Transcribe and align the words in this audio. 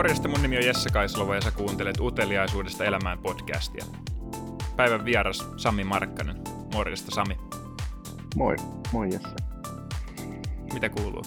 Morjesta, 0.00 0.28
mun 0.28 0.42
nimi 0.42 0.56
on 0.56 0.64
Jesse 0.64 0.90
Kaislova 0.90 1.34
ja 1.34 1.40
sä 1.40 1.50
kuuntelet 1.50 2.00
Uteliaisuudesta 2.00 2.84
elämään 2.84 3.18
podcastia. 3.18 3.84
Päivän 4.76 5.04
vieras 5.04 5.48
Sami 5.56 5.84
Markkanen. 5.84 6.36
Morjesta 6.74 7.10
Sami. 7.14 7.36
Moi, 8.36 8.56
moi 8.92 9.08
Jesse. 9.12 9.36
Mitä 10.72 10.88
kuuluu? 10.88 11.22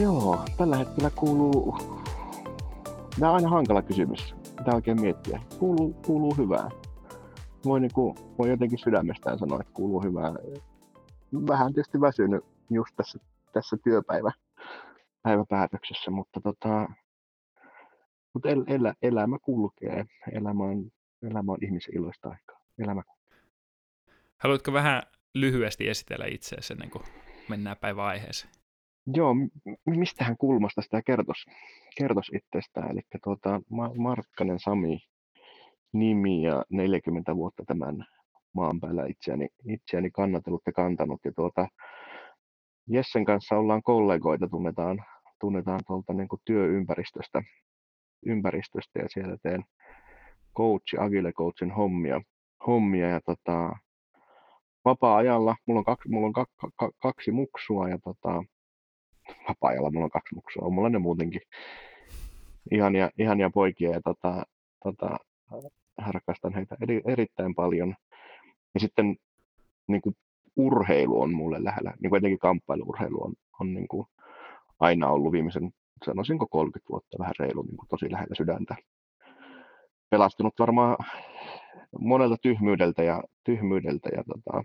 Joo, 0.00 0.44
tällä 0.56 0.76
hetkellä 0.76 1.10
kuuluu... 1.10 1.78
Tämä 3.20 3.30
on 3.30 3.36
aina 3.36 3.48
hankala 3.48 3.82
kysymys. 3.82 4.34
Mitä 4.58 4.74
oikein 4.74 5.00
miettiä. 5.00 5.40
Kuuluu, 5.58 5.92
kuuluu 6.06 6.34
hyvää. 6.36 6.70
Voi, 7.64 7.80
niinku, 7.80 8.14
voi 8.38 8.50
jotenkin 8.50 8.78
sydämestään 8.78 9.38
sanoa, 9.38 9.60
että 9.60 9.72
kuuluu 9.74 10.02
hyvää. 10.02 10.34
Vähän 11.48 11.72
tietysti 11.74 12.00
väsynyt 12.00 12.44
just 12.70 12.96
tässä, 12.96 13.18
tässä 13.52 13.76
työpäivä 13.84 14.32
päiväpäätöksessä, 15.24 16.10
mutta 16.10 16.40
tota, 16.40 16.88
mutta 18.34 18.48
el, 18.48 18.64
elä, 18.66 18.94
elämä 19.02 19.38
kulkee. 19.42 20.04
Elämä 20.32 20.64
on, 20.64 20.90
elämä 21.30 21.52
on 21.52 21.58
ihmisen 21.62 21.96
iloista 21.96 22.28
aikaa. 22.28 22.60
Elämä 22.78 23.02
Haluatko 24.38 24.72
vähän 24.72 25.02
lyhyesti 25.34 25.88
esitellä 25.88 26.26
itseäsi 26.26 26.72
ennen 26.72 26.90
kuin 26.90 27.04
mennään 27.48 27.76
päivän 27.80 28.04
aiheeseen? 28.04 28.52
Joo, 29.06 29.34
mistähän 29.86 30.36
kulmasta 30.36 30.82
sitä 30.82 31.02
kertoisi 31.02 31.50
kertos 31.98 32.30
itsestään. 32.34 32.90
Eli 32.90 33.00
tuota, 33.24 33.60
Markkanen 33.96 34.60
Sami 34.60 34.98
nimi 35.92 36.42
ja 36.42 36.64
40 36.70 37.36
vuotta 37.36 37.64
tämän 37.66 38.06
maan 38.54 38.80
päällä 38.80 39.06
itseäni, 39.06 39.48
itseäni 39.68 40.10
kannatellut 40.10 40.62
ja 40.66 40.72
kantanut. 40.72 41.20
Ja 41.24 41.32
tuota, 41.36 41.68
Jessen 42.88 43.24
kanssa 43.24 43.56
ollaan 43.56 43.82
kollegoita, 43.82 44.48
tunnetaan, 44.48 45.04
tunnetaan 45.40 45.80
tuolta 45.86 46.12
niin 46.12 46.28
kuin 46.28 46.40
työympäristöstä 46.44 47.42
ympäristöstä 48.26 48.98
ja 48.98 49.08
siellä 49.08 49.36
teen 49.42 49.64
coach, 50.56 51.00
Agile 51.00 51.32
Coachin 51.32 51.70
hommia, 51.70 52.20
hommia 52.66 53.08
ja 53.08 53.20
tota, 53.20 53.76
vapaa-ajalla, 54.84 55.56
mulla 55.66 55.78
on 55.78 55.84
kaksi, 55.84 56.08
mulla 56.08 56.26
on 56.26 56.32
kaksi, 56.32 56.54
kaksi 57.02 57.30
muksua 57.30 57.88
ja 57.88 57.98
tota, 57.98 58.44
vapaa-ajalla 59.48 59.90
mulla 59.90 60.04
on 60.04 60.10
kaksi 60.10 60.34
muksua, 60.34 60.66
on 60.66 60.74
mulla 60.74 60.88
ne 60.88 60.98
muutenkin 60.98 61.40
ihania, 62.70 63.10
ihania 63.18 63.50
poikia 63.50 63.90
ja 63.90 64.00
tota, 64.00 64.42
tota, 64.84 65.16
rakastan 66.12 66.54
heitä 66.54 66.76
eri, 66.82 67.02
erittäin 67.06 67.54
paljon. 67.54 67.94
Ja 68.74 68.80
sitten 68.80 69.16
niin 69.88 70.02
kuin 70.02 70.16
urheilu 70.56 71.22
on 71.22 71.34
mulle 71.34 71.64
lähellä, 71.64 71.94
niin 72.02 72.10
kuin 72.10 72.18
etenkin 72.18 72.38
kamppailuurheilu 72.38 73.24
on, 73.24 73.34
on 73.60 73.74
niin 73.74 73.88
kuin 73.88 74.06
aina 74.84 75.08
ollut 75.08 75.32
viimeisen, 75.32 75.70
sanoisinko 76.04 76.46
30 76.46 76.88
vuotta 76.90 77.18
vähän 77.18 77.34
reilu, 77.38 77.62
niin 77.62 77.76
kuin 77.76 77.88
tosi 77.88 78.12
lähellä 78.12 78.34
sydäntä. 78.34 78.76
Pelastunut 80.10 80.54
varmaan 80.58 80.96
monelta 82.00 82.36
tyhmyydeltä 82.42 83.02
ja, 83.02 83.22
tyhmyydeltä 83.44 84.08
ja 84.16 84.24
tota, 84.24 84.64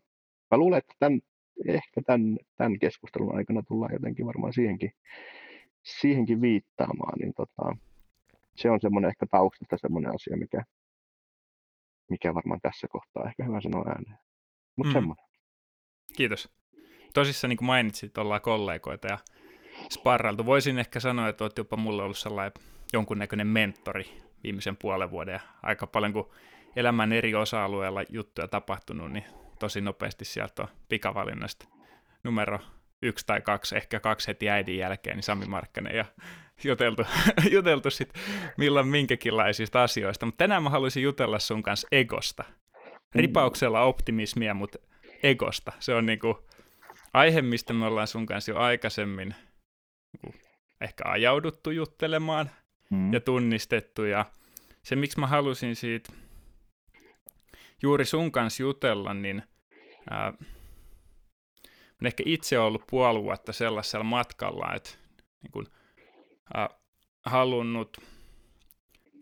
mä 0.51 0.57
luulen, 0.57 0.77
että 0.77 0.93
tämän, 0.99 1.19
ehkä 1.67 2.01
tämän, 2.05 2.37
tämän 2.57 2.79
keskustelun 2.79 3.35
aikana 3.35 3.63
tullaan 3.67 3.93
jotenkin 3.93 4.25
varmaan 4.25 4.53
siihenkin, 4.53 4.91
siihenkin 5.83 6.41
viittaamaan, 6.41 7.19
niin 7.19 7.33
tota, 7.33 7.75
se 8.55 8.71
on 8.71 8.81
semmoinen 8.81 9.09
ehkä 9.09 9.25
taustasta 9.25 9.77
semmoinen 9.77 10.15
asia, 10.15 10.37
mikä, 10.37 10.63
mikä 12.09 12.33
varmaan 12.33 12.61
tässä 12.61 12.87
kohtaa 12.87 13.27
ehkä 13.27 13.43
hyvä 13.43 13.61
sanoa 13.61 13.85
ääneen. 13.87 14.19
Mutta 14.75 14.89
mm. 14.89 14.93
semmoinen. 14.93 15.25
Kiitos. 16.17 16.49
Tosissaan 17.13 17.49
niin 17.49 17.57
kuin 17.57 17.65
mainitsit, 17.65 18.17
ollaan 18.17 18.41
kollegoita 18.41 19.07
ja 19.07 19.17
sparrailtu. 19.91 20.45
Voisin 20.45 20.79
ehkä 20.79 20.99
sanoa, 20.99 21.29
että 21.29 21.43
olet 21.43 21.57
jopa 21.57 21.77
mulle 21.77 22.03
ollut 22.03 22.17
sellainen 22.17 22.51
jonkunnäköinen 22.93 23.47
mentori 23.47 24.21
viimeisen 24.43 24.77
puolen 24.77 25.11
vuoden 25.11 25.33
ja 25.33 25.39
aika 25.63 25.87
paljon, 25.87 26.13
kun 26.13 26.31
elämän 26.75 27.13
eri 27.13 27.35
osa-alueilla 27.35 28.03
juttuja 28.09 28.47
tapahtunut, 28.47 29.11
niin 29.11 29.25
tosi 29.59 29.81
nopeasti 29.81 30.25
sieltä 30.25 30.61
on 30.61 30.67
pikavalinnasta 30.89 31.65
numero 32.23 32.59
yksi 33.01 33.25
tai 33.25 33.41
kaksi, 33.41 33.77
ehkä 33.77 33.99
kaksi 33.99 34.27
heti 34.27 34.49
äidin 34.49 34.77
jälkeen, 34.77 35.15
niin 35.15 35.23
Sami 35.23 35.45
Markkanen 35.45 35.95
ja 35.95 36.05
juteltu, 36.63 37.03
juteltu 37.55 37.89
sitten 37.89 38.21
milloin 38.57 38.87
minkäkinlaisista 38.87 39.83
asioista. 39.83 40.25
Mutta 40.25 40.37
tänään 40.37 40.63
mä 40.63 40.69
haluaisin 40.69 41.03
jutella 41.03 41.39
sun 41.39 41.63
kanssa 41.63 41.87
egosta. 41.91 42.43
Ripauksella 43.15 43.81
optimismia, 43.81 44.53
mutta 44.53 44.79
egosta. 45.23 45.71
Se 45.79 45.93
on 45.93 46.05
niinku 46.05 46.47
aihe, 47.13 47.41
mistä 47.41 47.73
me 47.73 47.85
ollaan 47.85 48.07
sun 48.07 48.25
kanssa 48.25 48.51
jo 48.51 48.57
aikaisemmin 48.57 49.35
ehkä 50.81 51.03
ajauduttu 51.05 51.71
juttelemaan 51.71 52.49
mm. 52.89 53.13
ja 53.13 53.19
tunnistettu. 53.19 54.03
Ja 54.03 54.25
se, 54.83 54.95
miksi 54.95 55.19
mä 55.19 55.27
halusin 55.27 55.75
siitä 55.75 56.13
juuri 57.81 58.05
sun 58.05 58.31
kanssa 58.31 58.63
jutella, 58.63 59.13
niin 59.13 59.43
ää, 60.09 60.33
olen 62.01 62.07
ehkä 62.07 62.23
itse 62.25 62.59
ollut 62.59 62.83
puoli 62.89 63.23
vuotta 63.23 63.53
sellaisella 63.53 64.03
matkalla, 64.03 64.75
että 64.75 64.89
niin 65.43 65.51
kun, 65.51 65.67
ää, 66.53 66.69
halunnut 67.25 67.97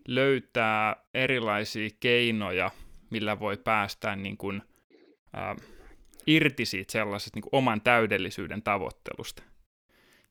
löytää 0.08 0.96
erilaisia 1.14 1.90
keinoja, 2.00 2.72
millä 3.10 3.40
voi 3.40 3.58
päästä 3.58 4.16
niin 4.16 4.38
kun, 4.38 4.62
ää, 5.34 5.56
irti 6.28 6.66
siitä 6.66 6.92
sellaisesta 6.92 7.40
niin 7.40 7.50
oman 7.52 7.82
täydellisyyden 7.82 8.64
tavoittelusta. 8.64 9.44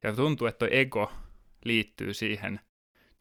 Ja 0.06 0.12
tuntuu, 0.12 0.46
että 0.46 0.66
ego 0.70 1.12
liittyy 1.64 2.14
siihen 2.14 2.60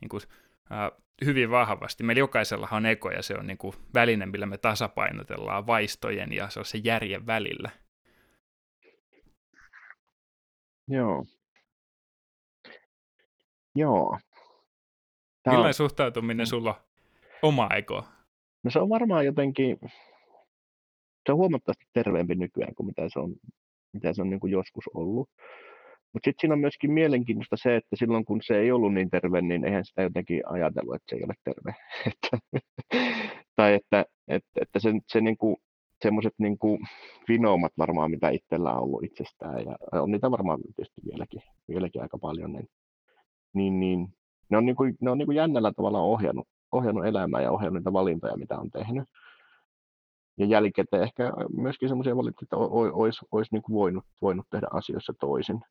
niin 0.02 0.10
kuin, 0.10 0.22
ää, 0.70 0.92
hyvin 1.26 1.52
vahvasti. 1.52 2.04
Meillä 2.04 2.20
jokaisella 2.20 2.68
on 2.72 2.86
ego 2.86 3.12
ja 3.12 3.22
se 3.22 3.36
on 3.38 3.48
niin 3.48 3.58
kuin 3.58 3.74
väline, 3.94 4.26
millä 4.26 4.46
me 4.46 4.58
tasapainotellaan 4.58 5.68
vaistojen 5.68 6.34
ja 6.34 6.50
se 6.50 6.60
on 6.60 6.66
se 6.66 6.78
järjen 6.78 7.26
välillä. 7.26 7.70
Joo. 10.88 11.26
Joo. 13.76 14.20
Tämä 15.44 15.54
Millainen 15.54 15.70
on... 15.70 15.74
suhtautuminen 15.74 16.46
mm. 16.46 16.50
sulla 16.50 16.84
oma 17.42 17.70
ego? 17.76 18.04
No 18.64 18.72
se 18.72 18.80
on 18.80 18.90
varmaan 18.90 19.26
jotenkin, 19.26 19.80
se 21.26 21.32
on 21.32 21.38
huomattavasti 21.38 21.86
terveempi 21.94 22.36
nykyään 22.36 22.76
kuin 22.76 22.88
mitä 22.88 23.02
se 23.08 23.20
on, 23.20 23.36
mitä 23.94 24.14
se 24.14 24.22
on 24.22 24.30
niin 24.30 24.40
kuin 24.40 24.52
joskus 24.52 24.84
ollut. 24.94 25.30
Mutta 26.16 26.28
sitten 26.28 26.42
siinä 26.42 26.54
on 26.54 26.60
myöskin 26.60 26.92
mielenkiintoista 26.92 27.58
se, 27.58 27.76
että 27.76 27.96
silloin 27.96 28.26
kun 28.26 28.42
se 28.44 28.60
ei 28.60 28.72
ollut 28.72 28.94
niin 28.94 29.10
terve, 29.10 29.42
niin 29.42 29.66
eihän 29.66 29.86
sitä 29.86 30.02
jotenkin 30.02 30.42
ajatellut, 30.46 30.96
että 30.96 31.06
se 31.10 31.16
ei 31.16 31.24
ole 31.24 31.34
terve. 31.44 31.76
tai 33.56 33.74
että, 33.74 34.06
että, 34.28 34.50
että 34.62 34.80
se, 34.80 34.90
se 35.08 35.22
niinku, 35.22 35.58
semmoiset 36.04 36.34
niinku 36.38 36.80
vinoumat 37.28 37.72
varmaan, 37.78 38.12
mitä 38.12 38.30
itsellä 38.30 38.74
on 38.74 38.84
ollut 38.84 39.04
itsestään, 39.04 39.66
ja 39.66 40.02
on 40.02 40.12
niitä 40.12 40.32
varmaan 40.32 40.60
tietysti 40.76 41.02
vieläkin, 41.12 41.42
vieläkin 41.68 42.02
aika 42.02 42.18
paljon, 42.18 42.54
niin, 42.54 42.68
niin, 43.54 43.80
niin 43.80 44.08
ne 44.50 44.58
on, 44.58 44.66
niinku, 44.66 44.84
ne 45.02 45.12
on 45.12 45.18
niinku 45.18 45.32
jännällä 45.32 45.72
tavalla 45.74 46.00
ohjannut, 46.00 46.48
ohjannut 46.72 47.06
elämää 47.06 47.42
ja 47.42 47.52
ohjannut 47.52 47.80
niitä 47.80 47.94
valintoja, 47.94 48.38
mitä 48.38 48.58
on 48.58 48.72
tehnyt. 48.72 49.10
Ja 50.38 50.46
jälkikäteen 50.46 51.04
ehkä 51.04 51.32
myöskin 51.58 51.90
semmoisia 51.90 52.16
valintoja, 52.16 52.46
että 52.46 52.58
olisi, 52.58 53.26
olisi 53.32 53.56
niin 53.56 53.64
voinut, 53.70 54.06
voinut 54.22 54.46
tehdä 54.50 54.68
asioissa 54.72 55.14
toisin. 55.20 55.62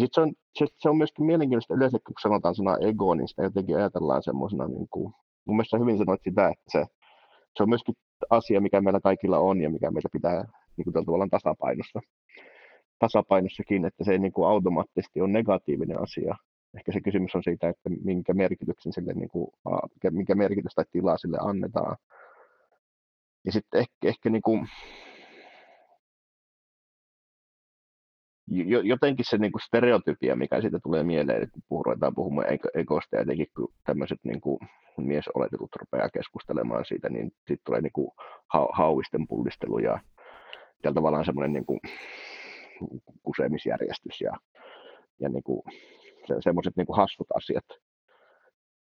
Sitten 0.00 0.14
se 0.14 0.20
on, 0.20 0.32
se, 0.58 0.66
se 0.78 0.88
on 0.88 0.96
myöskin 0.96 1.26
mielenkiintoista 1.26 1.74
yleensä, 1.74 1.98
kun 2.06 2.14
sanotaan 2.22 2.54
sana 2.54 2.76
ego, 2.80 3.14
niin 3.14 3.28
sitä 3.28 3.42
jotenkin 3.42 3.76
ajatellaan 3.76 4.22
semmoisena, 4.22 4.68
niin 4.68 4.88
kuin, 4.90 5.12
mun 5.44 5.56
mielestä 5.56 5.78
hyvin 5.78 5.98
sanoit 5.98 6.20
sitä, 6.24 6.48
että 6.48 6.64
se, 6.68 6.84
se 7.56 7.62
on 7.62 7.68
myöskin 7.68 7.94
asia, 8.30 8.60
mikä 8.60 8.80
meillä 8.80 9.00
kaikilla 9.00 9.38
on 9.38 9.60
ja 9.60 9.70
mikä 9.70 9.90
meillä 9.90 10.08
pitää 10.12 10.44
niin 10.76 10.84
kuin 10.84 11.30
tasapainossa. 11.30 12.00
Tasapainossakin, 12.98 13.84
että 13.84 14.04
se 14.04 14.12
ei 14.12 14.18
niin 14.18 14.32
kuin 14.32 14.48
automaattisesti 14.48 15.20
ole 15.20 15.28
negatiivinen 15.28 16.02
asia. 16.02 16.36
Ehkä 16.76 16.92
se 16.92 17.00
kysymys 17.00 17.34
on 17.34 17.42
siitä, 17.42 17.68
että 17.68 17.90
minkä 18.04 18.34
merkityksen 18.34 18.92
sille, 18.92 19.12
niin 19.12 19.28
kuin, 19.28 19.48
minkä 20.10 20.34
merkitys 20.34 20.74
tai 20.74 20.84
tilaa 20.92 21.18
sille 21.18 21.38
annetaan. 21.40 21.96
Ja 23.44 23.52
sitten 23.52 23.80
ehkä, 23.80 24.08
ehkä 24.08 24.30
niin 24.30 24.42
kuin, 24.42 24.68
jotenkin 28.82 29.24
se 29.28 29.38
niin 29.38 29.52
kuin 29.52 29.62
stereotypia, 29.62 30.36
mikä 30.36 30.60
siitä 30.60 30.78
tulee 30.82 31.02
mieleen, 31.02 31.42
että 31.42 31.60
kun 31.68 31.86
ruvetaan 31.86 32.14
puhumaan 32.14 32.46
egosta 32.74 33.16
ja 33.16 33.22
jotenkin 33.22 33.46
kun 33.56 33.72
tämmöiset 33.84 34.18
niin 34.22 34.40
kuin 34.40 34.58
miesoletetut 34.96 35.76
rupeaa 35.80 36.10
keskustelemaan 36.10 36.84
siitä, 36.84 37.08
niin 37.08 37.30
sitten 37.36 37.64
tulee 37.64 37.80
niin 37.80 37.92
kuin 37.92 38.10
ha- 38.52 38.68
hauisten 38.72 39.26
pullistelu 39.28 39.78
ja, 39.78 40.00
ja 40.84 40.92
tavallaan 40.92 41.24
semmoinen 41.24 41.52
niin 41.52 41.66
kuin 41.66 41.80
kusemisjärjestys 43.22 44.20
ja, 44.20 44.32
ja 45.20 45.28
niin 45.28 45.42
kuin 45.42 45.62
se, 46.26 46.34
semmoiset 46.40 46.76
niin 46.76 46.86
kuin 46.86 46.96
hassut 46.96 47.26
asiat. 47.34 47.64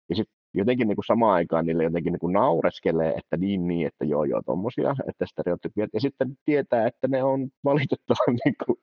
Ja 0.10 0.16
sitten 0.16 0.39
jotenkin 0.54 0.88
niin 0.88 0.96
kuin 0.96 1.06
samaan 1.06 1.34
aikaan 1.34 1.66
niille 1.66 1.84
jotenkin 1.84 2.14
niin 2.14 2.20
kuin 2.20 2.34
naureskelee, 2.34 3.14
että 3.18 3.38
niin, 3.38 3.68
niin, 3.68 3.88
että 3.88 4.06
joo, 4.06 4.24
joo, 4.24 4.42
tommosia, 4.46 4.96
että 5.08 5.26
stereotypiat, 5.26 5.90
ja 5.94 6.02
sitten 6.02 6.38
tietää, 6.46 6.88
että 6.88 7.08
ne 7.08 7.24
on 7.24 7.50
valitettava, 7.64 8.34
niin 8.46 8.56
kuin, 8.66 8.78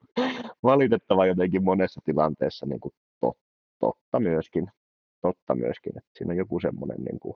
valitettava 0.63 1.25
jotenkin 1.25 1.63
monessa 1.63 2.01
tilanteessa 2.05 2.65
niin 2.65 2.79
kuin 2.79 2.93
tot, 3.19 3.37
totta 3.79 4.19
myöskin. 4.19 4.67
totta 5.21 5.55
myöskin, 5.55 5.97
että 5.97 6.09
siinä 6.17 6.31
on 6.31 6.37
joku 6.37 6.59
semmoinen, 6.59 6.97
niin 6.97 7.19
kuin, 7.19 7.35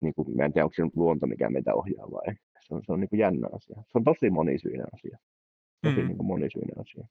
niin 0.00 0.14
kuin, 0.14 0.36
mä 0.36 0.44
en 0.44 0.52
tiedä, 0.52 0.64
onko 0.64 0.74
se 0.74 0.82
luonto, 0.96 1.26
mikä 1.26 1.50
meitä 1.50 1.74
ohjaa 1.74 2.10
vai 2.10 2.34
se 2.62 2.74
on, 2.74 2.82
se 2.84 2.92
on 2.92 3.00
niin 3.00 3.08
kuin 3.08 3.20
jännä 3.20 3.48
asia. 3.52 3.76
Se 3.76 3.98
on 3.98 4.04
tosi 4.04 4.30
monisyinen 4.30 4.86
asia. 4.94 5.18
Tosi 5.82 6.00
mm. 6.00 6.06
niin 6.06 6.16
kuin 6.16 6.26
monisyinen 6.26 6.80
asia. 6.80 7.06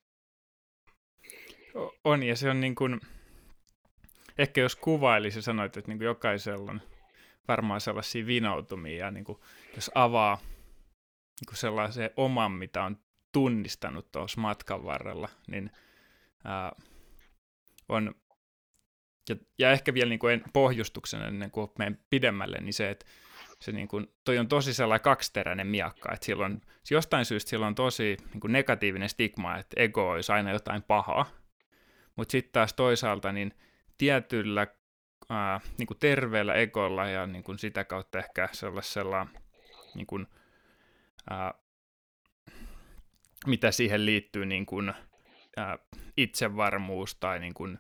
On, 2.04 2.24
ja 2.24 2.36
se 2.36 2.50
on 2.50 2.62
niin 2.62 2.76
kuin, 2.76 3.00
ehkä 4.42 4.62
jos 4.62 4.76
kuvailisi, 4.76 5.42
sanoit, 5.42 5.78
että 5.78 5.92
niin 5.92 5.98
kuin 5.98 6.06
jokaisella 6.06 6.72
on 6.72 6.82
varmaan 7.48 7.82
sellaisia 7.82 8.26
vinoutumia, 8.26 9.06
ja 9.06 9.12
niin 9.12 9.24
kuin, 9.24 9.40
jos 9.76 9.92
avaa 9.96 10.36
niin 10.36 11.48
kuin 11.48 11.58
sellaisen 11.58 12.10
oman, 12.18 12.52
mitä 12.52 12.84
on 12.84 12.98
tunnistanut 13.32 14.12
tuossa 14.12 14.42
matkan 14.42 14.84
varrella, 14.84 15.30
niin 15.48 15.72
ää, 16.44 16.72
on, 17.90 18.16
ja, 19.30 19.36
ja 19.58 19.72
ehkä 19.72 19.94
vielä 19.94 20.10
niin 20.10 20.20
kuin 20.20 20.44
pohjustuksena 20.54 21.28
ennen 21.28 21.52
kuin 21.52 21.72
menen 21.78 22.00
pidemmälle, 22.10 22.58
niin 22.62 22.74
se, 22.74 22.90
että 22.90 23.06
se 23.60 23.72
niin 23.72 23.88
kuin, 23.88 24.08
toi 24.24 24.40
on 24.40 24.48
tosi 24.48 24.74
sellainen 24.74 25.04
kaksiteräinen 25.04 25.68
miakka, 25.68 26.14
että 26.14 26.26
silloin, 26.26 26.62
jostain 26.92 27.26
syystä 27.26 27.50
sillä 27.50 27.68
on 27.68 27.76
tosi 27.76 28.18
niin 28.32 28.40
kuin 28.40 28.52
negatiivinen 28.52 29.10
stigma, 29.10 29.58
että 29.58 29.82
ego 29.82 30.10
olisi 30.12 30.32
aina 30.32 30.52
jotain 30.52 30.84
pahaa, 30.84 31.26
mutta 32.16 32.32
sitten 32.32 32.52
taas 32.52 32.74
toisaalta 32.74 33.32
niin 33.32 33.54
tietyllä 34.02 34.68
ää, 35.30 35.60
niin 35.78 35.88
kuin 35.88 36.00
terveellä 36.00 36.54
egolla 36.54 37.06
ja 37.06 37.28
niin 37.28 37.44
kuin 37.44 37.60
sitä 37.60 37.84
kautta 37.84 38.20
ehkä 38.20 38.50
sellaisella, 38.52 39.28
niin 39.96 40.08
kuin, 40.08 40.28
ää, 41.30 41.54
mitä 43.48 43.72
siihen 43.72 44.06
liittyy 44.06 44.46
niin 44.46 44.66
kuin, 44.66 44.94
ää, 45.58 45.78
itsevarmuus 46.18 47.16
tai 47.16 47.40
niin 47.40 47.54
kuin, 47.54 47.80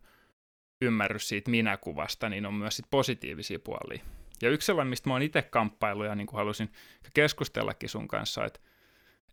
ymmärrys 0.81 1.27
siitä 1.27 1.51
minäkuvasta, 1.51 2.29
niin 2.29 2.45
on 2.45 2.53
myös 2.53 2.75
sit 2.75 2.85
positiivisia 2.89 3.59
puolia. 3.59 4.03
Ja 4.41 4.50
yksi 4.50 4.65
sellainen, 4.65 4.89
mistä 4.89 5.09
mä 5.09 5.13
oon 5.13 5.21
itse 5.21 5.41
kamppailu 5.41 6.03
ja 6.03 6.15
niin 6.15 6.27
kuin 6.27 6.38
halusin 6.38 6.71
keskustellakin 7.13 7.89
sun 7.89 8.07
kanssa, 8.07 8.45
että 8.45 8.59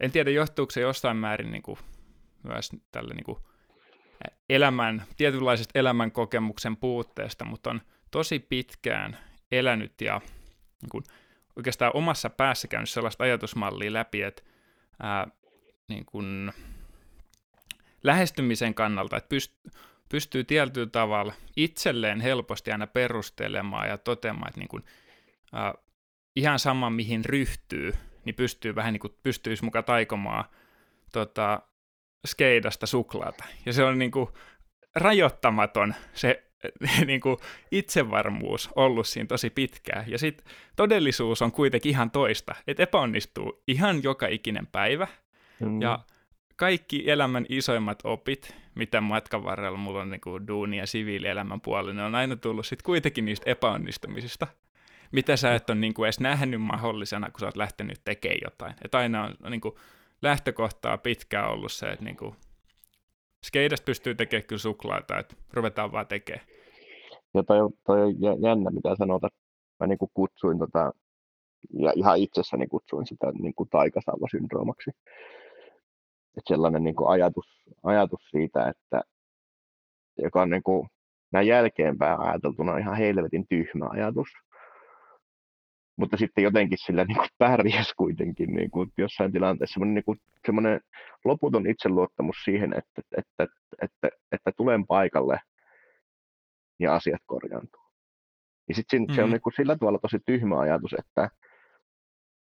en 0.00 0.12
tiedä 0.12 0.30
johtuuko 0.30 0.70
se 0.70 0.80
jossain 0.80 1.16
määrin 1.16 1.52
niin 1.52 1.62
kuin, 1.62 1.78
myös 2.42 2.70
tälle 2.92 3.14
niin 3.14 3.24
kuin, 3.24 3.38
elämän, 4.48 5.04
tietynlaisesta 5.16 5.78
elämän 5.78 6.12
kokemuksen 6.12 6.76
puutteesta, 6.76 7.44
mutta 7.44 7.70
on 7.70 7.80
tosi 8.10 8.38
pitkään 8.38 9.18
elänyt 9.52 10.00
ja 10.00 10.20
niin 10.82 10.90
kuin, 10.90 11.04
oikeastaan 11.56 11.92
omassa 11.94 12.30
päässä 12.30 12.68
käynyt 12.68 12.90
sellaista 12.90 13.24
ajatusmallia 13.24 13.92
läpi, 13.92 14.22
että 14.22 14.42
ää, 15.02 15.28
niin 15.88 16.04
kuin, 16.06 16.52
lähestymisen 18.02 18.74
kannalta, 18.74 19.16
että 19.16 19.36
pyst- 19.36 19.70
pystyy 20.08 20.44
tietyllä 20.44 20.90
tavalla 20.90 21.32
itselleen 21.56 22.20
helposti 22.20 22.72
aina 22.72 22.86
perustelemaan 22.86 23.88
ja 23.88 23.98
toteamaan, 23.98 24.48
että 24.48 24.60
niin 24.60 24.68
kuin, 24.68 24.84
ää, 25.52 25.74
ihan 26.36 26.58
sama 26.58 26.90
mihin 26.90 27.24
ryhtyy, 27.24 27.94
niin 28.24 28.34
pystyy 28.34 28.74
vähän 28.74 28.92
niin 28.92 29.00
kuin, 29.00 29.14
pystyisi 29.22 29.64
mukaan 29.64 29.84
taikomaan 29.84 30.44
tota, 31.12 31.62
skeidasta 32.26 32.86
suklaata. 32.86 33.44
Ja 33.66 33.72
se 33.72 33.84
on 33.84 33.98
niin 33.98 34.10
kuin, 34.10 34.28
rajoittamaton 34.94 35.94
se 36.14 36.42
niin 37.06 37.20
kuin 37.20 37.36
itsevarmuus 37.70 38.70
ollut 38.76 39.06
siinä 39.06 39.26
tosi 39.26 39.50
pitkään. 39.50 40.04
Ja 40.10 40.18
sitten 40.18 40.46
todellisuus 40.76 41.42
on 41.42 41.52
kuitenkin 41.52 41.90
ihan 41.90 42.10
toista, 42.10 42.54
että 42.66 42.82
epäonnistuu 42.82 43.62
ihan 43.68 44.02
joka 44.02 44.26
ikinen 44.26 44.66
päivä. 44.66 45.06
Mm. 45.60 45.82
Ja 45.82 45.98
kaikki 46.56 47.10
elämän 47.10 47.46
isoimmat 47.48 47.98
opit, 48.04 48.54
mitä 48.74 49.00
matkan 49.00 49.44
varrella 49.44 49.78
mulla 49.78 50.00
on 50.00 50.10
niin 50.10 50.20
kuin 50.20 50.46
duuni- 50.48 50.78
ja 50.78 50.86
siviilielämän 50.86 51.60
puolella, 51.60 51.92
ne 51.92 52.02
on 52.02 52.14
aina 52.14 52.36
tullut 52.36 52.66
sitten 52.66 52.84
kuitenkin 52.84 53.24
niistä 53.24 53.50
epäonnistumisista, 53.50 54.46
mitä 55.12 55.36
sä 55.36 55.54
et 55.54 55.70
ole 55.70 55.78
niin 55.78 55.94
kuin 55.94 56.06
edes 56.06 56.20
nähnyt 56.20 56.62
mahdollisena, 56.62 57.30
kun 57.30 57.40
sä 57.40 57.46
oot 57.46 57.56
lähtenyt 57.56 58.00
tekemään 58.04 58.38
jotain. 58.44 58.74
Että 58.84 58.98
aina 58.98 59.24
on 59.42 59.50
niin 59.50 59.60
kuin 59.60 59.74
lähtökohtaa 60.22 60.98
pitkään 60.98 61.50
ollut 61.50 61.72
se, 61.72 61.86
että 61.86 62.04
niin 62.04 62.16
kuin 62.16 62.34
skeidasta 63.46 63.84
pystyy 63.84 64.14
tekemään 64.14 64.46
kyllä 64.46 64.60
suklaata, 64.60 65.18
että 65.18 65.36
ruvetaan 65.52 65.92
vaan 65.92 66.06
tekemään. 66.06 66.46
Ja 67.34 67.42
toi, 67.42 67.58
toi 67.86 68.02
on 68.02 68.42
jännä, 68.42 68.70
mitä 68.70 68.96
sanot, 68.98 69.22
mä 69.80 69.86
niin 69.86 69.98
kuin 69.98 70.10
kutsuin 70.14 70.58
tota, 70.58 70.92
ja 71.72 71.92
ihan 71.96 72.18
itsessäni 72.18 72.66
kutsuin 72.66 73.06
sitä 73.06 73.32
niin 73.32 73.54
kuin 73.54 73.68
taikasauvasyndroomaksi 73.68 74.90
että 76.38 76.54
sellainen 76.54 76.84
niin 76.84 76.96
kuin 76.96 77.08
ajatus, 77.08 77.46
ajatus 77.82 78.20
siitä, 78.30 78.68
että 78.68 79.02
joka 80.22 80.42
on 80.42 80.50
niin 80.50 80.62
kuin, 80.62 80.88
näin 81.32 81.46
jälkeenpäin 81.46 82.20
ajateltuna 82.20 82.78
ihan 82.78 82.96
helvetin 82.96 83.46
tyhmä 83.48 83.86
ajatus, 83.90 84.28
mutta 85.98 86.16
sitten 86.16 86.44
jotenkin 86.44 86.78
sillä 86.78 87.04
niin 87.04 87.16
kuin 87.16 87.28
pärjäs 87.38 87.94
kuitenkin 87.96 88.54
niin 88.54 88.70
kuin 88.70 88.92
jossain 88.98 89.32
tilanteessa 89.32 89.74
semmoinen, 89.74 89.94
niin 89.94 90.04
kuin, 90.04 90.20
semmoinen 90.46 90.80
loputon 91.24 91.66
itseluottamus 91.66 92.36
siihen, 92.44 92.72
että, 92.72 93.02
että, 93.16 93.42
että, 93.42 93.56
että, 93.82 94.08
että 94.32 94.52
tulen 94.56 94.86
paikalle 94.86 95.40
ja 96.78 96.94
asiat 96.94 97.22
korjaantuu. 97.26 97.82
Ja 98.68 98.74
sitten 98.74 99.00
mm-hmm. 99.00 99.14
se 99.14 99.22
on 99.22 99.28
mm. 99.28 99.32
niin 99.32 99.40
kuin 99.40 99.52
sillä 99.56 99.76
tavalla 99.76 99.98
tosi 99.98 100.18
tyhmä 100.26 100.58
ajatus, 100.60 100.94
että, 100.98 101.30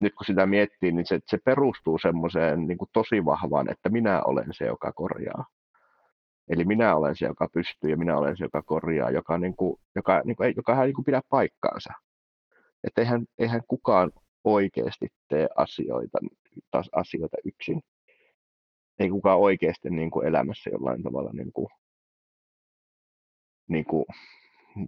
nyt 0.01 0.13
kun 0.15 0.25
sitä 0.25 0.45
miettii, 0.45 0.92
niin 0.92 1.06
se, 1.06 1.19
se 1.27 1.38
perustuu 1.45 1.97
semmoiseen 1.97 2.68
niin 2.68 2.77
kuin 2.77 2.89
tosi 2.94 3.25
vahvaan, 3.25 3.71
että 3.71 3.89
minä 3.89 4.21
olen 4.24 4.47
se, 4.51 4.65
joka 4.65 4.92
korjaa. 4.92 5.45
Eli 6.50 6.65
minä 6.65 6.95
olen 6.95 7.15
se, 7.15 7.25
joka 7.25 7.47
pystyy 7.53 7.89
ja 7.89 7.97
minä 7.97 8.18
olen 8.18 8.38
se, 8.38 8.45
joka 8.45 8.62
korjaa, 8.62 9.12
joka, 9.12 9.38
niin 9.38 9.56
kuin, 9.56 9.80
joka, 9.95 10.21
niin 10.25 10.35
kuin, 10.35 10.47
ei, 10.47 10.53
joka 10.56 10.81
ei 10.81 10.85
niin 10.85 10.95
kuin 10.95 11.06
pidä 11.06 11.21
paikkaansa. 11.30 11.94
Että 12.83 13.01
eihän, 13.01 13.25
eihän 13.39 13.61
kukaan 13.67 14.11
oikeasti 14.43 15.07
tee 15.29 15.47
asioita, 15.55 16.17
taas 16.71 16.89
asioita 16.91 17.37
yksin. 17.45 17.81
Ei 18.99 19.09
kukaan 19.09 19.39
oikeasti 19.39 19.89
niin 19.89 20.11
kuin 20.11 20.27
elämässä 20.27 20.69
jollain 20.69 21.03
tavalla 21.03 21.31
niin 21.33 21.51
kuin, 21.53 21.67
niin 23.67 23.85
kuin, 23.85 24.05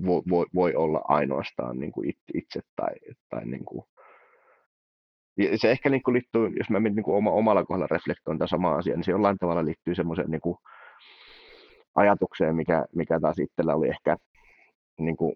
voi, 0.05 0.21
voi, 0.29 0.45
voi 0.55 0.75
olla 0.75 1.01
ainoastaan 1.03 1.79
niin 1.79 1.91
kuin 1.91 2.13
itse 2.33 2.61
tai, 2.75 2.94
tai 3.30 3.45
niin 3.45 3.66
kuin, 3.66 3.83
se 5.56 5.71
ehkä 5.71 5.89
niin 5.89 6.04
kuin 6.04 6.13
liittyy, 6.13 6.49
jos 6.57 6.69
mä 6.69 6.80
niin 6.80 7.04
kuin 7.04 7.18
oma, 7.18 7.31
omalla 7.31 7.66
kohdalla 7.66 7.87
reflektoin 7.92 8.37
tätä 8.37 8.47
samaa 8.47 8.75
asiaa, 8.75 8.97
niin 8.97 9.04
se 9.04 9.11
jollain 9.11 9.37
tavalla 9.37 9.66
liittyy 9.66 9.95
semmoiseen 9.95 10.31
niin 10.31 10.42
kuin 10.42 10.57
ajatukseen, 11.95 12.56
mikä, 12.56 12.85
mikä 12.95 13.19
taas 13.19 13.39
itsellä 13.39 13.75
oli 13.75 13.89
ehkä 13.89 14.18
niin 14.99 15.18
kuin, 15.18 15.33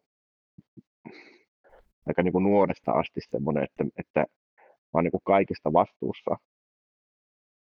aika 2.08 2.24
niin 2.24 2.32
kuin 2.32 2.44
nuoresta 2.44 2.92
asti 2.92 3.22
semmoinen, 3.22 3.64
että, 3.64 3.86
että 3.98 4.20
mä 4.60 4.94
oon 4.94 5.04
niin 5.04 5.12
kuin 5.12 5.22
kaikista 5.26 5.74
vastuussa. 5.74 6.38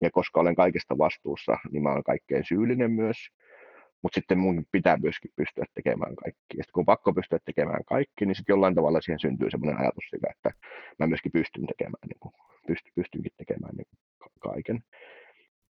Ja 0.01 0.11
koska 0.11 0.39
olen 0.39 0.55
kaikista 0.55 0.97
vastuussa, 0.97 1.57
niin 1.71 1.83
mä 1.83 1.91
olen 1.91 2.03
kaikkein 2.03 2.43
syyllinen 2.47 2.91
myös 2.91 3.17
mutta 4.05 4.15
sitten 4.19 4.39
mun 4.39 4.65
pitää 4.71 4.97
myöskin 4.97 5.31
pystyä 5.35 5.65
tekemään 5.73 6.15
kaikki. 6.15 6.57
Ja 6.57 6.63
sitten 6.63 6.73
kun 6.73 6.81
on 6.81 6.85
pakko 6.85 7.13
pystyä 7.13 7.39
tekemään 7.45 7.85
kaikki, 7.85 8.25
niin 8.25 8.35
sitten 8.35 8.53
jollain 8.53 8.75
tavalla 8.75 9.01
siihen 9.01 9.19
syntyy 9.19 9.49
semmoinen 9.51 9.81
ajatus 9.81 10.03
siitä, 10.09 10.27
että 10.35 10.51
mä 10.99 11.07
myöskin 11.07 11.31
pystyn 11.31 11.67
tekemään, 11.67 12.07
niin 12.09 12.19
kuin, 12.19 12.33
pysty, 12.67 12.91
pystynkin 12.95 13.31
tekemään 13.37 13.75
niin 13.75 13.87
kuin 14.19 14.31
kaiken. 14.39 14.83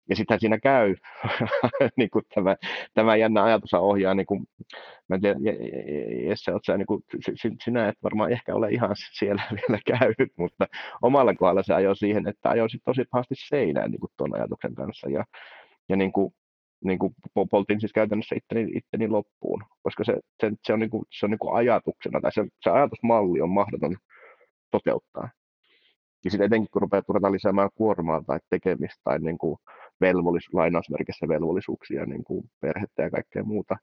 Ja 0.09 0.17
sitten 0.17 0.41
siinä 0.41 0.59
käy, 0.59 0.95
niin 1.97 2.11
kuin 2.11 2.25
tämä, 2.35 2.57
tämä 2.95 3.17
jännä 3.17 3.45
ajatus 3.45 3.75
ohjaa, 3.75 4.15
niin 4.15 4.27
kuin, 4.27 4.47
mä 5.09 5.15
en 5.17 5.21
tiedä, 5.21 5.39
Jesse, 6.29 6.53
sä, 6.67 6.79
niin 6.79 6.87
kuin, 6.87 7.03
sinä 7.65 7.89
et 7.89 7.99
varmaan 8.03 8.33
ehkä 8.33 8.55
ole 8.55 8.71
ihan 8.71 8.91
siellä 9.19 9.43
vielä 9.57 9.81
käynyt, 9.87 10.33
mutta 10.37 10.67
omalla 11.03 11.35
kohdalla 11.35 11.63
se 11.63 11.75
ajoi 11.75 11.97
siihen, 11.97 12.29
että 12.29 12.51
ajoi 12.51 12.69
tosi 12.85 13.05
pahasti 13.11 13.35
seinään 13.39 13.91
niin 13.91 14.01
kuin 14.01 14.11
tuon 14.17 14.35
ajatuksen 14.35 14.75
kanssa. 14.75 15.09
Ja, 15.11 15.25
ja 15.89 15.97
niin 15.97 16.13
kuin, 16.13 16.35
niin 16.85 16.99
kuin 16.99 17.15
poltin 17.51 17.81
siis 17.81 17.93
käytännössä 17.93 18.35
itteni, 18.37 18.73
itteni 18.75 19.09
loppuun, 19.09 19.65
koska 19.83 20.05
se, 20.05 20.21
se, 20.41 20.51
se 20.65 20.73
on, 20.73 20.81
niin 20.81 20.91
kuin, 20.91 21.05
se 21.11 21.27
on 21.27 21.31
niin 21.31 21.39
kuin 21.39 21.55
ajatuksena, 21.55 22.21
tai 22.21 22.33
se, 22.33 22.45
se 22.63 22.71
ajatusmalli 22.71 23.41
on 23.41 23.51
mahdoton 23.51 23.97
toteuttaa. 24.71 25.29
Ja 26.25 26.31
sitten 26.31 26.47
etenkin, 26.47 26.69
kun 26.73 26.83
rupeaa 26.83 27.03
ruveta 27.09 27.33
lisäämään 27.33 27.71
kuormaa 27.75 28.23
tai 28.27 28.39
tekemistä 28.51 29.01
tai 29.05 29.19
niin 29.19 29.39
kuin 29.39 29.59
velvollis, 30.01 30.49
lainausmerkissä 30.53 31.29
velvollisuuksia, 31.29 32.07
niin 32.07 32.25
kuin 32.25 32.51
perhettä 32.61 33.03
ja 33.03 33.11
kaikkea 33.11 33.45
muuta, 33.45 33.77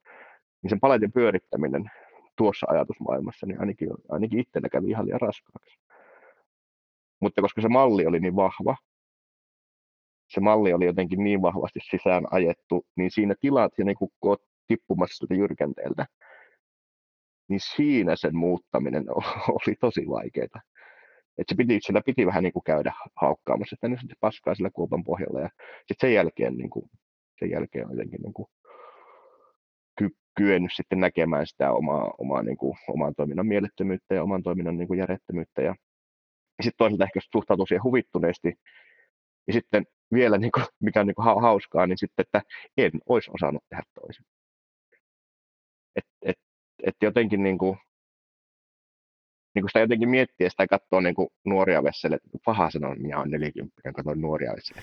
niin 0.61 0.69
sen 0.69 0.79
paletin 0.79 1.11
pyörittäminen 1.11 1.91
tuossa 2.37 2.67
ajatusmaailmassa, 2.69 3.45
niin 3.45 3.59
ainakin, 3.59 3.89
ainakin 4.09 4.39
itsellä 4.39 4.69
kävi 4.69 4.89
ihan 4.89 5.05
liian 5.05 5.21
raskaaksi. 5.21 5.79
Mutta 7.21 7.41
koska 7.41 7.61
se 7.61 7.67
malli 7.69 8.05
oli 8.05 8.19
niin 8.19 8.35
vahva, 8.35 8.75
se 10.29 10.39
malli 10.39 10.73
oli 10.73 10.85
jotenkin 10.85 11.23
niin 11.23 11.41
vahvasti 11.41 11.79
sisään 11.91 12.23
ajettu, 12.31 12.85
niin 12.95 13.11
siinä 13.11 13.35
tilat 13.39 13.71
ja 13.77 13.85
niin 13.85 13.97
kun 13.97 14.37
tippumassa 14.67 15.35
jyrkänteeltä, 15.35 16.05
niin 17.47 17.59
siinä 17.75 18.15
sen 18.15 18.35
muuttaminen 18.35 19.05
oli 19.65 19.75
tosi 19.79 20.01
vaikeaa. 20.09 20.61
Että 21.39 21.53
se 21.53 21.57
piti, 21.57 21.79
sillä 21.81 22.01
piti 22.05 22.25
vähän 22.25 22.43
niin 22.43 22.53
kuin 22.53 22.63
käydä 22.63 22.93
haukkaamassa, 23.15 23.73
että 23.73 23.87
ne 23.87 23.97
sitten 23.97 24.17
paskaa 24.19 24.55
sillä 24.55 24.69
kuopan 24.73 25.03
pohjalla 25.03 25.39
ja 25.39 25.49
sitten 25.77 26.07
sen 26.07 26.13
jälkeen, 26.13 26.57
niin 26.57 26.69
kuin, 26.69 26.89
sen 27.39 27.49
jälkeen 27.49 27.85
on 27.85 27.91
jotenkin 27.91 28.21
niin 28.21 28.33
kuin 28.33 28.47
ky, 29.99 30.09
kyennyt 30.37 30.71
sitten 30.75 30.99
näkemään 30.99 31.47
sitä 31.47 31.71
omaa, 31.71 32.13
omaa 32.17 32.43
niin 32.43 32.57
kuin, 32.57 32.77
oman 32.87 33.13
toiminnan 33.17 33.47
mielettömyyttä 33.47 34.15
ja 34.15 34.23
oman 34.23 34.43
toiminnan 34.43 34.77
niin 34.77 34.87
kuin 34.87 34.99
järjettömyyttä. 34.99 35.61
Ja, 35.61 35.75
ja 36.57 36.63
sitten 36.63 36.77
toisaalta 36.77 37.03
ehkä 37.03 37.19
suhtautuu 37.31 37.65
siihen 37.65 37.83
huvittuneesti. 37.83 38.53
Ja 39.47 39.53
sitten 39.53 39.85
vielä, 40.13 40.37
niin 40.37 40.51
kuin, 40.51 40.65
mikä 40.79 40.99
on 40.99 41.07
niin 41.07 41.15
kuin 41.15 41.41
hauskaa, 41.41 41.87
niin 41.87 41.97
sitten, 41.97 42.23
että 42.23 42.41
en 42.77 42.91
olisi 43.09 43.31
osannut 43.33 43.63
tehdä 43.69 43.83
toisin. 44.01 44.25
Et, 45.95 46.05
et, 46.21 46.39
et 46.83 46.95
jotenkin 47.01 47.43
niin 47.43 47.57
kuin, 47.57 47.77
niin 49.55 49.63
kuin 49.63 49.69
sitä 49.69 49.79
jotenkin 49.79 50.09
miettii 50.09 50.49
sitä 50.49 50.67
katsoo 50.67 51.01
niin 51.01 51.15
nuoria 51.45 51.83
vesselle, 51.83 52.19
paha 52.45 52.71
sanoa, 52.71 52.95
minä 52.95 53.19
olen 53.19 53.31
40, 53.31 53.93
katson 53.95 54.21
nuoria 54.21 54.53
vesselle. 54.55 54.81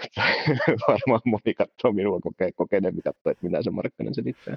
varmaan 0.88 1.20
moni 1.24 1.54
katsoo 1.58 1.92
minua 1.92 2.20
koke, 2.20 2.52
kokeneemmin 2.52 3.02
katsoo, 3.02 3.30
että 3.32 3.46
minä 3.46 3.62
se 3.62 3.70
Markkanen 3.70 4.14
selittää. 4.14 4.56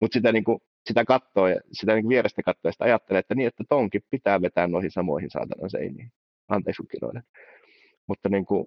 Mutta 0.00 0.16
sitä, 0.16 0.32
niin 0.32 0.44
kuin, 0.44 0.58
sitä 0.86 1.04
katsoo 1.04 1.48
ja 1.48 1.60
sitä 1.72 1.94
niin 1.94 2.08
vierestä 2.08 2.42
katsoo 2.42 2.68
ja 2.68 2.72
sitä 2.72 2.84
ajattelee, 2.84 3.20
että 3.20 3.34
niin, 3.34 3.48
että 3.48 3.64
tonkin 3.68 4.02
pitää 4.10 4.42
vetää 4.42 4.66
noihin 4.66 4.90
samoihin 4.90 5.30
saatanan 5.30 5.70
seiniin. 5.70 6.12
Anteeksi 6.48 6.82
kun. 7.00 7.22
Mutta 8.06 8.28
niin 8.28 8.44
kuin, 8.46 8.66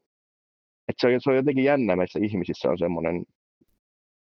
että 0.88 1.02
se, 1.02 1.16
on, 1.16 1.22
se 1.22 1.30
on 1.30 1.36
jotenkin 1.36 1.64
jännä 1.64 1.96
meissä 1.96 2.20
ihmisissä 2.24 2.70
on 2.70 2.78
semmoinen, 2.78 3.26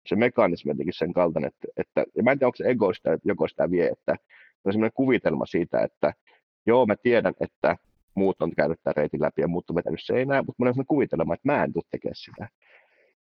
se 0.06 0.16
mekanismi 0.16 0.72
jotenkin 0.72 0.94
sen 0.98 1.14
kaltainen, 1.14 1.48
että, 1.48 1.68
että 1.78 2.12
ja 2.16 2.24
mä 2.24 2.32
en 2.32 2.40
tiedä, 2.40 2.48
onko 2.48 2.56
se 2.56 2.70
ego 2.70 2.94
sitä, 2.94 3.18
joko 3.26 3.48
sitä 3.48 3.72
vie, 3.72 3.88
että 3.88 4.16
on 4.66 4.74
semmoinen 4.74 4.94
kuvitelma 4.94 5.46
siitä, 5.46 5.80
että 5.80 6.14
joo, 6.66 6.86
mä 6.86 6.96
tiedän, 7.04 7.34
että 7.40 7.76
muut 8.16 8.42
on 8.42 8.52
käynyt 8.56 8.80
tämän 8.84 8.96
reitin 8.96 9.22
läpi 9.22 9.42
ja 9.42 9.48
muut 9.48 9.70
on 9.70 9.76
vetänyt 9.76 10.00
seinään, 10.04 10.46
mutta 10.46 10.64
mulla 10.64 10.74
on 10.78 10.86
kuvitelma, 10.86 11.34
että 11.34 11.48
mä 11.48 11.64
en 11.64 11.74
tule 11.74 11.84
tekemään 11.92 12.16
sitä. 12.16 12.50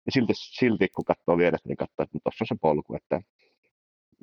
Ja 0.05 0.11
silti, 0.11 0.33
silti 0.35 0.87
kun 0.95 1.05
katsoo 1.05 1.37
vierestä, 1.37 1.69
niin 1.69 1.77
katsoo, 1.77 2.03
että 2.03 2.19
tuossa 2.23 2.43
on 2.43 2.47
se 2.47 2.55
polku, 2.61 2.95
että 2.95 3.21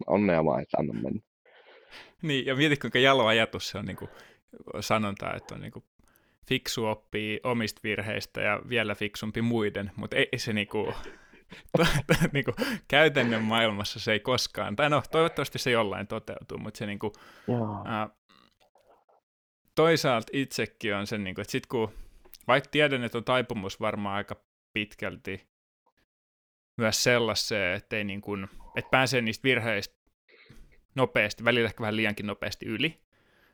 onnea 0.06 0.44
vaan, 0.44 0.62
että 0.62 0.76
anna 0.80 0.94
mennä. 0.94 1.20
Niin, 2.22 2.46
ja 2.46 2.54
mietit, 2.54 2.80
kuinka 2.80 2.98
jalo 2.98 3.26
ajatus 3.26 3.68
se 3.68 3.78
on 3.78 3.84
niin 3.84 3.96
kuin 3.96 4.10
sanonta, 4.80 5.34
että 5.34 5.54
on 5.54 5.60
niin 5.60 5.72
kuin 5.72 5.84
fiksu 6.48 6.84
oppii 6.84 7.40
omista 7.44 7.80
virheistä 7.84 8.40
ja 8.40 8.60
vielä 8.68 8.94
fiksumpi 8.94 9.42
muiden, 9.42 9.90
mutta 9.96 10.16
ei, 10.16 10.28
se 10.36 10.52
niin 10.52 10.68
kuin, 10.68 10.94
niin 12.32 12.44
kuin, 12.44 12.54
käytännön 12.88 13.42
maailmassa 13.42 14.00
se 14.00 14.12
ei 14.12 14.20
koskaan, 14.20 14.76
tai 14.76 14.90
no 14.90 15.02
toivottavasti 15.10 15.58
se 15.58 15.70
jollain 15.70 16.06
toteutuu, 16.06 16.58
mutta 16.58 16.78
se 16.78 16.86
niin 16.86 16.98
kuin, 16.98 17.12
äh, 17.86 18.10
toisaalta 19.74 20.30
itsekin 20.32 20.94
on 20.94 21.06
sen, 21.06 21.24
niin 21.24 21.34
kuin, 21.34 21.42
että 21.42 21.52
sit 21.52 21.66
kun, 21.66 21.92
vaikka 22.48 22.70
tiedän, 22.70 23.04
että 23.04 23.18
on 23.18 23.24
taipumus 23.24 23.80
varmaan 23.80 24.16
aika 24.16 24.36
pitkälti 24.72 25.46
myös 26.76 27.04
sellaiseen, 27.04 27.76
että, 27.76 27.96
ei 27.96 28.04
niin 28.04 28.20
kuin, 28.20 28.48
että 28.76 28.90
pääsee 28.90 29.20
niistä 29.20 29.42
virheistä 29.42 29.94
nopeasti, 30.94 31.44
välillä 31.44 31.66
ehkä 31.66 31.80
vähän 31.80 31.96
liiankin 31.96 32.26
nopeasti 32.26 32.66
yli, 32.66 33.00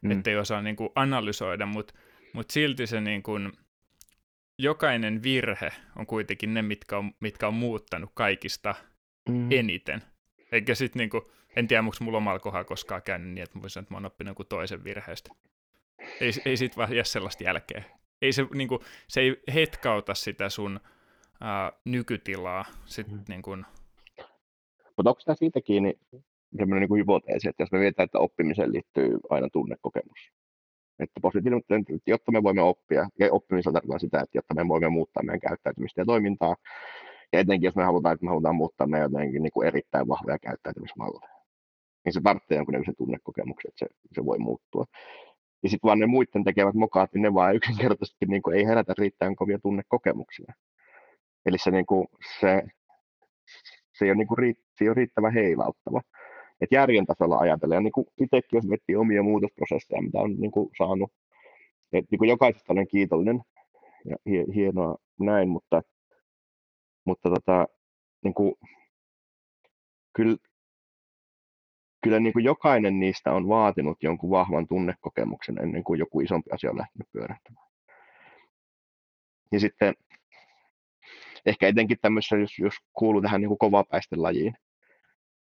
mm. 0.03 0.11
ettei 0.11 0.37
osaa 0.37 0.63
niin 0.63 0.77
kuin 0.77 0.91
analysoida, 0.95 1.67
mutta 1.67 1.95
mut 2.33 2.51
silti 2.51 2.87
se 2.87 3.01
niin 3.01 3.23
kuin, 3.23 3.53
jokainen 4.63 5.23
virhe 5.23 5.71
on 5.97 6.07
kuitenkin 6.07 6.55
ne, 6.55 6.63
mitkä 6.63 6.99
on, 6.99 7.13
mitkä 7.21 7.49
on 7.49 7.55
muuttanut 7.55 8.11
kaikista 8.15 8.75
mm. 9.29 9.53
eniten. 9.53 10.03
Eikä 10.53 10.75
sit 10.75 10.95
niinku, 10.95 11.33
en 11.57 11.69
tiedä, 11.69 11.81
onko 11.81 11.97
mulla 12.01 12.19
omalla 12.19 12.39
kohdalla 12.39 12.65
koskaan 12.65 13.03
käynyt 13.03 13.29
niin, 13.29 13.43
että 13.43 13.59
mä 13.59 13.63
voisin 13.63 13.75
sanoa, 13.75 13.83
että 13.83 13.95
mä 13.95 13.97
oon 13.97 14.07
oppinut 14.07 14.31
joku 14.31 14.45
toisen 14.45 14.85
virheestä. 14.85 15.35
Ei, 16.21 16.31
ei 16.45 16.57
siitä 16.57 16.77
vaan 16.77 16.97
jää 16.97 17.05
sellaista 17.05 17.45
jälkeä. 17.45 17.85
Ei 18.23 18.33
se, 18.33 18.47
niin 18.55 18.69
kuin, 18.69 18.81
se 19.09 19.21
ei 19.21 19.43
hetkauta 19.55 20.15
sitä 20.15 20.49
sun 20.49 20.81
ää, 21.41 21.73
nykytilaa. 21.85 22.65
Sit, 22.85 23.09
mm. 23.09 23.21
niin 23.29 23.43
kuin... 23.43 23.67
Mutta 24.97 25.11
onko 25.11 25.21
tämä 25.25 25.35
siitä 25.35 25.61
kiinni 25.61 25.99
sellainen 26.57 26.89
niin 26.89 26.99
hypoteesi, 26.99 27.49
että 27.49 27.63
jos 27.63 27.73
me 27.73 27.79
mietitään, 27.79 28.05
että 28.05 28.19
oppimiseen 28.19 28.73
liittyy 28.73 29.19
aina 29.31 29.49
tunnekokemus, 29.53 30.33
että 31.01 31.21
positiivinen, 31.23 31.63
jotta 32.07 32.33
me 32.33 32.43
voimme 32.43 32.63
oppia, 32.63 33.09
ja 33.19 33.33
oppimisella 33.33 33.73
tarkoittaa 33.73 33.99
sitä, 33.99 34.21
että 34.21 34.39
jotta 34.39 34.55
me 34.55 34.69
voimme 34.69 34.89
muuttaa 34.89 35.23
meidän 35.23 35.41
käyttäytymistä 35.41 36.01
ja 36.01 36.05
toimintaa, 36.05 36.57
ja 37.33 37.39
etenkin 37.41 37.67
jos 37.69 37.77
me 37.77 37.85
halutaan, 37.85 38.15
että 38.15 38.25
me 38.25 38.29
halutaan 38.29 38.57
muuttaa 38.57 38.87
meidän 38.87 39.13
jotenkin 39.13 39.43
niin 39.43 39.53
kuin 39.53 39.67
erittäin 39.67 40.09
vahvoja 40.09 40.39
käyttäytymismalleja, 40.39 41.29
niin 42.05 42.13
se 42.13 42.21
tarvitsee 42.21 42.57
jonkunnäköisen 42.57 42.97
tunnekokemuksen, 42.97 43.69
että 43.69 43.79
se, 43.79 43.87
se 44.13 44.25
voi 44.25 44.39
muuttua. 44.39 44.85
Ja 45.63 45.69
sitten 45.69 45.89
vaan 45.89 45.99
ne 45.99 46.07
muiden 46.07 46.45
tekevät 46.45 46.75
mokaat, 46.75 47.13
niin 47.15 47.23
ne 47.23 47.35
vaan 47.35 47.57
yksinkertaisesti 47.57 48.27
niin 48.27 48.43
kuin 48.43 48.57
ei 48.57 48.67
herätä 48.67 48.95
riittävän 48.99 49.37
kovia 49.37 49.59
tunnekokemuksia. 49.59 50.53
Eli 51.47 51.59
se, 51.59 51.71
niin 51.71 51.87
kuin, 51.87 52.07
se, 52.41 52.63
se, 53.99 54.05
ei 54.05 54.11
ole, 54.11 54.17
niin 54.17 54.29
kuin, 54.29 54.57
se 54.79 54.85
ei 54.85 54.89
ole 54.89 54.95
riittävän 54.95 55.33
heilauttava. 55.33 56.01
Et 56.61 56.73
järjen 56.73 57.07
tasolla 57.07 57.39
ajatellen, 57.39 57.85
niin 57.85 57.93
kuin 57.93 58.07
itsekin 58.21 58.57
jos 58.57 58.65
miettii 58.65 58.97
omia 58.97 59.23
muutosprosesseja, 59.23 60.03
mitä 60.03 60.19
on 60.19 60.35
niin 60.37 60.51
kuin 60.51 60.71
saanut, 60.79 61.13
että 61.93 62.09
niin 62.11 62.19
kuin 62.19 62.29
jokaisesta 62.29 62.73
olen 62.73 62.89
kiitollinen. 62.89 63.41
Ja 64.05 64.17
hienoa 64.55 64.97
näin, 65.21 65.49
mutta, 65.49 65.83
mutta 67.05 67.31
tota, 67.31 67.67
niin 68.25 68.35
kuin, 68.35 68.55
kyllä, 70.13 70.37
kyllä 72.03 72.21
niin 72.21 72.33
kuin 72.33 72.45
jokainen 72.45 73.01
niistä 73.01 73.33
on 73.33 73.49
vaatinut 73.49 74.03
jonkun 74.03 74.31
vahvan 74.31 74.67
tunnekokemuksen 74.67 75.59
ennen 75.59 75.85
kuin 75.85 75.99
joku 75.99 76.21
isompi 76.21 76.51
asia 76.53 76.71
on 76.71 76.79
lähtenyt 76.79 77.09
pyörähtämään. 77.13 77.67
Ja 79.53 79.61
sitten 79.61 79.95
ehkä 81.47 81.69
etenkin 81.69 81.99
tämmöisessä, 82.03 82.37
jos, 82.37 82.59
jos 82.59 82.75
kuuluu 82.93 83.23
tähän 83.23 83.41
niin 83.41 83.59
kovapäisten 83.59 84.23
lajiin, 84.23 84.55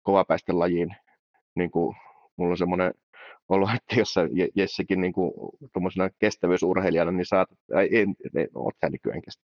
kovapäisten 0.04 0.60
lajiin, 0.60 0.96
niin 1.56 1.72
kuin 1.72 1.96
mulla 2.38 2.52
on 2.52 2.58
semmoinen 2.58 2.94
olo, 3.50 3.68
että 3.76 3.96
jos 4.00 4.14
sä 4.14 4.22
Jessekin 4.56 5.02
niin 5.02 5.14
kuin, 5.14 5.34
kestävyysurheilijana, 6.20 7.12
niin 7.12 7.26
saat, 7.26 7.50
ei, 7.80 8.02
en, 8.02 8.16
en, 8.36 8.50
oot 8.56 8.76
sä 8.82 8.90
nykyään 8.90 9.22
kestä. 9.22 9.44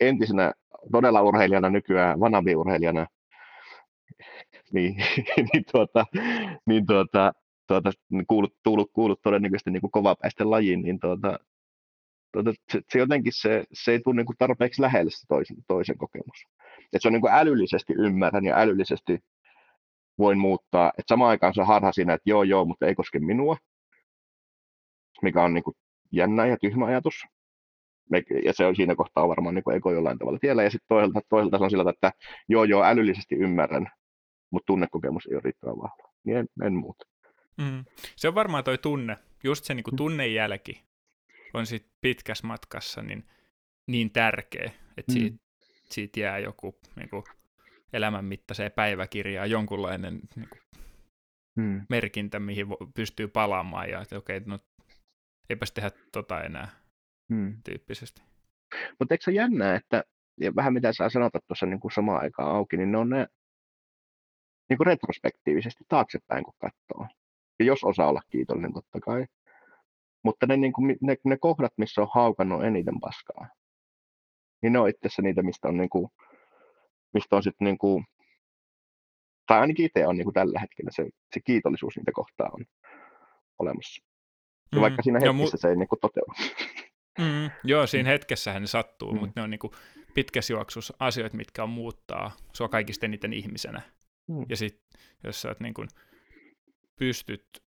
Entisenä 0.00 0.52
todella 0.92 1.22
urheilijana 1.22 1.70
nykyään, 1.70 2.20
vanabi-urheilijana, 2.20 3.06
niin, 4.74 4.96
niin, 5.36 5.64
tuota, 5.72 6.06
niin 6.66 6.86
tuota, 6.86 7.32
tuota, 7.66 7.90
kuulut, 8.28 8.54
kuulut, 8.64 8.90
kuulut 8.92 9.22
todennäköisesti 9.22 9.70
niin 9.70 9.80
kuin 9.80 9.90
kovapäisten 9.90 10.50
lajiin, 10.50 10.82
niin 10.82 11.00
tuota, 11.00 11.38
tuota, 12.32 12.52
se, 12.72 12.80
se, 12.92 12.98
jotenkin 12.98 13.32
se, 13.32 13.64
se 13.72 13.92
ei 13.92 14.00
tule 14.00 14.16
niin 14.16 14.26
kuin 14.26 14.36
tarpeeksi 14.38 14.82
lähelle 14.82 15.10
se 15.10 15.26
toisen, 15.28 15.56
toisen 15.68 15.98
kokemus. 15.98 16.46
Et 16.92 17.02
se 17.02 17.08
on 17.08 17.12
niin 17.12 17.20
kuin 17.20 17.32
älyllisesti 17.32 17.92
ymmärrän 17.92 18.44
ja 18.44 18.58
älyllisesti 18.58 19.18
voin 20.18 20.38
muuttaa. 20.38 20.92
Et 20.98 21.04
samaan 21.08 21.30
aikaan 21.30 21.54
se 21.54 21.62
harha 21.62 21.92
siinä, 21.92 22.14
että 22.14 22.30
joo 22.30 22.42
joo, 22.42 22.64
mutta 22.64 22.86
ei 22.86 22.94
koske 22.94 23.18
minua, 23.18 23.56
mikä 25.22 25.42
on 25.42 25.54
niin 25.54 25.64
kuin 25.64 25.76
jännä 26.12 26.46
ja 26.46 26.56
tyhmä 26.60 26.86
ajatus. 26.86 27.14
Ja 28.44 28.52
se 28.52 28.66
on 28.66 28.76
siinä 28.76 28.94
kohtaa 28.94 29.28
varmaan 29.28 29.54
niin 29.54 29.64
kuin 29.64 29.76
ego 29.76 29.92
jollain 29.92 30.18
tavalla 30.18 30.38
tiellä. 30.38 30.62
Ja 30.62 30.70
sitten 30.70 30.88
toisaalta, 30.88 31.20
toisaalta 31.28 31.58
se 31.58 31.64
on 31.64 31.70
sillä 31.70 31.90
että 31.90 32.12
joo 32.48 32.64
joo, 32.64 32.84
älyllisesti 32.84 33.34
ymmärrän, 33.34 33.86
mutta 34.50 34.66
tunnekokemus 34.66 35.26
ei 35.26 35.34
ole 35.34 35.42
riittävän 35.44 35.76
vahva. 35.76 36.12
Niin 36.24 36.36
en, 36.36 36.46
en 36.64 36.74
muuta. 36.74 37.04
Mm. 37.58 37.84
Se 38.16 38.28
on 38.28 38.34
varmaan 38.34 38.64
toi 38.64 38.78
tunne, 38.78 39.16
just 39.44 39.64
se 39.64 39.74
niin 39.74 39.84
kuin 39.84 39.96
tunnejälki 39.96 40.84
on 41.54 41.66
sit 41.66 41.86
pitkässä 42.00 42.46
matkassa 42.46 43.02
niin, 43.02 43.24
niin 43.86 44.10
tärkeä, 44.10 44.70
että 44.96 45.12
mm. 45.12 45.18
siitä 45.18 45.45
jää 46.16 46.38
joku 46.38 46.78
niin 46.96 47.08
kuin, 47.08 47.24
elämän 47.92 48.24
mittaiseen 48.24 48.72
päiväkirjaan 48.72 49.50
jonkunlainen 49.50 50.20
niin 50.36 50.48
kuin, 50.48 50.60
mm. 51.56 51.86
merkintä, 51.88 52.40
mihin 52.40 52.66
pystyy 52.94 53.28
palaamaan 53.28 53.90
ja 53.90 54.00
että 54.00 54.18
okei, 54.18 54.40
no 54.40 54.58
eipäs 55.50 55.72
tehdä 55.72 55.90
tota 56.12 56.42
enää 56.42 56.68
mm. 57.28 57.56
tyyppisesti. 57.64 58.22
Mutta 58.98 59.14
eikö 59.14 59.24
se 59.24 59.30
ole 59.30 59.36
jännää, 59.36 59.76
että 59.76 60.04
ja 60.40 60.54
vähän 60.54 60.72
mitä 60.72 60.92
sä 60.92 61.08
sanotat 61.08 61.46
tuossa 61.46 61.66
niin 61.66 61.80
samaan 61.94 62.22
aikaan 62.22 62.56
auki, 62.56 62.76
niin 62.76 62.92
ne 62.92 62.98
on 62.98 63.10
ne 63.10 63.26
niin 64.68 64.76
kuin 64.76 64.86
retrospektiivisesti 64.86 65.84
taaksepäin, 65.88 66.44
kun 66.44 66.54
katsoo. 66.58 67.06
Ja 67.58 67.64
jos 67.64 67.84
osaa 67.84 68.08
olla 68.08 68.22
kiitollinen, 68.30 68.72
totta 68.72 69.00
kai. 69.00 69.26
Mutta 70.24 70.46
ne, 70.46 70.56
niin 70.56 70.72
kuin, 70.72 70.96
ne, 71.00 71.16
ne 71.24 71.36
kohdat, 71.40 71.72
missä 71.76 72.02
on 72.02 72.08
haukannut 72.14 72.64
eniten 72.64 73.00
paskaa, 73.00 73.48
niin 74.62 74.72
ne 74.72 74.78
on 74.78 74.88
itse 74.88 75.06
asiassa 75.06 75.22
niitä, 75.22 75.42
mistä 75.42 75.68
on, 75.68 75.76
niin 75.76 75.90
kuin, 75.90 76.08
mistä 77.14 77.36
on 77.36 77.42
sitten 77.42 77.64
niin 77.64 77.78
kuin, 77.78 78.04
tai 79.46 79.60
ainakin 79.60 79.86
itse 79.86 80.06
on 80.06 80.16
niin 80.16 80.24
kuin 80.24 80.34
tällä 80.34 80.60
hetkellä 80.60 80.90
se, 80.90 81.04
se 81.34 81.40
kiitollisuus 81.40 81.96
niitä 81.96 82.12
kohtaa 82.14 82.50
on 82.52 82.64
olemassa. 83.58 84.02
Ja 84.72 84.78
mm, 84.78 84.82
vaikka 84.82 85.02
siinä 85.02 85.20
hetkessä 85.20 85.56
mu- 85.56 85.60
se 85.60 85.68
ei 85.68 85.76
niin 85.76 85.88
kuin 85.88 86.00
toteudu. 86.00 86.32
Mm, 87.18 87.50
joo, 87.64 87.86
siinä 87.96 88.08
hetkessähän 88.10 88.62
ne 88.62 88.66
sattuu, 88.66 89.12
mm. 89.12 89.20
mutta 89.20 89.40
ne 89.40 89.44
on 89.44 89.50
niin 89.50 89.58
kuin 89.58 89.72
pitkässä 90.14 90.52
juoksussa 90.52 90.94
asioita, 90.98 91.36
mitkä 91.36 91.62
on 91.62 91.70
muuttaa 91.70 92.36
sua 92.52 92.68
kaikista 92.68 93.06
eniten 93.06 93.32
ihmisenä. 93.32 93.82
Mm. 94.28 94.46
Ja 94.48 94.56
sitten 94.56 95.00
jos 95.24 95.42
sä 95.42 95.48
oot 95.48 95.60
niin 95.60 95.74
kuin, 95.74 95.88
pystyt 96.96 97.62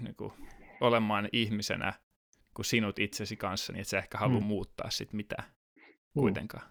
niin 0.00 0.16
kuin, 0.16 0.32
olemaan 0.80 1.28
ihmisenä 1.32 1.92
kuin 2.54 2.66
sinut 2.66 2.98
itsesi 2.98 3.36
kanssa, 3.36 3.72
niin 3.72 3.80
et 3.80 3.88
sä 3.88 3.98
ehkä 3.98 4.18
halua 4.18 4.40
mm. 4.40 4.46
muuttaa 4.46 4.90
sit 4.90 5.12
mitään 5.12 5.44
mm. 5.48 5.63
Kuitenkaan. 6.14 6.68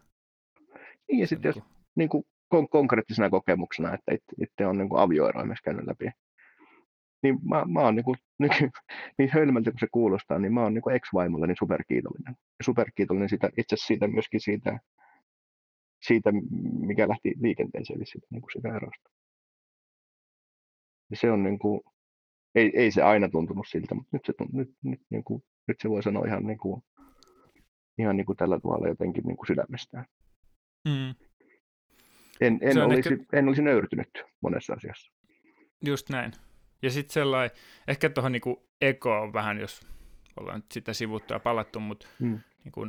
Niin 1.07 1.19
ja 1.19 1.27
sitten 1.27 1.51
niin 1.51 1.63
jos 1.63 1.73
niin 1.95 2.09
kuin 2.09 2.23
kon- 2.55 2.67
konkreettisena 2.69 3.29
kokemuksena, 3.29 3.93
että 3.93 4.13
itse, 4.13 4.35
itse 4.43 4.65
on 4.65 4.77
niin 4.77 4.89
kuin 4.89 5.01
avioeroa 5.01 5.45
myös 5.45 5.61
käynyt 5.63 5.87
läpi. 5.87 6.05
Niin 7.23 7.39
mä, 7.49 7.65
mä 7.65 7.79
oon 7.79 7.95
niin, 7.97 8.05
kuin, 8.05 8.17
niin 9.17 9.29
hölmältä 9.29 9.71
kuin 9.71 9.79
se 9.79 9.87
kuulostaa, 9.91 10.39
niin 10.39 10.53
mä 10.53 10.61
oon 10.61 10.73
niin 10.73 10.95
ex-vaimolle 10.95 11.47
niin 11.47 11.57
superkiitollinen. 11.59 12.35
Superkiitollinen 12.63 13.29
siitä, 13.29 13.49
itse 13.57 13.75
siitä 13.79 14.07
myöskin 14.07 14.39
siitä, 14.39 14.79
siitä, 16.07 16.31
mikä 16.79 17.07
lähti 17.07 17.33
liikenteeseen, 17.41 17.97
eli 17.97 18.05
siitä, 18.05 18.27
niin 18.29 18.41
kuin 18.41 18.51
siitä 18.51 18.75
erosta. 18.75 19.09
Ja 21.09 21.17
se 21.17 21.31
on 21.31 21.43
niin 21.43 21.59
kuin, 21.59 21.81
ei, 22.55 22.71
ei 22.75 22.91
se 22.91 23.01
aina 23.01 23.29
tuntunut 23.29 23.67
siltä, 23.69 23.95
mutta 23.95 24.09
nyt 24.11 24.25
se, 24.25 24.33
nyt, 24.53 24.69
nyt, 24.83 25.01
niin 25.09 25.23
kuin, 25.23 25.43
nyt 25.67 25.77
se 25.81 25.89
voi 25.89 26.03
sanoa 26.03 26.25
ihan, 26.25 26.43
niin 26.43 26.57
kuin, 26.57 26.83
ihan 27.97 28.17
niin 28.17 28.25
kuin 28.25 28.37
tällä 28.37 28.59
tavalla 28.59 28.87
jotenkin 28.87 29.23
niin 29.23 29.37
kuin 29.37 29.47
sydämestään. 29.47 30.05
Mm. 30.87 31.15
En, 32.41 32.59
en, 32.61 32.81
olisi, 32.81 33.13
ehkä... 33.13 33.25
en 33.33 33.47
olisi 33.47 33.61
nöyrtynyt 33.61 34.09
monessa 34.41 34.73
asiassa. 34.73 35.11
Just 35.85 36.09
näin. 36.09 36.31
Ja 36.81 36.89
sitten 36.89 37.13
sellainen, 37.13 37.57
ehkä 37.87 38.09
tuohon 38.09 38.31
niinku 38.31 38.69
ekoon 38.81 39.33
vähän, 39.33 39.59
jos 39.59 39.87
ollaan 40.39 40.57
nyt 40.57 40.71
sitä 40.71 40.93
sivuttua 40.93 41.35
ja 41.35 41.39
palattu, 41.39 41.79
mutta 41.79 42.07
mm. 42.19 42.39
niinku, 42.63 42.87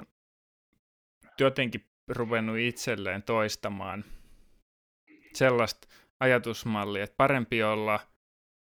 jotenkin 1.41 1.85
ruvennut 2.09 2.59
itselleen 2.59 3.23
toistamaan 3.23 4.05
sellaista 5.35 5.89
ajatusmallia, 6.21 7.05
että 7.05 7.17
parempi 7.17 7.63
olla 7.63 8.01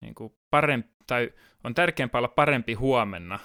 niin 0.03 0.15
kuin 0.15 0.33
parempi, 0.51 0.89
tai 1.07 1.33
on 1.65 1.75
tärkeämpää 1.75 2.19
olla 2.19 2.29
parempi 2.29 2.75
huomenna 2.75 3.39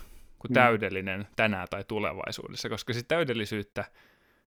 kuin 0.48 0.52
mm. 0.52 0.62
täydellinen 0.62 1.28
tänään 1.36 1.68
tai 1.70 1.84
tulevaisuudessa, 1.84 2.70
koska 2.70 2.94
sitä 2.94 3.08
täydellisyyttä 3.08 3.86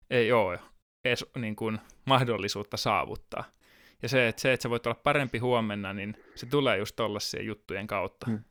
ei 0.10 0.32
ole 0.32 0.60
edes 1.06 1.26
niin 1.38 1.56
kuin 1.56 1.80
mahdollisuutta 2.06 2.78
saavuttaa. 2.78 3.44
Ja 4.02 4.10
se, 4.10 4.28
että, 4.28 4.42
se, 4.42 4.54
että 4.54 4.64
sä 4.64 4.70
voit 4.70 4.86
olla 4.86 5.00
parempi 5.04 5.38
huomenna, 5.38 5.94
niin 5.94 6.18
se 6.36 6.46
tulee 6.46 6.78
just 6.78 6.96
tollaisia 6.96 7.44
juttujen 7.44 7.88
kautta. 7.88 8.26
Hmm. 8.26 8.44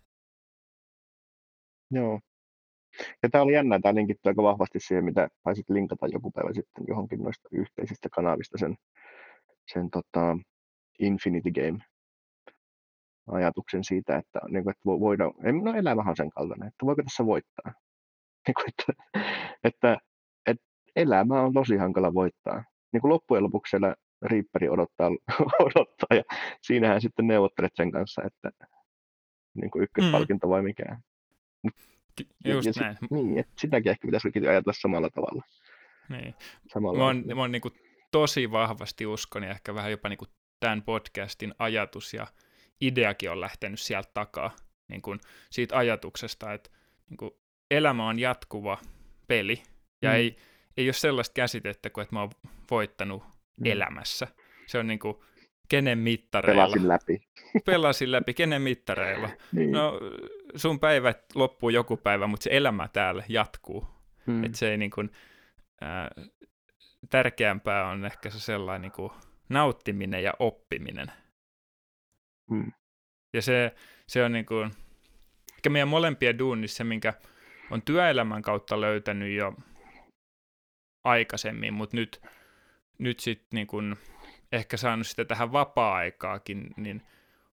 Joo. 1.91 2.21
Ja 3.23 3.29
tämä 3.31 3.45
oli 3.45 3.53
jännä, 3.53 3.79
tämä 3.83 3.95
linkittyy 3.95 4.31
aika 4.31 4.43
vahvasti 4.43 4.81
siihen, 4.81 5.05
mitä 5.05 5.29
taisit 5.43 5.71
linkata 5.71 6.07
joku 6.07 6.31
päivä 6.31 6.53
sitten 6.55 6.85
johonkin 6.89 7.23
noista 7.23 7.49
yhteisistä 7.53 8.09
kanavista 8.13 8.59
sen, 8.59 8.77
sen 9.73 9.91
tota 9.91 10.39
Infinity 10.99 11.51
Game 11.51 11.79
ajatuksen 13.27 13.85
siitä, 13.85 14.17
että, 14.17 14.41
niin 14.49 14.65
kuin, 14.65 14.71
että 14.71 14.85
voidaan, 14.85 15.33
no 15.65 15.75
elämähän 15.75 16.11
on 16.11 16.17
sen 16.17 16.31
kaltainen, 16.31 16.69
että 16.69 16.87
voiko 16.87 17.03
tässä 17.03 17.27
voittaa. 17.27 17.73
Niin 18.47 18.55
kuin, 18.55 18.67
että, 18.69 19.03
että, 19.65 19.99
että 20.47 20.65
elämä 20.97 21.43
on 21.43 21.55
tosi 21.55 21.77
hankala 21.77 22.15
voittaa. 22.15 22.65
Niin 22.93 23.01
kuin 23.01 23.09
loppujen 23.09 23.45
lopuksi 23.45 23.71
siellä 23.71 23.95
Reaperi 24.23 24.69
odottaa, 24.69 25.11
odottaa 25.67 26.17
ja 26.17 26.23
siinähän 26.63 27.01
sitten 27.01 27.27
neuvottelet 27.27 27.73
sen 27.75 27.93
kanssa, 27.93 28.23
että 28.25 28.51
niin 29.55 29.71
kuin 29.71 29.83
ykköspalkinto 29.83 30.47
mm. 30.47 30.51
vai 30.51 30.63
mikään. 30.63 31.03
Just 32.45 32.67
ja, 32.67 32.73
näin. 32.81 32.97
Sit, 33.01 33.11
niin, 33.11 33.39
että 33.39 33.53
sitäkin 33.59 33.91
ehkä 33.91 34.07
pitäisi 34.07 34.49
ajatella 34.49 34.73
samalla 34.81 35.11
tavalla. 35.11 35.43
Niin. 36.09 36.35
Samalla 36.73 36.99
mä 36.99 37.05
oon, 37.05 37.25
mä 37.35 37.41
oon 37.41 37.53
niin 37.53 37.63
kuin 37.63 37.75
tosi 38.13 38.51
vahvasti 38.51 39.07
uskon 39.07 39.43
ja 39.43 39.51
ehkä 39.51 39.75
vähän 39.75 39.91
jopa 39.91 40.09
niin 40.09 40.19
kuin 40.19 40.31
tämän 40.61 40.83
podcastin 40.83 41.55
ajatus 41.59 42.15
ja 42.15 42.27
ideakin 42.81 43.31
on 43.31 43.41
lähtenyt 43.41 43.81
sieltä 43.81 44.11
takaa 44.15 44.57
niin 44.89 45.03
kuin 45.03 45.21
siitä 45.51 45.77
ajatuksesta, 45.79 46.53
että 46.53 46.71
niin 47.11 47.17
kuin 47.17 47.31
elämä 47.71 48.09
on 48.09 48.19
jatkuva 48.19 48.79
peli 49.29 49.63
ja 50.03 50.11
mm. 50.11 50.17
ei, 50.17 50.37
ei 50.77 50.87
ole 50.87 50.93
sellaista 50.93 51.33
käsitettä 51.35 51.91
kuin, 51.91 52.03
että 52.03 52.17
mä 52.17 52.21
oon 52.21 52.31
voittanut 52.71 53.23
mm. 53.23 53.67
elämässä. 53.67 54.29
Se 54.67 54.79
on 54.79 54.87
niin 54.87 54.99
kuin, 54.99 55.17
kenen 55.69 55.99
mittareilla. 55.99 56.63
Pelasin 56.63 56.89
läpi. 56.89 57.29
Pelasin 57.67 58.13
läpi, 58.13 58.35
kenen 58.35 58.63
mittareilla. 58.63 59.31
niin. 59.53 59.73
No, 59.73 60.01
sun 60.57 60.81
päivät 60.81 61.19
loppuu 61.35 61.71
joku 61.71 61.97
päivä, 61.97 62.27
mutta 62.27 62.45
se 62.45 62.51
elämä 62.53 62.89
täällä 62.89 63.25
jatkuu. 63.29 63.89
Mm. 64.27 64.45
Että 64.45 64.59
se 64.59 64.71
ei 64.71 64.79
niin 64.79 64.91
kuin, 64.91 65.11
ää, 65.81 66.11
tärkeämpää 67.11 67.89
on 67.89 68.05
ehkä 68.05 68.31
se 68.31 68.41
sellainen 68.41 68.83
niin 68.83 68.93
kuin 68.93 69.13
nauttiminen 69.49 70.23
ja 70.23 70.33
oppiminen. 70.39 71.13
Mm. 72.51 72.73
Ja 73.33 73.43
se, 73.43 73.75
se 74.07 74.25
on 74.25 74.33
niin 74.33 74.47
kuin, 74.47 74.71
ehkä 75.57 75.71
meidän 75.71 75.89
molempien 75.89 76.39
duunissa 76.39 76.77
se, 76.77 76.85
minkä 76.85 77.15
on 77.71 77.83
työelämän 77.83 78.43
kautta 78.43 78.81
löytänyt 78.81 79.37
jo 79.37 79.55
aikaisemmin, 81.05 81.75
mutta 81.75 81.97
nyt, 81.97 82.23
nyt 82.99 83.21
sitten 83.21 83.49
niin 83.51 83.67
kuin 83.67 83.97
ehkä 84.53 84.77
saanut 84.77 85.07
sitä 85.07 85.25
tähän 85.25 85.53
vapaa-aikaakin, 85.53 86.75
niin 86.77 87.03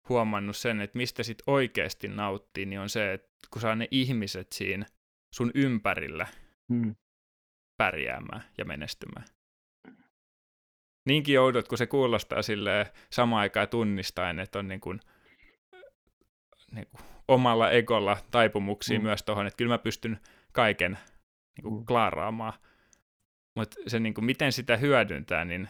huomannut 0.10 0.58
sen, 0.58 0.82
että 0.82 0.98
mistä 0.98 1.24
sitten 1.24 1.44
oikeasti 1.48 2.08
nauttii, 2.08 2.66
niin 2.66 2.80
on 2.80 2.90
se, 2.90 3.14
että 3.14 3.30
kun 3.52 3.62
saa 3.62 3.76
ne 3.76 3.88
ihmiset 3.92 4.52
siinä 4.52 4.86
sun 5.34 5.52
ympärillä 5.56 6.28
hmm. 6.74 6.96
pärjäämään 7.78 8.44
ja 8.58 8.66
menestymään. 8.66 9.26
Niinkin 11.06 11.36
joudut, 11.36 11.68
kun 11.68 11.78
se 11.78 11.88
kuulostaa 11.88 12.42
sille 12.42 12.94
samaan 13.10 13.42
aikaan 13.42 13.70
tunnistaen, 13.70 14.40
että 14.40 14.60
on 14.60 14.68
niin 14.68 14.80
kuin, 14.80 15.00
niin 16.72 16.88
kuin 16.92 17.02
omalla 17.28 17.72
egolla 17.72 18.18
taipumuksia 18.32 19.00
mm. 19.00 19.04
myös 19.04 19.24
tuohon, 19.24 19.48
että 19.48 19.58
kyllä 19.58 19.74
mä 19.74 19.78
pystyn 19.78 20.20
kaiken 20.52 20.98
niin 21.58 21.64
kuin, 21.64 21.76
mm. 21.76 21.86
klaaraamaan. 21.86 22.54
Mutta 23.56 23.78
se, 23.88 24.00
niin 24.00 24.14
kuin, 24.14 24.26
miten 24.26 24.52
sitä 24.52 24.78
hyödyntää, 24.78 25.46
niin, 25.46 25.70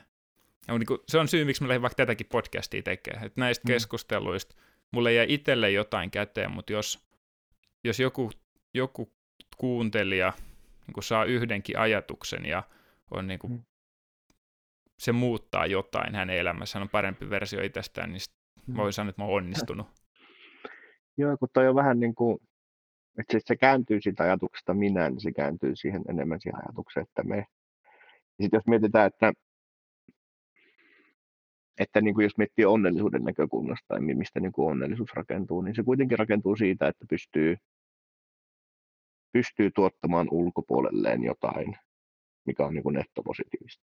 niin 0.68 0.86
kuin, 0.86 1.00
se 1.08 1.20
on 1.20 1.28
syy, 1.28 1.46
miksi 1.46 1.64
mä 1.64 1.68
lähdin 1.68 1.82
vaikka 1.82 1.96
tätäkin 1.96 2.28
podcastia 2.28 2.84
tekemään. 2.84 3.26
Että 3.26 3.42
näistä 3.42 3.64
mm. 3.68 3.74
keskusteluista 3.74 4.56
mulle 4.92 5.14
jäi 5.14 5.26
itselle 5.30 5.72
jotain 5.72 6.12
käteen, 6.12 6.52
mutta 6.52 6.74
jos, 6.74 7.08
jos 7.84 8.00
joku, 8.00 8.32
joku 8.74 9.14
kuuntelija 9.58 10.34
niin 10.88 10.94
kuin 10.94 11.04
saa 11.04 11.26
yhdenkin 11.26 11.80
ajatuksen 11.80 12.46
ja 12.46 12.64
on 13.12 13.28
niin 13.28 13.40
kuin, 13.40 13.54
mm. 13.54 13.64
Se 15.00 15.12
muuttaa 15.12 15.66
jotain 15.66 16.16
hänen 16.16 16.38
elämässään, 16.38 16.84
on 16.84 16.90
parempi 16.90 17.30
versio 17.30 17.62
itsestään, 17.62 18.12
niin 18.12 18.22
mm. 18.68 18.76
voi 18.76 18.94
sanoa, 18.94 19.10
että 19.10 19.22
mä 19.22 19.26
oon 19.26 19.36
onnistunut. 19.36 19.88
Joo, 21.18 21.38
kun 21.38 21.50
toi 21.54 21.68
on 21.68 21.76
vähän 21.76 22.00
niin 22.00 22.16
kuin, 22.16 22.38
että 23.20 23.32
se, 23.32 23.40
se 23.46 23.56
kääntyy 23.56 24.02
siitä 24.02 24.24
ajatuksesta 24.24 24.74
minä, 24.74 25.10
niin 25.10 25.22
se 25.22 25.32
kääntyy 25.32 25.76
siihen 25.76 26.02
enemmän 26.10 26.42
siihen 26.42 26.62
ajatukseen, 26.66 27.04
että 27.04 27.24
me. 27.24 27.38
Ja 27.38 28.44
sitten 28.44 28.58
jos 28.58 28.68
mietitään, 28.68 29.08
että, 29.08 29.34
että 31.80 32.02
niin 32.02 32.14
kuin 32.14 32.24
jos 32.24 32.38
miettii 32.38 32.66
onnellisuuden 32.66 33.24
näkökulmasta 33.24 33.86
tai 33.88 34.00
mistä 34.02 34.40
niin 34.40 34.52
kuin 34.52 34.72
onnellisuus 34.72 35.14
rakentuu, 35.14 35.62
niin 35.62 35.76
se 35.76 35.84
kuitenkin 35.84 36.20
rakentuu 36.20 36.56
siitä, 36.56 36.88
että 36.88 37.06
pystyy, 37.10 37.58
pystyy 39.34 39.72
tuottamaan 39.72 40.28
ulkopuolelleen 40.32 41.24
jotain, 41.24 41.78
mikä 42.46 42.66
on 42.66 42.74
niin 42.74 42.84
kuin 42.84 42.94
nettopositiivista. 42.94 43.93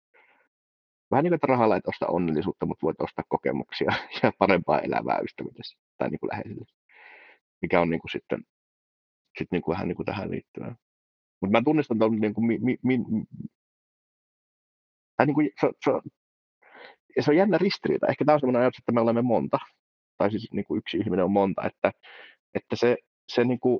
Vähän 1.11 1.23
niin 1.23 1.31
kuin, 1.31 1.35
että 1.35 1.47
rahalla 1.47 1.75
et 1.75 1.87
osta 1.87 2.07
onnellisuutta, 2.07 2.65
mutta 2.65 2.85
voit 2.85 3.01
ostaa 3.01 3.25
kokemuksia 3.29 3.91
ja 4.23 4.31
parempaa 4.39 4.79
elävää 4.79 5.19
ystäville 5.19 5.61
tai 5.97 6.09
niin 6.09 6.19
kuin 6.19 6.29
läheisille 6.29 6.65
mikä 7.61 7.81
on 7.81 7.89
niin 7.89 8.01
kuin 8.01 8.11
sitten 8.11 8.43
sit 9.37 9.51
niin 9.51 9.61
kuin 9.61 9.73
vähän 9.73 9.87
niin 9.87 9.95
kuin 9.95 10.05
tähän 10.05 10.31
liittyvää. 10.31 10.75
Mutta 11.41 11.57
mä 11.57 11.63
tunnistan 11.63 11.99
tuon 11.99 12.19
niin 12.19 12.33
kuin, 12.33 12.45
mi, 12.45 12.59
mi, 12.59 12.77
mi, 12.83 12.97
niin 15.25 15.35
kuin, 15.35 15.49
se, 15.61 15.69
se, 15.85 15.91
se 17.19 17.31
on 17.31 17.37
jännä 17.37 17.57
ristiriita. 17.57 18.07
Ehkä 18.07 18.25
tämä 18.25 18.33
on 18.33 18.39
sellainen 18.39 18.61
ajatus, 18.61 18.79
että 18.79 18.91
me 18.91 19.01
olemme 19.01 19.21
monta, 19.21 19.57
tai 20.17 20.31
siis 20.31 20.49
niin 20.53 20.65
kuin 20.65 20.77
yksi 20.77 20.97
ihminen 20.97 21.25
on 21.25 21.31
monta, 21.31 21.61
että, 21.65 21.91
että 22.53 22.75
se, 22.75 22.97
se, 23.27 23.43
niin 23.43 23.59
kuin, 23.59 23.79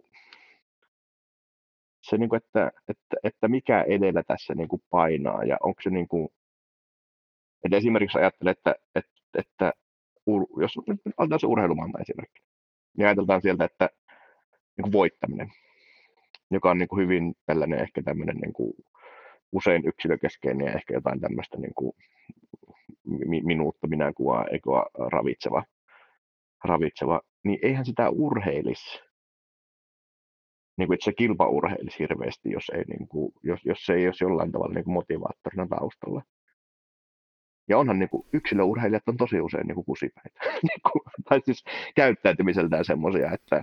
se 2.02 2.18
niin 2.18 2.30
kuin, 2.30 2.38
että, 2.38 2.72
että, 2.88 3.18
että 3.24 3.48
mikä 3.48 3.84
edellä 3.84 4.24
tässä 4.24 4.56
niin 4.56 4.68
kuin 4.68 4.82
painaa 4.90 5.44
ja 5.44 5.58
onko 5.64 5.82
se 5.82 5.90
niin 5.90 6.08
kuin, 6.08 6.30
että 7.64 7.78
esimerkiksi 7.78 8.18
ajattelee, 8.18 8.52
että, 8.52 8.76
että, 8.96 9.12
että 9.34 9.74
jos 10.62 10.78
otetaan 11.18 11.40
se 11.40 11.48
urheilumaailma 11.48 12.00
esimerkki, 12.00 12.42
niin 12.98 13.06
ajatellaan 13.06 13.42
sieltä, 13.42 13.66
että 13.66 13.90
niin 14.78 14.84
kuin 14.84 14.92
voittaminen, 14.92 15.52
joka 16.52 16.72
on 16.72 16.78
niin 16.78 16.88
kuin 16.88 17.04
hyvin 17.04 17.34
tällainen 17.46 17.80
ehkä 17.80 18.04
tämmöinen 18.04 18.38
niin 18.38 18.54
kuin 18.54 18.74
usein 19.52 19.88
yksilökeskeinen 19.88 20.68
ja 20.68 20.74
ehkä 20.74 20.94
jotain 20.94 21.22
tämmöistä 21.22 21.58
niin 21.58 21.74
kuin 21.76 21.94
minuutta 23.44 23.88
minä 23.88 24.14
kuvaa 24.14 24.46
ekoa 24.52 24.86
ravitseva, 25.12 25.64
ravitseva, 26.64 27.22
niin 27.44 27.60
eihän 27.62 27.86
sitä 27.86 28.10
urheilisi, 28.10 29.00
niin 30.78 30.88
kuin, 30.88 30.96
että 30.96 31.06
se 31.06 31.14
kilpa 31.14 31.48
urheilisi 31.48 32.00
hirveästi, 32.00 32.52
jos, 32.52 32.72
ei, 32.76 32.84
niin 32.84 33.08
kuin, 33.08 33.34
jos, 33.44 33.60
jos 33.66 33.86
se 33.86 33.94
ei 33.94 34.06
olisi 34.06 34.24
jollain 34.24 34.52
tavalla 34.52 34.74
niin 34.74 34.84
kuin 34.84 34.94
motivaattorina 34.94 35.68
taustalla. 35.68 36.22
Ja 37.72 37.78
onhan 37.78 38.00
niin 38.00 38.10
kuin, 38.10 38.28
yksilöurheilijat 38.34 39.08
on 39.08 39.18
tosi 39.18 39.42
usein 39.42 39.68
niin 39.68 39.76
kuin 39.76 39.86
kusipäitä, 39.86 40.40
niin 40.70 40.82
kuin, 40.92 41.02
tai 41.30 41.42
siis 41.46 41.64
käyttäytymiseltään 41.96 42.86
semmoisia, 42.86 43.32
että, 43.32 43.58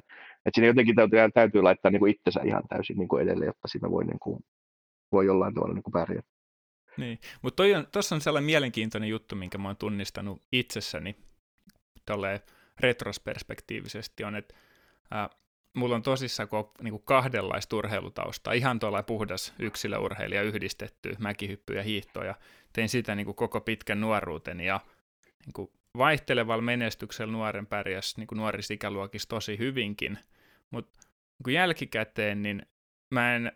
että 0.46 0.54
siinä 0.54 0.66
jotenkin 0.66 0.94
täytyy, 0.94 1.18
täytyy 1.34 1.62
laittaa 1.62 1.90
niin 1.90 2.00
kuin 2.00 2.10
itsensä 2.10 2.40
ihan 2.44 2.62
täysin 2.68 2.98
niin 2.98 3.08
kuin 3.08 3.22
edelle, 3.22 3.46
jotta 3.46 3.68
siinä 3.68 3.90
voi, 3.90 4.04
niin 4.04 4.18
kuin, 4.18 4.44
voi 5.12 5.26
jollain 5.26 5.54
tavalla 5.54 5.74
niin 5.74 5.82
kuin 5.82 5.92
pärjätä. 5.92 6.28
Niin, 6.96 7.18
mutta 7.42 7.62
tuossa 7.92 8.14
on 8.14 8.20
sellainen 8.20 8.46
mielenkiintoinen 8.46 9.08
juttu, 9.08 9.36
minkä 9.36 9.58
mä 9.58 9.68
oon 9.68 9.76
tunnistanut 9.76 10.42
itsessäni 10.52 11.16
tolleen 12.06 12.40
retrosperspektiivisesti 12.80 14.24
on, 14.24 14.36
että 14.36 14.54
ää, 15.10 15.30
mulla 15.74 15.94
on 15.94 16.02
tosissaan 16.02 16.48
niin 16.82 17.02
kahdenlaista 17.04 17.76
urheilutausta, 17.76 18.52
ihan 18.52 18.78
tuolla 18.78 19.02
puhdas 19.02 19.54
yksilöurheilija 19.58 20.42
yhdistetty, 20.42 21.16
mäkihyppy 21.18 21.74
ja 21.74 21.82
hiihto, 21.82 22.24
ja 22.24 22.34
tein 22.72 22.88
sitä 22.88 23.14
niin 23.14 23.24
kuin 23.24 23.36
koko 23.36 23.60
pitkän 23.60 24.00
nuoruuteni, 24.00 24.66
ja 24.66 24.80
niin 25.46 25.52
kuin 25.52 25.70
vaihtelevalla 25.98 26.62
menestyksellä 26.62 27.32
nuoren 27.32 27.66
pärjäs 27.66 28.16
niin 28.16 28.26
kuin 28.26 28.36
nuorissa 28.36 28.74
ikäluokissa 28.74 29.28
tosi 29.28 29.58
hyvinkin, 29.58 30.18
mutta 30.70 31.00
niin 31.46 31.54
jälkikäteen 31.54 32.42
niin 32.42 32.66
mä 33.10 33.36
en, 33.36 33.52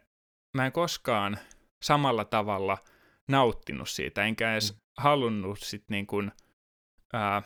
mä 0.57 0.67
en 0.67 0.73
koskaan 0.73 1.39
samalla 1.83 2.25
tavalla 2.25 2.79
nauttinut 3.29 3.89
siitä, 3.89 4.25
enkä 4.25 4.53
edes 4.53 4.73
mm. 4.73 4.81
halunnut 4.97 5.59
sit 5.61 5.85
niin 5.89 6.07
kuin, 6.07 6.33
ää, 7.13 7.43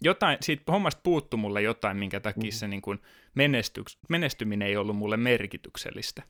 jotain, 0.00 0.38
siitä 0.40 0.72
hommasta 0.72 1.00
puuttu 1.04 1.36
mulle 1.36 1.62
jotain, 1.62 1.96
minkä 1.96 2.20
takia 2.20 2.50
mm. 2.50 2.52
se 2.52 2.68
niin 2.68 2.82
kuin 2.82 3.00
menestyks, 3.34 3.98
menestyminen 4.08 4.68
ei 4.68 4.76
ollut 4.76 4.96
mulle 4.96 5.16
merkityksellistä. 5.16 6.22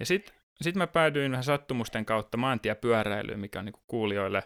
Ja 0.00 0.06
sitten 0.06 0.34
sit 0.62 0.76
mä 0.76 0.86
päädyin 0.86 1.30
vähän 1.30 1.44
sattumusten 1.44 2.04
kautta 2.04 2.36
maantiepyöräilyyn, 2.36 3.40
mikä 3.40 3.58
on 3.58 3.64
niin 3.64 3.74
kuulijoille, 3.86 4.42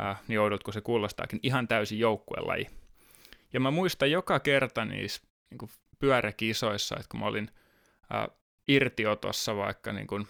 äh, 0.00 0.22
niin 0.28 0.40
kuin 0.64 0.74
se 0.74 0.80
kuulostaakin, 0.80 1.40
ihan 1.42 1.68
täysin 1.68 1.98
joukkuelaji. 1.98 2.66
Ja 3.52 3.60
mä 3.60 3.70
muistan 3.70 4.10
joka 4.10 4.40
kerta 4.40 4.84
niissä 4.84 5.22
niin 5.50 5.70
pyöräkisoissa, 5.98 6.96
että 6.96 7.08
kun 7.10 7.20
mä 7.20 7.26
olin 7.26 7.50
äh, 8.14 8.26
irtiotossa 8.68 9.56
vaikka 9.56 9.92
niin 9.92 10.06
kuin 10.06 10.26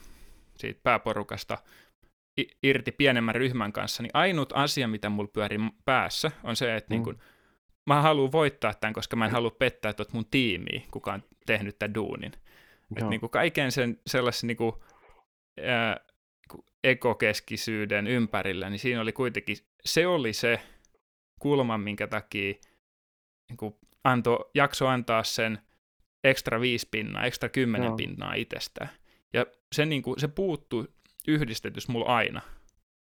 siitä 0.56 0.80
pääporukasta 0.82 1.58
irti 2.62 2.92
pienemmän 2.92 3.34
ryhmän 3.34 3.72
kanssa, 3.72 4.02
niin 4.02 4.10
ainut 4.14 4.52
asia, 4.54 4.88
mitä 4.88 5.08
mulla 5.08 5.30
pyöri 5.32 5.56
päässä, 5.84 6.30
on 6.44 6.56
se, 6.56 6.76
että 6.76 6.94
mm. 6.94 6.94
niin 6.94 7.04
kuin, 7.04 7.18
mä 7.86 8.02
haluan 8.02 8.32
voittaa 8.32 8.74
tämän, 8.74 8.94
koska 8.94 9.16
mä 9.16 9.24
en 9.24 9.30
halua 9.30 9.50
pettää 9.50 9.92
tuot 9.92 10.12
mun 10.12 10.26
tiimiä, 10.30 10.80
kuka 10.90 11.12
on 11.12 11.22
tehnyt 11.46 11.78
tämän 11.78 11.94
duunin. 11.94 12.32
Että 12.96 13.08
niin 13.08 13.20
kuin 13.20 13.30
kaiken 13.30 13.72
sen 13.72 14.00
sellaisen 14.06 14.46
niin 14.46 14.56
kuin, 14.56 14.72
ää, 15.64 16.00
ekokeskisyyden 16.84 18.06
ympärillä, 18.06 18.70
niin 18.70 18.78
siinä 18.78 19.00
oli 19.00 19.12
kuitenkin, 19.12 19.56
se 19.84 20.06
oli 20.06 20.32
se 20.32 20.60
kulma, 21.40 21.78
minkä 21.78 22.06
takia 22.06 22.54
niin 23.48 23.56
kuin 23.56 23.74
anto, 24.04 24.50
jakso 24.54 24.86
antaa 24.86 25.24
sen 25.24 25.58
ekstra 26.24 26.60
viisi 26.60 26.88
pinnaa, 26.90 27.24
ekstra 27.24 27.48
kymmenen 27.48 27.86
Joo. 27.86 27.96
pinnaa 27.96 28.34
itsestään. 28.34 28.90
Ja 29.32 29.46
se, 29.72 29.86
niin 29.86 30.02
kuin, 30.02 30.20
se 30.20 30.28
puuttui 30.28 30.88
yhdistetys 31.28 31.88
mulla 31.88 32.16
aina. 32.16 32.40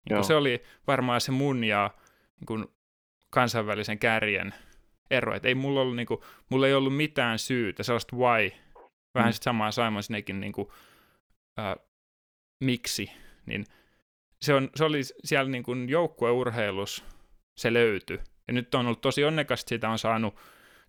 Niin 0.10 0.24
se 0.24 0.36
oli 0.36 0.64
varmaan 0.88 1.22
se 1.22 1.32
mun 1.32 1.64
ja 1.64 1.92
niin 2.40 2.46
kuin, 2.46 2.66
kansainvälisen 3.36 4.00
kärjen 4.00 4.54
ero. 5.12 5.36
Et 5.36 5.46
ei 5.46 5.56
mulla, 5.56 5.82
ollut, 5.82 5.96
niin 5.96 6.08
kuin, 6.08 6.22
mulla 6.50 6.68
ei 6.68 6.74
ollut 6.74 6.96
mitään 6.96 7.40
syytä, 7.40 7.84
sellaista 7.84 8.16
why, 8.16 8.52
vähän 9.16 9.30
mm. 9.30 9.34
sitten 9.34 9.44
samaa 9.44 9.72
Simon 9.72 10.04
Sinekin 10.04 10.40
niin 10.40 10.54
kuin, 10.54 10.68
äh, 11.60 11.76
miksi, 12.64 13.12
niin 13.46 13.66
se, 14.42 14.54
on, 14.54 14.70
se 14.76 14.84
oli 14.84 15.02
siellä 15.24 15.52
niin 15.52 15.64
kuin 15.64 15.90
joukkueurheilus, 15.90 17.04
se 17.58 17.74
löytyi. 17.74 18.20
Ja 18.48 18.54
nyt 18.54 18.76
on 18.76 18.86
ollut 18.86 19.02
tosi 19.02 19.24
onnekas, 19.24 19.60
että 19.60 19.70
siitä 19.70 19.90
on 19.90 20.00
saanut 20.00 20.40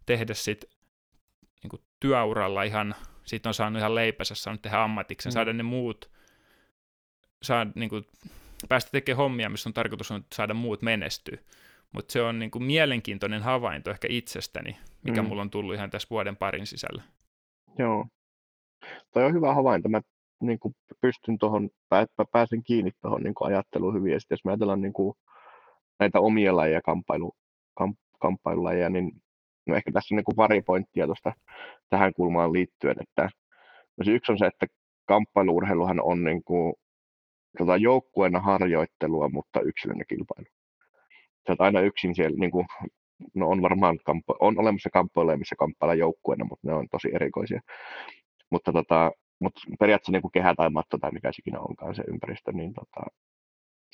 tehdä 0.06 0.34
sit 0.34 0.64
niin 1.62 1.70
kuin 1.70 1.82
työuralla 2.00 2.62
ihan, 2.62 2.94
siitä 3.24 3.48
on 3.48 3.54
saanut 3.54 3.80
ihan 3.80 3.94
leipänsä, 3.94 4.34
saanut 4.34 4.62
tehdä 4.62 4.82
ammatiksen, 4.82 5.30
mm. 5.30 5.34
saada 5.34 5.52
ne 5.52 5.62
muut, 5.62 6.10
saada, 7.42 7.70
niin 7.74 7.90
kuin, 7.90 8.06
päästä 8.68 8.90
tekemään 8.90 9.16
hommia, 9.16 9.48
missä 9.48 9.68
on 9.68 9.74
tarkoitus 9.74 10.10
on 10.10 10.24
saada 10.34 10.54
muut 10.54 10.82
menestyä. 10.82 11.38
Mutta 11.92 12.12
se 12.12 12.22
on 12.22 12.38
niin 12.38 12.50
kuin 12.50 12.64
mielenkiintoinen 12.64 13.42
havainto 13.42 13.90
ehkä 13.90 14.08
itsestäni, 14.10 14.76
mikä 15.02 15.22
mm. 15.22 15.28
mulla 15.28 15.42
on 15.42 15.50
tullut 15.50 15.74
ihan 15.74 15.90
tässä 15.90 16.08
vuoden 16.10 16.36
parin 16.36 16.66
sisällä. 16.66 17.02
Joo. 17.78 18.06
Toi 19.12 19.24
on 19.24 19.34
hyvä 19.34 19.54
havainto. 19.54 19.88
Mä 19.88 20.00
niin 20.40 20.58
kuin 20.58 20.74
pystyn 21.00 21.38
tuohon, 21.38 21.70
pääsen 22.32 22.62
kiinni 22.64 22.90
tuohon 23.02 23.22
niin 23.22 23.34
ajatteluun 23.40 23.94
hyvin. 23.94 24.12
Ja 24.12 24.20
sitten 24.20 24.36
jos 24.36 24.44
me 24.44 24.50
ajatellaan 24.50 24.80
niin 24.80 24.92
kuin 24.92 25.14
näitä 26.00 26.20
omia 26.20 26.56
lajeja, 26.56 26.80
kamppailu, 26.82 27.32
kamp, 27.74 27.98
kamppailulajeja, 28.20 28.90
niin 28.90 29.12
no 29.66 29.76
ehkä 29.76 29.92
tässä 29.92 30.14
on 30.14 30.16
niin 30.16 30.24
kuin 30.24 30.36
pari 30.36 30.62
pointtia 30.62 31.06
tuosta 31.06 31.32
tähän 31.88 32.12
kulmaan 32.14 32.52
liittyen. 32.52 32.96
Että, 33.02 33.30
no 33.96 34.04
se 34.04 34.10
yksi 34.10 34.32
on 34.32 34.38
se, 34.38 34.46
että 34.46 34.66
kamppailuurheiluhan 35.06 36.00
on 36.02 36.24
niin 36.24 36.44
kuin, 36.44 36.74
tota, 37.58 37.76
joukkueena 37.76 38.40
harjoittelua, 38.40 39.28
mutta 39.28 39.60
yksilöinen 39.60 40.06
kilpailu 40.08 40.55
sä 41.46 41.52
oot 41.52 41.60
aina 41.60 41.80
yksin 41.80 42.14
siellä, 42.14 42.36
niin 42.38 42.50
kuin, 42.50 42.66
no 43.34 43.48
on 43.48 43.62
varmaan 43.62 43.98
kampo, 44.04 44.36
on 44.40 44.58
olemassa 44.58 44.90
kamppoilla, 44.90 45.36
missä 45.36 45.56
kamppaillaan 45.58 45.98
joukkueena, 45.98 46.44
mutta 46.44 46.68
ne 46.68 46.74
on 46.74 46.86
tosi 46.90 47.08
erikoisia. 47.14 47.60
Mutta, 48.50 48.72
tota, 48.72 49.12
mutta 49.40 49.60
periaatteessa 49.80 50.12
niin 50.12 50.22
kuin 50.22 50.32
kehä 50.32 50.54
tai 50.54 50.70
matto 50.70 50.98
tai 50.98 51.10
mikä 51.12 51.30
ikinä 51.38 51.60
onkaan 51.60 51.94
se 51.94 52.02
ympäristö, 52.08 52.52
niin 52.52 52.74
tota, 52.74 53.06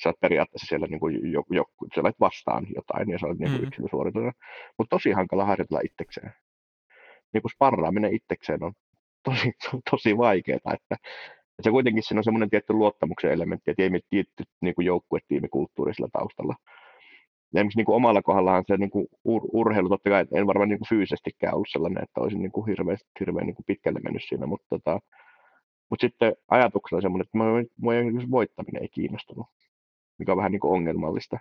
sä 0.03 0.09
oot 0.09 0.19
periaatteessa 0.19 0.67
siellä 0.69 0.87
niin 0.87 0.99
kuin 0.99 1.31
jo, 1.31 1.43
jo, 1.49 1.65
sä 1.95 2.01
olet 2.01 2.19
vastaan 2.19 2.67
jotain 2.75 3.09
ja 3.09 3.19
sä 3.19 3.25
olet 3.25 3.39
niin 3.39 3.51
kuin 3.51 3.61
mm. 3.61 3.67
yksilösuoritusena. 3.67 4.31
Mutta 4.77 4.95
tosi 4.95 5.11
hankala 5.11 5.45
harjoitella 5.45 5.81
itsekseen. 5.83 6.33
Niin 7.33 7.41
kuin 7.41 7.51
sparraaminen 7.51 8.13
itsekseen 8.13 8.63
on 8.63 8.73
tosi, 9.23 9.51
tosi 9.91 10.17
vaikeaa, 10.17 10.73
että 10.73 10.95
se 11.61 11.69
kuitenkin 11.69 12.03
siinä 12.03 12.19
on 12.19 12.23
semmoinen 12.23 12.49
tietty 12.49 12.73
luottamuksen 12.73 13.31
elementti, 13.31 13.71
että 13.71 13.83
ei 13.83 13.89
me 13.89 13.99
tietty 14.09 14.43
niin 14.61 14.75
kuin 14.75 14.85
joukkuetiimikulttuuri 14.85 15.93
sillä 15.93 16.09
taustalla 16.13 16.55
ja 17.53 17.59
esimerkiksi 17.59 17.77
niin 17.77 17.85
kuin 17.85 17.95
omalla 17.95 18.21
kohdallahan 18.21 18.63
se 18.67 18.77
niin 18.77 18.89
kuin 18.89 19.07
ur- 19.11 19.49
urheilu, 19.53 19.89
totta 19.89 20.09
kai 20.09 20.25
en 20.33 20.47
varmaan 20.47 20.69
niin 20.69 20.79
kuin 20.79 20.89
fyysisestikään 20.89 21.53
ollut 21.53 21.67
sellainen, 21.71 22.03
että 22.03 22.21
olisin 22.21 22.41
niin 22.41 22.51
kuin 22.51 22.67
hirveän, 22.67 22.97
hirveän 23.19 23.45
niin 23.45 23.55
kuin 23.55 23.65
pitkälle 23.65 23.99
mennyt 24.03 24.23
siinä, 24.27 24.45
mutta, 24.45 24.65
tota, 24.69 24.99
mutta 25.89 26.01
sitten 26.01 26.35
ajatuksella 26.47 27.01
semmoinen, 27.01 27.25
että 27.25 27.37
mua, 27.37 27.47
mua 27.77 27.93
voittaminen 28.31 28.81
ei 28.81 28.89
kiinnostunut, 28.89 29.47
mikä 30.19 30.31
on 30.31 30.37
vähän 30.37 30.51
niin 30.51 30.59
kuin 30.59 30.73
ongelmallista. 30.73 31.39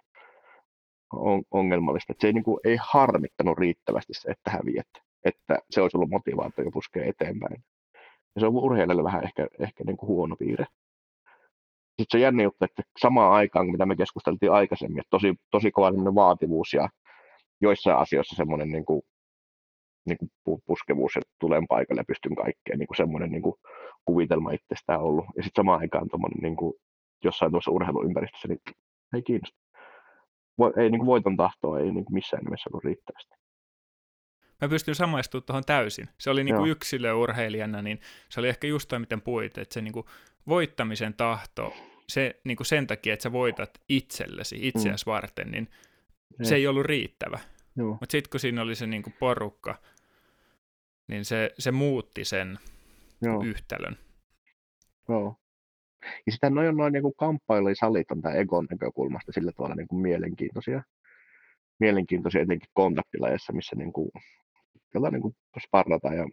On, 1.12 1.42
ongelmallista. 1.50 2.12
Että 2.12 2.20
se 2.20 2.26
ei, 2.26 2.32
niin 2.32 2.44
kuin, 2.44 2.60
ei 2.64 2.78
harmittanut 2.80 3.58
riittävästi 3.58 4.14
se, 4.14 4.30
että 4.30 4.50
häviät, 4.50 4.88
että 5.24 5.58
se 5.70 5.80
olisi 5.80 5.96
ollut 5.96 6.10
motivaatio 6.10 6.70
puskea 6.70 7.04
eteenpäin. 7.04 7.64
Ja 8.34 8.40
se 8.40 8.46
on 8.46 8.56
urheilijalle 8.56 9.04
vähän 9.04 9.24
ehkä, 9.24 9.46
ehkä 9.58 9.84
niin 9.84 9.96
kuin 9.96 10.08
huono 10.08 10.36
piirre 10.36 10.66
sitten 11.98 12.18
se 12.18 12.18
jännä 12.18 12.42
juttu, 12.42 12.64
että 12.64 12.82
samaan 12.98 13.32
aikaan, 13.32 13.66
mitä 13.66 13.86
me 13.86 13.96
keskusteltiin 13.96 14.52
aikaisemmin, 14.52 15.00
että 15.00 15.10
tosi, 15.10 15.34
tosi 15.50 15.70
kova 15.70 15.92
vaativuus 16.14 16.72
ja 16.72 16.88
joissain 17.60 17.96
asioissa 17.96 18.36
semmoinen 18.36 18.70
niin 18.70 18.84
kuin, 18.84 19.02
niin 20.08 20.18
kuin 20.44 20.62
puskevuus, 20.66 21.16
että 21.16 21.32
tulen 21.40 21.66
paikalle 21.68 22.00
ja 22.00 22.04
pystyn 22.04 22.34
kaikkeen, 22.34 22.78
niin 22.78 22.86
kuin 22.86 22.96
semmoinen 22.96 23.30
niin 23.30 23.42
kuin 23.42 23.54
kuvitelma 24.04 24.50
itsestään 24.50 25.00
ollut. 25.00 25.24
Ja 25.36 25.42
sitten 25.42 25.62
samaan 25.62 25.80
aikaan 25.80 26.08
tuommoinen 26.08 26.42
niin 26.42 26.56
kuin, 26.56 26.74
jossain 27.24 27.52
tuossa 27.52 27.70
urheiluympäristössä, 27.70 28.48
niin 28.48 28.60
ei 29.14 29.22
kiinnosta. 29.22 29.58
Vo, 30.58 30.72
ei 30.76 30.90
niin 30.90 30.98
kuin 30.98 31.06
voiton 31.06 31.36
tahtoa 31.36 31.78
ei 31.78 31.92
niin 31.92 32.04
kuin 32.04 32.14
missään 32.14 32.44
nimessä 32.44 32.70
ollut 32.72 32.84
riittävästi. 32.84 33.34
Mä 34.62 34.68
pystyn 34.68 34.94
samaistumaan 34.94 35.46
tuohon 35.46 35.64
täysin. 35.66 36.08
Se 36.18 36.30
oli 36.30 36.44
niin 36.44 36.56
kuin 36.56 36.70
yksilöurheilijana, 36.70 37.82
niin 37.82 38.00
se 38.28 38.40
oli 38.40 38.48
ehkä 38.48 38.66
just 38.66 38.88
toi, 38.88 38.98
miten 38.98 39.22
puhuit, 39.22 39.58
että 39.58 39.74
se 39.74 39.80
niin 39.80 39.92
kuin 39.92 40.06
voittamisen 40.48 41.14
tahto 41.14 41.74
se 42.08 42.40
niin 42.44 42.56
kuin 42.56 42.66
sen 42.66 42.86
takia, 42.86 43.12
että 43.12 43.22
sä 43.22 43.32
voitat 43.32 43.70
itsellesi, 43.88 44.56
itseäsi 44.68 45.06
mm. 45.06 45.10
varten, 45.10 45.50
niin 45.50 45.68
ei. 46.40 46.46
se 46.46 46.54
ei 46.54 46.66
ollut 46.66 46.86
riittävä. 46.86 47.38
Mutta 48.00 48.12
sitten 48.12 48.30
kun 48.30 48.40
siinä 48.40 48.62
oli 48.62 48.74
se 48.74 48.86
niin 48.86 49.02
kuin 49.02 49.14
porukka, 49.20 49.78
niin 51.08 51.24
se, 51.24 51.50
se 51.58 51.70
muutti 51.70 52.24
sen 52.24 52.58
Joo. 53.22 53.42
yhtälön. 53.44 53.96
Joo. 55.08 55.36
Ja 56.26 56.32
sitä 56.32 56.50
noin, 56.50 56.76
noin 56.76 56.92
niin 56.92 57.14
kamppailusalit 57.16 58.10
on 58.10 58.22
tämä 58.22 58.34
Egon 58.34 58.66
näkökulmasta 58.70 59.32
sillä 59.32 59.52
tavalla 59.52 59.74
niin 59.74 59.88
kuin 59.88 60.02
mielenkiintoisia. 60.02 60.82
Mielenkiintoisia 61.80 62.42
etenkin 62.42 62.68
kontaktilajeissa, 62.72 63.52
missä 63.52 63.76
niin 63.76 63.92
kuin, 63.92 64.10
niin 65.10 65.22
kuin 65.22 65.36
sparrataan 65.66 66.16
ja 66.16 66.24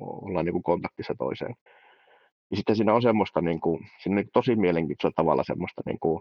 ollaan 0.00 0.44
niin 0.44 0.52
kuin 0.52 0.62
kontaktissa 0.62 1.14
toiseen. 1.18 1.54
Ja 2.50 2.56
sitten 2.56 2.76
siinä 2.76 2.94
on 2.94 3.02
semmoista, 3.02 3.40
niin 3.40 3.60
kuin, 3.60 3.86
siinä 4.02 4.14
on 4.14 4.16
niin 4.16 4.30
tosi 4.32 4.56
mielenkiintoisella 4.56 5.14
tavalla 5.16 5.44
semmoista 5.44 5.82
niin 5.86 5.98
kuin, 6.00 6.20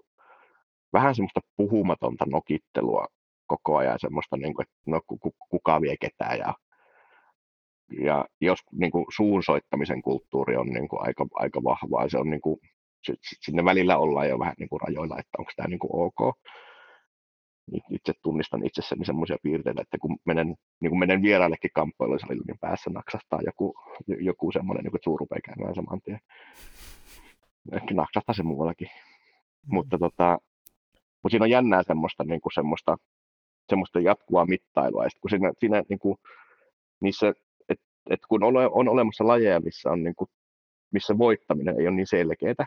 vähän 0.93 1.15
semmoista 1.15 1.39
puhumatonta 1.57 2.25
nokittelua 2.25 3.07
koko 3.47 3.77
ajan, 3.77 3.99
semmoista, 3.99 4.37
niin 4.37 4.53
kuin, 4.53 4.63
että 4.63 4.75
no, 4.85 5.01
kuka 5.49 5.81
vie 5.81 5.95
ketään 6.01 6.39
ja, 6.39 6.53
ja 8.03 8.25
jos 8.41 8.59
niin 8.71 8.91
kuin, 8.91 9.05
suun 9.15 9.43
soittamisen 9.43 10.01
kulttuuri 10.01 10.57
on 10.57 10.67
niin 10.67 10.87
kuin, 10.87 11.01
aika, 11.01 11.25
aika 11.33 11.63
vahvaa, 11.63 12.09
se 12.09 12.17
on 12.17 12.29
niin 12.29 12.41
kuin, 12.41 12.59
sinne 13.41 13.65
välillä 13.65 13.97
ollaan 13.97 14.29
jo 14.29 14.39
vähän 14.39 14.55
niin 14.59 14.69
kuin 14.69 14.81
rajoilla, 14.81 15.19
että 15.19 15.37
onko 15.37 15.51
tämä 15.55 15.67
niin 15.67 15.79
kuin 15.79 15.91
ok 15.93 16.37
itse 17.89 18.13
tunnistan 18.23 18.65
itsessäni 18.65 19.05
semmoisia 19.05 19.37
piirteitä, 19.43 19.81
että 19.81 19.97
kun 19.97 20.17
menen, 20.25 20.55
niin 20.81 20.89
kun 20.89 20.99
menen 20.99 21.21
vieraillekin 21.21 21.71
kamppailun 21.73 22.19
niin 22.29 22.59
päässä 22.61 22.89
naksahtaa 22.89 23.39
joku, 23.45 23.73
joku 24.19 24.51
semmoinen, 24.51 24.83
niin 24.83 24.99
suu 25.03 25.17
rupeaa 25.17 25.39
käymään 25.45 25.75
saman 25.75 26.01
tien. 26.01 26.19
Ehkä 27.71 27.93
naksahtaa 27.93 28.35
se 28.35 28.43
muuallakin. 28.43 28.87
Mm. 28.87 29.75
Mutta 29.75 29.97
tota, 29.97 30.37
Mutta 31.23 31.33
siinä 31.33 31.43
on 31.43 31.49
jännää 31.49 31.83
semmoista, 31.83 32.23
niin 32.23 32.41
kuin 32.41 32.53
semmoista, 32.53 32.97
semmoista 33.69 33.99
jatkuvaa 33.99 34.45
mittailua. 34.45 35.03
Ja 35.03 35.09
kun 35.21 35.29
siinä, 35.29 35.51
siinä 35.59 35.83
niin 35.89 35.99
kuin, 35.99 36.17
niissä, 37.01 37.33
et, 37.69 37.79
et 38.09 38.19
kun 38.29 38.43
ole, 38.43 38.69
on 38.71 38.89
olemassa 38.89 39.27
lajeja, 39.27 39.59
missä, 39.59 39.89
on, 39.89 40.03
niin 40.03 40.15
kuin, 40.15 40.27
missä 40.91 41.17
voittaminen 41.17 41.79
ei 41.79 41.87
ole 41.87 41.95
niin 41.95 42.07
selkeää, 42.07 42.65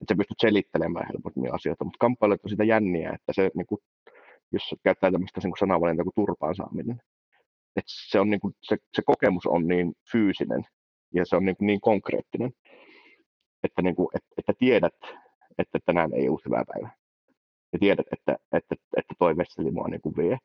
että 0.00 0.14
sä 0.14 0.16
pystyt 0.16 0.40
selittelemään 0.40 1.06
helpommin 1.06 1.54
asioita, 1.54 1.84
mutta 1.84 1.98
kamppailut 2.00 2.44
on 2.44 2.50
sitä 2.50 2.64
jänniä, 2.64 3.10
että 3.14 3.32
se, 3.32 3.50
niin 3.54 3.66
kuin, 3.66 3.78
jos 4.52 4.74
käyttää 4.84 5.12
tämmöistä 5.12 5.40
niin 5.44 5.58
sanavalintaa 5.58 6.04
kuin 6.04 6.14
turpaan 6.14 6.56
saaminen, 6.56 7.00
että 7.76 7.92
se, 8.10 8.20
on, 8.20 8.30
niin 8.30 8.40
kuin, 8.40 8.54
se, 8.62 8.76
se 8.94 9.02
kokemus 9.06 9.46
on 9.46 9.68
niin 9.68 9.92
fyysinen 10.12 10.62
ja 11.14 11.24
se 11.26 11.36
on 11.36 11.44
niin, 11.44 11.56
kuin, 11.56 11.66
niin 11.66 11.80
konkreettinen, 11.80 12.52
että, 13.62 13.82
niin 13.82 13.96
kuin, 13.96 14.08
että, 14.14 14.28
että 14.38 14.52
tiedät, 14.58 14.94
että 15.58 15.78
tänään 15.86 16.12
ei 16.14 16.28
ole 16.28 16.40
hyvä 16.46 16.64
päivä. 16.72 16.90
Ja 17.72 17.78
tiedät, 17.78 18.06
että, 18.12 18.36
että, 18.52 18.74
että 18.96 19.14
toi 19.18 19.36
vesseli 19.36 19.70
mua 19.70 19.88
niin 19.88 20.00
kuin 20.00 20.16
vie. 20.16 20.38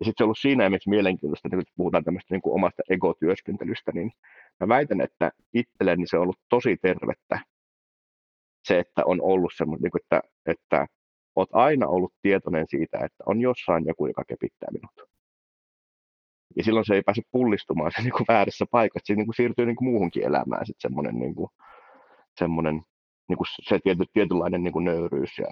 Ja 0.00 0.04
sitten 0.04 0.14
se 0.18 0.24
on 0.24 0.26
ollut 0.26 0.38
siinä 0.38 0.68
mielessä 0.68 0.90
mielenkiintoista, 0.90 1.48
että 1.48 1.56
kun 1.56 1.64
puhutaan 1.76 2.04
tämmöistä 2.04 2.34
niin 2.34 2.42
kuin 2.42 2.54
omasta 2.54 2.82
egotyöskentelystä, 2.90 3.92
niin 3.92 4.10
mä 4.60 4.68
väitän, 4.68 5.00
että 5.00 5.30
itselleni 5.54 6.06
se 6.06 6.16
on 6.16 6.22
ollut 6.22 6.40
tosi 6.48 6.76
tervettä 6.82 7.40
se, 8.64 8.78
että 8.78 9.02
on 9.04 9.20
ollut 9.22 9.52
semmoinen, 9.56 9.82
niin 9.82 10.02
että, 10.02 10.20
että 10.46 10.86
oot 11.36 11.48
aina 11.52 11.86
ollut 11.86 12.12
tietoinen 12.22 12.66
siitä, 12.68 12.98
että 12.98 13.24
on 13.26 13.40
jossain 13.40 13.86
joku, 13.86 14.06
joka 14.06 14.24
kepittää 14.28 14.68
minut. 14.72 15.10
Ja 16.56 16.64
silloin 16.64 16.86
se 16.86 16.94
ei 16.94 17.02
pääse 17.02 17.22
pullistumaan 17.30 17.92
se 17.96 18.02
niin 18.02 18.12
kuin 18.12 18.24
väärässä 18.28 18.64
paikassa, 18.70 19.06
se 19.06 19.14
niin 19.14 19.26
kuin 19.26 19.34
siirtyy 19.34 19.66
niin 19.66 19.76
kuin 19.76 19.88
muuhunkin 19.88 20.24
elämään 20.24 20.66
sitten 20.66 20.90
semmoinen, 20.90 21.18
niin 21.18 21.34
kuin, 21.34 21.50
semmoinen 22.38 22.82
niin 23.28 23.36
kuin 23.36 23.46
se 23.62 23.78
tiety, 23.84 24.04
tietynlainen 24.12 24.62
niin 24.64 24.72
kuin 24.72 24.84
nöyryys 24.84 25.38
ja 25.38 25.46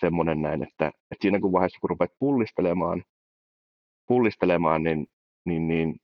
semmoinen 0.00 0.42
näin, 0.42 0.62
että, 0.62 0.86
että 0.86 1.22
siinä 1.22 1.40
kun 1.40 1.52
vaiheessa 1.52 1.80
kun 1.80 1.90
rupeat 1.90 2.10
pullistelemaan, 2.18 3.04
pullistelemaan 4.06 4.82
niin, 4.82 5.06
niin, 5.44 5.68
niin 5.68 5.96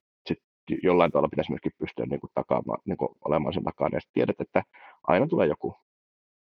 jollain 0.83 1.11
tavalla 1.13 1.29
pitäisi 1.29 1.51
myöskin 1.51 1.73
pystyä 1.79 2.07
niin 2.07 2.21
kuin 2.21 2.31
takaamaan, 2.35 2.81
niin 2.85 2.97
kuin 2.97 3.09
olemaan 3.25 3.55
sen 3.55 3.65
takana 3.65 3.97
ja 3.97 4.01
tiedät, 4.13 4.41
että 4.41 4.63
aina 5.07 5.27
tulee 5.27 5.47
joku, 5.47 5.77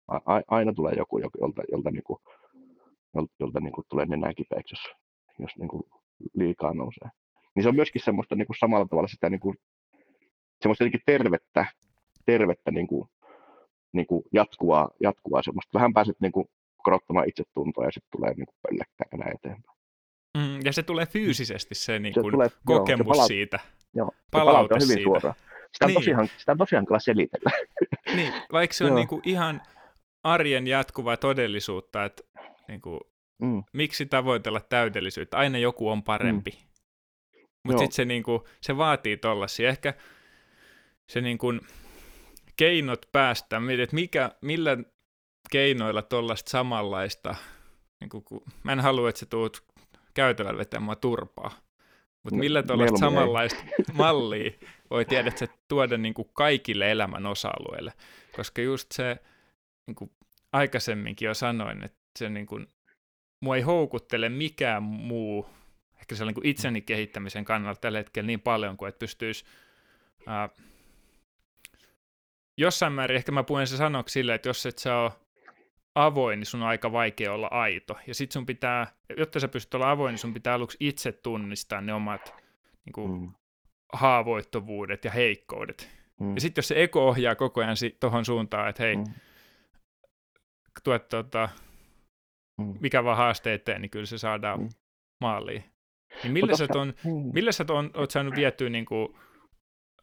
a, 0.08 0.20
aina 0.48 0.72
tulee 0.72 0.92
joku, 0.96 1.18
jolta, 1.18 1.62
jolta, 1.72 1.90
niin 1.90 2.02
kuin, 2.02 2.18
jolta, 3.14 3.32
jolta 3.38 3.60
niin 3.60 3.72
kuin 3.72 3.84
tulee 3.88 4.06
nenää 4.06 4.34
kipeäksi, 4.34 4.74
jos, 4.74 4.94
jos 5.38 5.56
niin 5.58 5.68
kuin 5.68 5.82
liikaa 6.34 6.74
nousee. 6.74 7.08
Niin 7.54 7.62
se 7.62 7.68
on 7.68 7.76
myöskin 7.76 8.02
semmoista 8.04 8.34
niin 8.34 8.46
kuin 8.46 8.58
samalla 8.58 8.86
tavalla 8.86 9.08
sitä 9.08 9.30
niin 9.30 9.40
kuin, 9.40 9.56
semmoista 10.62 10.84
tervettä, 11.06 11.66
tervettä 12.26 12.70
niin 12.70 12.86
kuin, 12.86 13.08
niin 13.92 14.06
kuin 14.06 14.22
jatkuvaa, 14.32 14.90
jatkuvaa 15.00 15.42
semmoista. 15.42 15.78
Vähän 15.78 15.94
pääset 15.94 16.16
niin 16.20 16.32
kuin 16.32 16.48
korottamaan 16.76 17.28
itsetuntoa 17.28 17.84
ja 17.84 17.92
sitten 17.92 18.10
tulee 18.10 18.34
niin 18.34 18.46
kuin 18.46 18.78
näin 19.18 19.34
eteenpäin. 19.34 19.78
Mm, 20.38 20.60
ja 20.64 20.72
se 20.72 20.82
tulee 20.82 21.06
fyysisesti 21.06 21.74
se, 21.74 21.98
niin 21.98 22.14
kuin 22.14 22.24
se 22.24 22.30
tulee, 22.30 22.48
kokemus 22.64 23.06
joo, 23.06 23.14
se 23.14 23.18
palaut- 23.18 23.26
siitä. 23.26 23.58
Joo, 23.94 24.10
palaute 24.30 24.74
on 24.74 24.80
hyvin 24.80 24.94
siitä. 24.94 25.02
suora. 25.02 25.34
Sitä 25.72 25.84
on, 25.84 25.88
niin. 25.88 25.94
tosiaan, 25.94 26.28
sitä 26.38 26.52
on 26.52 26.58
tosiaan 26.58 26.86
kyllä 26.86 27.00
selitellä. 27.00 27.50
Niin, 28.16 28.32
vaikka 28.52 28.74
se 28.74 28.84
on 28.84 28.94
niin 28.94 29.08
kuin 29.08 29.22
ihan 29.24 29.62
arjen 30.24 30.66
jatkuvaa 30.66 31.16
todellisuutta, 31.16 32.04
että 32.04 32.22
niin 32.68 32.80
kuin, 32.80 33.00
mm. 33.42 33.62
miksi 33.72 34.06
tavoitella 34.06 34.60
täydellisyyttä, 34.60 35.36
aina 35.36 35.58
joku 35.58 35.88
on 35.88 36.02
parempi. 36.02 36.50
Mm. 36.50 36.68
Mutta 37.64 37.78
sitten 37.78 37.96
se, 37.96 38.04
niin 38.04 38.22
kuin, 38.22 38.40
se 38.60 38.76
vaatii 38.76 39.16
tollasia. 39.16 39.68
Ehkä 39.68 39.94
se 41.08 41.20
niin 41.20 41.38
kuin, 41.38 41.60
keinot 42.56 43.06
päästä, 43.12 43.60
että 43.82 43.94
mikä, 43.94 44.30
millä 44.40 44.76
keinoilla 45.50 46.02
tuollaista 46.02 46.50
samanlaista, 46.50 47.34
niin 48.00 48.08
kuin, 48.08 48.24
kun, 48.24 48.42
mä 48.64 48.72
en 48.72 48.80
halua, 48.80 49.08
että 49.08 49.18
sä 49.18 49.26
tuut 49.26 49.64
käytävällä 50.14 50.58
vetämään 50.58 50.82
mua 50.82 50.96
turpaa, 50.96 51.50
mutta 52.22 52.36
no, 52.36 52.38
millä 52.38 52.62
tuollaista 52.62 52.98
samanlaista 52.98 53.60
ei. 53.62 53.84
mallia 53.92 54.50
voi 54.90 55.04
tiedä, 55.04 55.28
että 55.28 55.38
se 55.38 55.48
tuoda 55.68 55.98
niin 55.98 56.14
kuin 56.14 56.30
kaikille 56.32 56.90
elämän 56.90 57.26
osa-alueille, 57.26 57.92
koska 58.36 58.62
just 58.62 58.92
se, 58.92 59.16
niin 59.88 59.94
kuin 59.94 60.10
aikaisemminkin 60.52 61.26
jo 61.26 61.34
sanoin, 61.34 61.84
että 61.84 61.98
se 62.18 62.28
niin 62.28 62.46
kuin, 62.46 62.66
mua 63.40 63.56
ei 63.56 63.62
houkuttele 63.62 64.28
mikään 64.28 64.82
muu, 64.82 65.46
ehkä 66.00 66.14
se 66.14 66.22
on 66.22 66.26
niin 66.26 66.34
kuin 66.34 66.46
itseni 66.46 66.80
kehittämisen 66.80 67.44
kannalta 67.44 67.80
tällä 67.80 67.98
hetkellä 67.98 68.26
niin 68.26 68.40
paljon 68.40 68.76
kuin, 68.76 68.88
että 68.88 68.98
pystyisi 68.98 69.44
ää, 70.26 70.48
jossain 72.58 72.92
määrin 72.92 73.16
ehkä 73.16 73.32
mä 73.32 73.44
puhun 73.44 73.66
se 73.66 73.76
sanoksi 73.76 74.12
silleen, 74.12 74.36
että 74.36 74.48
jos 74.48 74.66
et 74.66 74.78
sä 74.78 74.96
ole 74.96 75.12
avoin, 75.94 76.40
niin 76.40 76.46
sun 76.46 76.62
on 76.62 76.68
aika 76.68 76.92
vaikea 76.92 77.32
olla 77.32 77.48
aito. 77.50 77.98
Ja 78.06 78.14
sit 78.14 78.32
sun 78.32 78.46
pitää, 78.46 78.86
jotta 79.16 79.40
sä 79.40 79.48
pystyt 79.48 79.74
olla 79.74 79.90
avoin, 79.90 80.12
niin 80.12 80.18
sun 80.18 80.34
pitää 80.34 80.54
aluksi 80.54 80.76
itse 80.80 81.12
tunnistaa 81.12 81.80
ne 81.80 81.94
omat 81.94 82.34
niin 82.84 82.92
kuin, 82.92 83.20
mm. 83.20 83.32
haavoittuvuudet 83.92 85.04
ja 85.04 85.10
heikkoudet. 85.10 85.90
Mm. 86.20 86.34
Ja 86.34 86.40
sitten 86.40 86.58
jos 86.62 86.68
se 86.68 86.82
eko 86.82 87.08
ohjaa 87.08 87.34
koko 87.34 87.60
ajan 87.60 87.76
si- 87.76 87.96
tohon 88.00 88.24
suuntaan, 88.24 88.68
että 88.68 88.82
hei, 88.82 88.96
mm. 88.96 89.04
Tuet 90.84 91.08
tota, 91.08 91.48
mm. 92.58 92.74
mikä 92.80 93.04
vaan 93.04 93.16
haaste 93.16 93.54
eteen, 93.54 93.82
niin 93.82 93.90
kyllä 93.90 94.06
se 94.06 94.18
saadaan 94.18 94.60
mm. 94.60 94.68
maaliin. 95.20 95.64
Niin 96.22 96.32
millä 96.32 96.56
sä, 96.56 96.66
ton, 96.68 96.94
mm. 97.04 97.30
millä 97.32 97.52
sä 97.52 97.64
ton, 97.64 97.90
oot 97.94 98.10
saanut 98.10 98.36
vietyä 98.36 98.68
niin 98.68 98.86
kuin, 98.86 99.08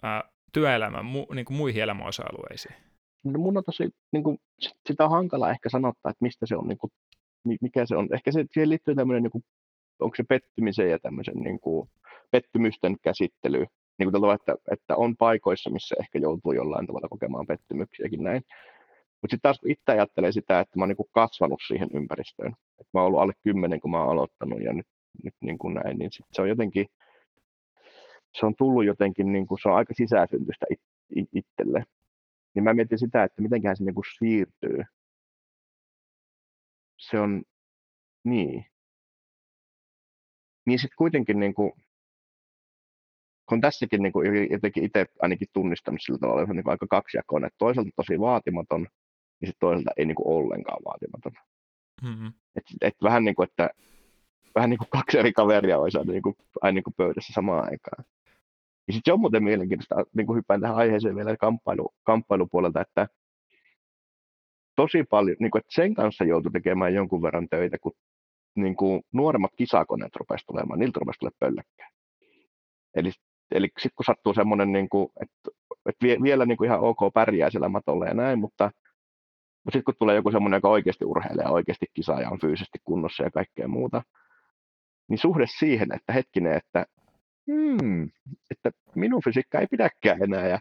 äh, 0.05 0.23
työelämän 0.53 1.05
mu, 1.05 1.25
niin 1.33 1.45
kuin 1.45 1.57
muihin 1.57 1.83
elämäosa-alueisiin? 1.83 2.75
No 3.23 3.39
mun 3.39 3.57
on 3.57 3.63
tosi, 3.63 3.89
niin 4.11 4.23
kuin, 4.23 4.37
sitä 4.87 5.05
on 5.05 5.11
hankala 5.11 5.51
ehkä 5.51 5.69
sanottaa, 5.69 6.09
että 6.09 6.23
mistä 6.25 6.45
se 6.45 6.55
on, 6.55 6.67
niin 6.67 6.77
kuin, 6.77 6.91
mikä 7.61 7.85
se 7.85 7.95
on. 7.95 8.07
Ehkä 8.13 8.31
se, 8.31 8.45
siihen 8.51 8.69
liittyy 8.69 8.95
tämmöinen, 8.95 9.23
niin 9.23 9.31
kuin, 9.31 9.43
onko 9.99 10.15
se 10.15 10.23
pettymisen 10.29 10.89
ja 10.89 10.99
tämmöisen 10.99 11.35
niin 11.35 11.59
kuin, 11.59 11.89
pettymysten 12.31 12.95
käsittely, 13.01 13.65
niin 13.97 14.05
kuin 14.05 14.13
tavalla, 14.13 14.33
että, 14.33 14.55
että 14.71 14.95
on 14.95 15.17
paikoissa, 15.17 15.69
missä 15.69 15.95
ehkä 15.99 16.19
joutuu 16.19 16.51
jollain 16.51 16.87
tavalla 16.87 17.07
kokemaan 17.09 17.47
pettymyksiäkin 17.47 18.23
näin. 18.23 18.41
Mutta 19.25 19.33
sitten 19.33 19.49
taas 19.49 19.59
itse 19.65 19.91
ajattelee 19.91 20.31
sitä, 20.31 20.59
että 20.59 20.79
mä 20.79 20.83
oon 20.83 20.89
niin 20.89 21.07
kasvanut 21.11 21.61
siihen 21.67 21.89
ympäristöön. 21.93 22.55
Et 22.79 22.87
mä 22.93 22.99
oon 22.99 23.07
ollut 23.07 23.19
alle 23.19 23.33
kymmenen, 23.43 23.79
kun 23.81 23.91
mä 23.91 23.99
oon 23.99 24.09
aloittanut 24.09 24.61
ja 24.61 24.73
nyt, 24.73 24.87
nyt 25.23 25.33
niin 25.41 25.57
kuin 25.57 25.73
näin, 25.73 25.97
niin 25.97 26.11
sit 26.11 26.25
se 26.31 26.41
on 26.41 26.49
jotenkin, 26.49 26.87
se 28.39 28.45
on 28.45 28.55
tullut 28.57 28.85
jotenkin, 28.85 29.31
niin 29.31 29.47
kuin, 29.47 29.59
se 29.61 29.69
on 29.69 29.75
aika 29.75 29.93
sisäsyntystä 29.93 30.65
it, 30.69 30.79
it, 31.15 31.29
itselle. 31.33 31.85
Niin 32.53 32.63
mä 32.63 32.73
mietin 32.73 32.99
sitä, 32.99 33.23
että 33.23 33.41
mitenköhän 33.41 33.77
se 33.77 33.83
niin 33.83 33.95
kuin 33.95 34.05
siirtyy. 34.17 34.83
Se 36.97 37.19
on, 37.19 37.43
niin. 38.23 38.65
Niin 40.65 40.79
sitten 40.79 40.97
kuitenkin, 40.97 41.39
niin 41.39 41.53
kuin, 41.53 41.71
kun 43.49 43.61
tässäkin 43.61 44.03
niin 44.03 44.13
kuin 44.13 44.51
jotenkin 44.51 44.83
itse 44.83 45.05
ainakin 45.21 45.47
tunnistanut 45.53 46.01
sillä 46.01 46.19
tavalla, 46.19 46.41
että 46.41 46.51
on 46.51 46.55
niin 46.55 46.69
aika 46.69 46.87
kaksijakoinen, 46.89 47.49
toisaalta 47.57 47.91
tosi 47.95 48.19
vaatimaton, 48.19 48.87
ja 49.41 49.47
sitten 49.47 49.59
toisaalta 49.59 49.91
ei 49.97 50.05
niin 50.05 50.15
kuin 50.15 50.27
ollenkaan 50.27 50.81
vaatimaton. 50.85 51.31
Mm-hmm. 52.03 52.33
Et, 52.55 52.63
et 52.81 52.95
vähän 53.03 53.23
niin 53.25 53.35
kuin, 53.35 53.47
että 53.49 53.69
vähän 54.55 54.69
niin 54.69 54.77
kuin 54.77 54.89
kaksi 54.89 55.17
eri 55.17 55.33
kaveria 55.33 55.79
olisi 55.79 55.97
aina 55.97 56.11
niin 56.11 56.23
kuin, 56.23 56.35
aina 56.61 56.75
niin 56.75 56.83
kuin 56.83 56.93
pöydässä 56.97 57.33
samaan 57.33 57.63
aikaan. 57.63 58.05
Ja 58.87 58.93
sitten 58.93 59.11
se 59.11 59.13
on 59.13 59.19
muuten 59.19 59.43
mielenkiintoista, 59.43 59.95
niin 60.15 60.27
kuin 60.27 60.37
hyppään 60.37 60.61
tähän 60.61 60.75
aiheeseen 60.75 61.15
vielä 61.15 61.37
kamppailu, 61.37 61.93
kamppailupuolelta, 62.03 62.81
että 62.81 63.07
tosi 64.75 65.03
paljon, 65.03 65.37
niin 65.39 65.51
kuin, 65.51 65.59
että 65.59 65.75
sen 65.75 65.93
kanssa 65.93 66.23
joutui 66.23 66.51
tekemään 66.51 66.93
jonkun 66.93 67.21
verran 67.21 67.47
töitä, 67.49 67.77
kun 67.81 67.93
niin 68.55 68.75
kuin 68.75 69.01
nuoremmat 69.13 69.51
kisakoneet 69.57 70.15
rupesivat 70.15 70.47
tulemaan, 70.47 70.79
niiltä 70.79 70.99
rupesi 70.99 71.19
tulemaan 71.19 71.37
pölläkkää. 71.39 71.89
Eli, 72.95 73.11
eli 73.51 73.67
sitten 73.67 73.95
kun 73.95 74.05
sattuu 74.05 74.33
semmoinen, 74.33 74.71
niin 74.71 74.89
kuin, 74.89 75.09
että, 75.21 75.59
että 75.89 76.05
vie, 76.05 76.17
vielä 76.21 76.45
niin 76.45 76.57
kuin 76.57 76.67
ihan 76.67 76.79
ok 76.79 77.13
pärjää 77.13 77.49
siellä 77.49 77.69
matolla 77.69 78.05
ja 78.05 78.13
näin, 78.13 78.39
mutta, 78.39 78.71
mutta 79.65 79.77
sitten 79.77 79.83
kun 79.83 79.95
tulee 79.99 80.15
joku 80.15 80.31
semmoinen, 80.31 80.57
joka 80.57 80.69
oikeasti 80.69 81.05
urheilee 81.05 81.47
oikeasti 81.47 81.85
kisaa 81.93 82.21
ja 82.21 82.29
on 82.29 82.39
fyysisesti 82.39 82.79
kunnossa 82.83 83.23
ja 83.23 83.31
kaikkea 83.31 83.67
muuta, 83.67 84.01
niin 85.07 85.17
suhde 85.17 85.45
siihen, 85.59 85.87
että 85.95 86.13
hetkinen, 86.13 86.53
että 86.53 86.85
hmm, 87.51 88.09
että 88.51 88.71
minun 88.95 89.21
fysiikka 89.23 89.59
ei 89.59 89.67
pidäkään 89.67 90.23
enää 90.23 90.47
ja 90.47 90.59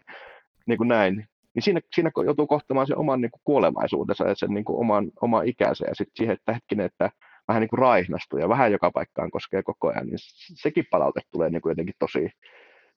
niin 0.67 0.77
kuin 0.77 0.87
näin, 0.87 1.27
niin 1.55 1.63
siinä, 1.63 1.81
siinä 1.95 2.11
joutuu 2.25 2.47
kohtamaan 2.47 2.87
sen 2.87 2.97
oman 2.97 3.21
niin 3.21 3.31
kuin 3.31 3.41
kuolevaisuutensa 3.43 4.27
ja 4.27 4.35
sen 4.35 4.53
niin 4.53 4.65
kuin 4.65 4.79
oman, 4.79 5.11
oman 5.21 5.47
ikänsä 5.47 5.85
ja 5.87 5.95
sitten 5.95 6.15
siihen, 6.17 6.33
että 6.33 6.53
hetkinen, 6.53 6.85
että 6.85 7.09
vähän 7.47 7.61
niin 7.61 7.69
kuin 7.69 7.79
raihnastuu 7.79 8.39
ja 8.39 8.49
vähän 8.49 8.71
joka 8.71 8.91
paikkaan 8.91 9.31
koskee 9.31 9.63
koko 9.63 9.87
ajan, 9.87 10.07
niin 10.07 10.19
sekin 10.61 10.85
palaute 10.91 11.21
tulee 11.31 11.49
niin 11.49 11.61
kuin 11.61 11.71
jotenkin 11.71 11.95
tosi 11.99 12.29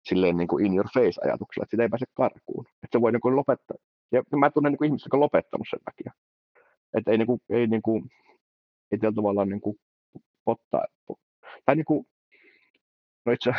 silleen 0.04 0.36
niin 0.36 0.48
kuin 0.48 0.66
in 0.66 0.74
your 0.74 0.88
face 0.94 1.20
ajatuksella, 1.24 1.64
että 1.64 1.70
sitä 1.70 1.82
ei 1.82 1.88
pääse 1.88 2.06
karkuun. 2.14 2.66
Että 2.68 2.98
se 2.98 3.00
voi 3.00 3.12
niin 3.12 3.20
kuin 3.20 3.36
lopettaa. 3.36 3.76
Ja 4.12 4.22
mä 4.36 4.50
tunnen 4.50 4.72
niin 4.72 4.78
kuin 4.78 4.86
ihmisiä, 4.86 5.04
jotka 5.04 5.16
on 5.16 5.20
lopettanut 5.20 5.66
sen 5.70 5.80
takia. 5.84 6.12
Että 6.96 7.10
ei, 7.10 7.18
niin 7.18 7.26
kuin, 7.26 7.40
ei, 7.50 7.66
niin 7.66 7.82
kuin, 7.82 8.10
ei 8.92 8.98
tavallaan 9.14 9.48
niin 9.48 9.60
kuin 9.60 9.76
pottaa. 10.44 10.84
Tai 11.64 11.76
niin 11.76 11.84
kuin, 11.84 12.06
no 13.26 13.32
itse 13.32 13.50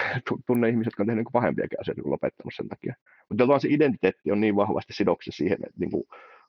tunne 0.47 0.69
ihmiset, 0.69 0.85
jotka 0.85 1.03
on 1.03 1.07
tehnyt 1.07 1.25
niin 1.25 1.31
pahempiakin 1.33 1.81
asioita 1.81 2.01
kuin 2.01 2.11
lopettanut 2.11 2.53
sen 2.55 2.67
takia. 2.67 2.93
Mutta 3.29 3.59
se 3.59 3.67
identiteetti 3.71 4.31
on 4.31 4.41
niin 4.41 4.55
vahvasti 4.55 4.93
sidoksissa 4.93 5.37
siihen, 5.37 5.57
että 5.67 5.79
niin 5.79 5.91
kuin 5.91 6.03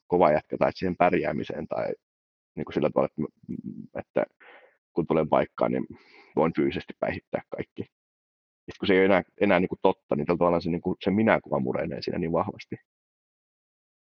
kova 0.06 0.32
jätkä 0.32 0.56
tai 0.58 0.72
siihen 0.74 0.96
pärjäämiseen 0.96 1.68
tai 1.68 1.86
niin 2.56 2.64
kuin 2.64 2.74
sillä 2.74 2.90
tavalla, 2.90 3.08
että, 3.10 3.40
että 4.00 4.24
kun 4.92 5.06
tulen 5.06 5.28
paikkaan, 5.28 5.72
niin 5.72 5.86
voin 6.36 6.52
fyysisesti 6.56 6.92
päihittää 7.00 7.42
kaikki. 7.48 7.82
Sitten 7.82 8.78
kun 8.80 8.86
se 8.86 8.94
ei 8.94 8.98
ole 8.98 9.04
enää, 9.04 9.22
enää 9.40 9.60
niin 9.60 9.68
kuin 9.68 9.78
totta, 9.82 10.16
niin 10.16 10.26
tavallaan 10.26 10.62
se, 10.62 10.70
niin 10.70 10.80
kuin, 10.80 10.96
se 11.00 11.10
minäkuva 11.10 11.60
murenee 11.60 12.02
siinä 12.02 12.18
niin 12.18 12.32
vahvasti. 12.32 12.76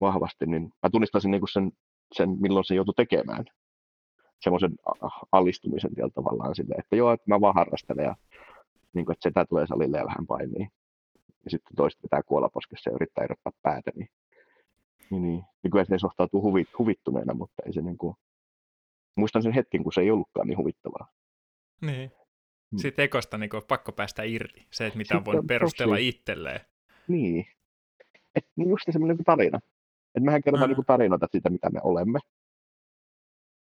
Vahvasti 0.01 0.45
niin 0.45 0.73
mä 0.83 0.89
tunnistan 0.89 1.21
niin 1.25 1.41
kuin 1.41 1.49
sen, 1.49 1.71
sen, 2.13 2.29
milloin 2.39 2.65
se 2.65 2.75
joutui 2.75 2.93
tekemään. 2.97 3.45
Semmoisen 4.39 4.71
alistumisen 5.31 5.91
vielä 5.95 6.09
tavallaan 6.09 6.55
sille, 6.55 6.75
että 6.77 6.95
joo, 6.95 7.11
että 7.11 7.23
mä 7.27 7.41
vaan 7.41 7.55
harrastelen 7.55 8.05
ja 8.05 8.15
niin 8.93 9.05
kuin, 9.05 9.13
että 9.13 9.29
setä 9.29 9.45
tulee 9.45 9.67
salille 9.67 9.97
ja 9.97 10.05
vähän 10.05 10.27
painii. 10.27 10.67
Ja 11.45 11.51
sitten 11.51 11.75
toista 11.75 12.01
pitää 12.01 12.23
kuolaposkessa 12.23 12.89
ja 12.89 12.95
yrittää 12.95 13.23
erottaa 13.23 13.53
päätä, 13.61 13.91
niin, 13.95 14.09
niin, 15.09 15.23
niin. 15.23 15.43
niin 15.63 15.71
kyllä 15.71 15.85
se 15.85 15.99
suhtautuu 15.99 16.41
huvit, 16.41 16.69
huvittuneena, 16.79 17.33
mutta 17.33 17.63
ei 17.65 17.73
se 17.73 17.81
niin 17.81 17.97
kuin, 17.97 18.15
muistan 19.15 19.43
sen 19.43 19.51
hetken, 19.51 19.83
kun 19.83 19.93
se 19.93 20.01
ei 20.01 20.11
ollutkaan 20.11 20.47
niin 20.47 20.57
huvittavaa. 20.57 21.07
Niin. 21.81 22.11
Hmm. 22.71 22.79
Sitten 22.79 23.05
ekosta 23.05 23.37
niin 23.37 23.49
pakko 23.67 23.91
päästä 23.91 24.23
irti. 24.23 24.67
Se, 24.71 24.85
että 24.87 24.97
mitä 24.97 25.25
voin 25.25 25.47
perustella 25.47 25.95
tosi... 25.95 26.07
itselleen. 26.07 26.59
Niin. 27.07 27.45
Et, 28.35 28.47
niin 28.55 28.69
just 28.69 28.83
semmoinen 28.89 29.17
tarina. 29.23 29.59
Että 30.17 30.25
mehän 30.25 30.41
kerrotaan 30.41 30.69
niin 30.69 30.85
tarinoita 30.85 31.27
siitä, 31.31 31.49
mitä 31.49 31.69
me 31.69 31.79
olemme. 31.83 32.19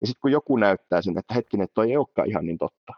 Ja 0.00 0.07
sitten 0.07 0.20
kun 0.20 0.33
joku 0.33 0.57
näyttää 0.57 1.03
sen, 1.03 1.18
että 1.18 1.35
hetkinen, 1.35 1.64
että 1.64 1.74
toi 1.74 1.90
ei 1.90 1.96
olekaan 1.96 2.31
ihan 2.31 2.46
niin 2.46 2.59
totta. 2.59 2.92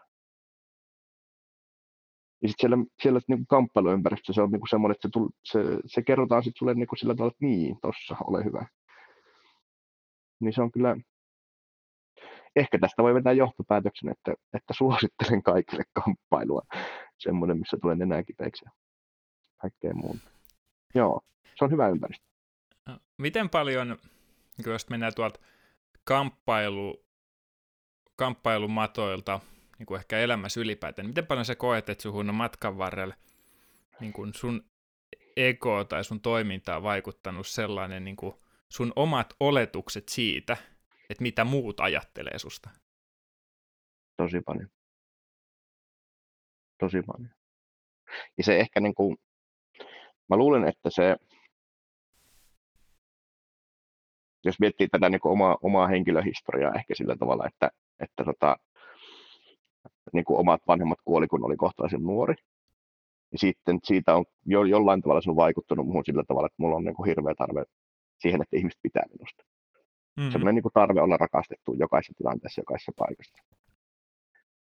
Ja 2.41 2.49
sitten 2.49 2.69
siellä, 2.69 2.77
siellä 3.01 3.19
niin 3.27 3.47
kamppailuympäristössä 3.47 4.33
se 4.33 4.41
on 4.41 4.51
niin 4.51 4.61
semmoinen, 4.69 4.95
että 4.95 5.07
se, 5.07 5.11
tull, 5.11 5.29
se, 5.43 5.59
se 5.85 6.01
kerrotaan 6.01 6.43
sitten 6.43 6.59
sulle 6.59 6.73
niin 6.73 6.87
sillä 6.97 7.15
tavalla, 7.15 7.31
että 7.31 7.45
niin, 7.45 7.77
tossa, 7.81 8.15
ole 8.27 8.43
hyvä. 8.43 8.65
Niin 10.39 10.53
se 10.53 10.61
on 10.61 10.71
kyllä, 10.71 10.97
ehkä 12.55 12.79
tästä 12.79 13.03
voi 13.03 13.13
vetää 13.13 13.33
johtopäätöksen, 13.33 14.09
että, 14.09 14.33
että 14.53 14.73
suosittelen 14.77 15.43
kaikille 15.43 15.83
kamppailua. 15.93 16.61
Semmoinen, 17.19 17.59
missä 17.59 17.77
tulee 17.81 17.97
enää 18.01 18.23
kipeäksi 18.23 18.65
ja 18.65 18.71
kaikkea 19.57 19.93
muuta. 19.93 20.29
Joo, 20.95 21.21
se 21.55 21.65
on 21.65 21.71
hyvä 21.71 21.87
ympäristö. 21.87 22.32
Miten 23.17 23.49
paljon, 23.49 23.97
jos 24.65 24.89
mennään 24.89 25.15
tuolta 25.15 25.39
kamppailu, 26.03 27.05
kamppailumatoilta 28.15 29.39
niin 29.79 29.85
kuin 29.85 29.99
ehkä 29.99 30.19
elämässä 30.19 30.59
ylipäätään, 30.59 31.07
miten 31.07 31.27
paljon 31.27 31.45
sä 31.45 31.55
koet, 31.55 31.89
että 31.89 32.01
suhun 32.01 32.29
on 32.29 32.35
matkan 32.35 32.77
varrella 32.77 33.15
niin 33.99 34.13
kuin 34.13 34.33
sun 34.33 34.65
ego 35.37 35.83
tai 35.83 36.03
sun 36.03 36.21
toimintaa 36.21 36.83
vaikuttanut 36.83 37.47
sellainen 37.47 38.03
niin 38.03 38.15
kuin 38.15 38.33
sun 38.69 38.93
omat 38.95 39.33
oletukset 39.39 40.09
siitä, 40.09 40.57
että 41.09 41.21
mitä 41.21 41.43
muut 41.43 41.79
ajattelee 41.79 42.39
susta? 42.39 42.69
Tosi 44.17 44.41
paljon. 44.41 44.69
Tosi 46.79 47.01
paljon. 47.07 47.29
Ja 48.37 48.43
se 48.43 48.59
ehkä 48.59 48.79
niin 48.79 48.95
kuin, 48.95 49.17
mä 50.29 50.37
luulen, 50.37 50.67
että 50.67 50.89
se, 50.89 51.15
jos 54.45 54.59
miettii 54.59 54.87
tätä 54.87 55.09
niin 55.09 55.19
omaa, 55.23 55.57
omaa 55.61 55.87
henkilöhistoriaa 55.87 56.73
ehkä 56.73 56.95
sillä 56.95 57.15
tavalla, 57.15 57.47
että, 57.47 57.69
että 57.99 58.23
tota, 58.23 58.57
niin 60.13 60.25
kuin 60.25 60.39
omat 60.39 60.61
vanhemmat 60.67 60.99
kuoli, 61.05 61.27
kun 61.27 61.45
oli 61.45 61.55
kohtalaisen 61.55 62.03
nuori. 62.03 62.35
Ja 63.31 63.39
sitten 63.39 63.79
siitä 63.83 64.15
on 64.15 64.25
jo, 64.45 64.63
jollain 64.63 65.01
tavalla 65.01 65.21
se 65.21 65.29
on 65.29 65.35
vaikuttanut 65.35 65.85
muuhun 65.85 66.05
sillä 66.05 66.23
tavalla, 66.27 66.45
että 66.45 66.55
mulla 66.57 66.75
on 66.75 66.83
niin 66.83 66.95
kuin 66.95 67.07
hirveä 67.07 67.35
tarve 67.37 67.63
siihen, 68.19 68.41
että 68.41 68.57
ihmiset 68.57 68.79
pitää 68.81 69.03
minusta. 69.11 69.43
Mm-hmm. 70.17 70.31
Semmoinen 70.31 70.55
niin 70.55 70.63
kuin 70.63 70.73
tarve 70.73 71.01
olla 71.01 71.17
rakastettu 71.17 71.73
jokaisessa 71.73 72.13
tilanteessa, 72.17 72.61
jokaisessa 72.61 72.91
paikassa. 72.97 73.43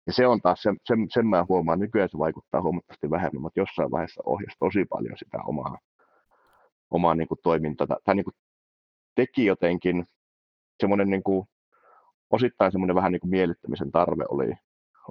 Ja 0.08 0.14
se 0.14 0.28
on 0.28 0.42
taas, 0.42 0.62
sen, 0.62 0.78
sen, 0.86 1.08
sen 1.10 1.28
mä 1.28 1.46
huomaan, 1.50 1.80
nykyään 1.80 2.10
se 2.10 2.18
vaikuttaa 2.18 2.62
huomattavasti 2.62 3.10
vähemmän, 3.10 3.42
mutta 3.42 3.60
jossain 3.60 3.92
vaiheessa 3.92 4.24
ohjasi 4.26 4.58
tosi 4.60 4.86
paljon 4.86 5.18
sitä 5.18 5.38
omaa, 5.46 5.78
omaa 6.92 7.16
niin 7.16 7.28
kuin 7.28 7.40
toimintaa, 7.44 7.88
tai 8.06 8.16
niin 8.16 8.24
kuin 8.24 8.36
teki 9.16 9.46
jotenkin 9.46 10.06
semmoinen 10.80 11.10
niin 11.10 11.24
kuin, 11.24 11.48
osittain 12.30 12.72
semmoinen 12.72 12.96
vähän 12.96 13.12
niin 13.12 13.20
kuin 13.20 13.30
miellyttämisen 13.30 13.92
tarve 13.92 14.24
oli, 14.30 14.54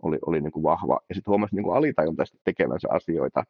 oli, 0.03 0.19
oli 0.27 0.41
niin 0.41 0.53
kuin 0.53 0.63
vahva. 0.63 1.01
Ja 1.09 1.15
sitten 1.15 1.31
huomasi 1.31 1.55
niin 1.55 1.65
kuin 1.65 1.77
alitajuntaisesti 1.77 2.39
tekevänsä 2.45 2.89
asioita, 2.91 3.45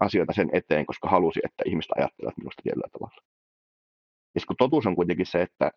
asioita 0.00 0.32
sen 0.32 0.50
eteen, 0.52 0.86
koska 0.86 1.08
halusi, 1.08 1.40
että 1.44 1.62
ihmiset 1.66 1.92
ajattelevat 1.96 2.36
minusta 2.36 2.62
tietyllä 2.62 2.88
tavalla. 2.92 3.22
Ja 4.34 4.40
kun 4.46 4.56
totuus 4.56 4.86
on 4.86 4.96
kuitenkin 4.96 5.26
se, 5.26 5.42
että 5.42 5.70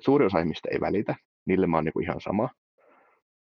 suuri 0.00 0.26
osa 0.26 0.38
ihmistä 0.38 0.68
ei 0.72 0.80
välitä, 0.80 1.14
niille 1.46 1.66
mä 1.66 1.76
oon 1.76 1.84
niin 1.84 1.92
kuin 1.92 2.04
ihan 2.04 2.20
sama. 2.20 2.48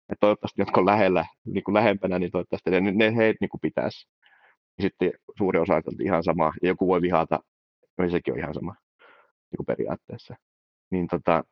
Ja 0.09 0.15
toivottavasti, 0.19 0.61
jotka 0.61 0.81
on 0.81 0.85
lähellä, 0.85 1.25
niin 1.45 1.63
kuin 1.63 1.75
lähempänä, 1.75 2.19
niin 2.19 2.31
toivottavasti 2.31 2.69
ne, 2.69 2.91
ne 2.91 3.15
heitä 3.15 3.37
niin 3.41 3.61
pitäisi. 3.61 4.07
Ja 4.77 4.81
sitten 4.81 5.11
suuri 5.37 5.59
osa 5.59 5.75
on 5.75 5.81
ihan 6.03 6.23
sama, 6.23 6.53
ja 6.61 6.67
joku 6.67 6.87
voi 6.87 7.01
vihata, 7.01 7.39
niin 7.97 8.11
sekin 8.11 8.33
on 8.33 8.39
ihan 8.39 8.53
sama 8.53 8.75
niin 9.51 9.65
periaatteessa. 9.65 10.35
Niin, 10.91 11.07
tota, 11.07 11.43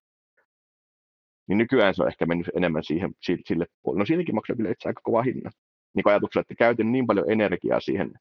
niin 1.47 1.58
nykyään 1.58 1.95
se 1.95 2.01
on 2.01 2.08
ehkä 2.08 2.25
mennyt 2.25 2.49
enemmän 2.55 2.84
siihen, 2.84 3.13
sille 3.21 3.65
puolelle. 3.84 4.01
No 4.01 4.05
siinäkin 4.05 4.36
maksaa 4.36 4.55
kyllä 4.55 4.71
itse 4.71 4.89
aika 4.89 5.01
kova 5.03 5.21
hinta. 5.21 5.49
Niin 5.95 6.08
ajatuksella, 6.08 6.41
että 6.41 6.55
käytin 6.55 6.91
niin 6.91 7.08
paljon 7.08 7.31
energiaa 7.31 7.79
siihen, 7.79 8.12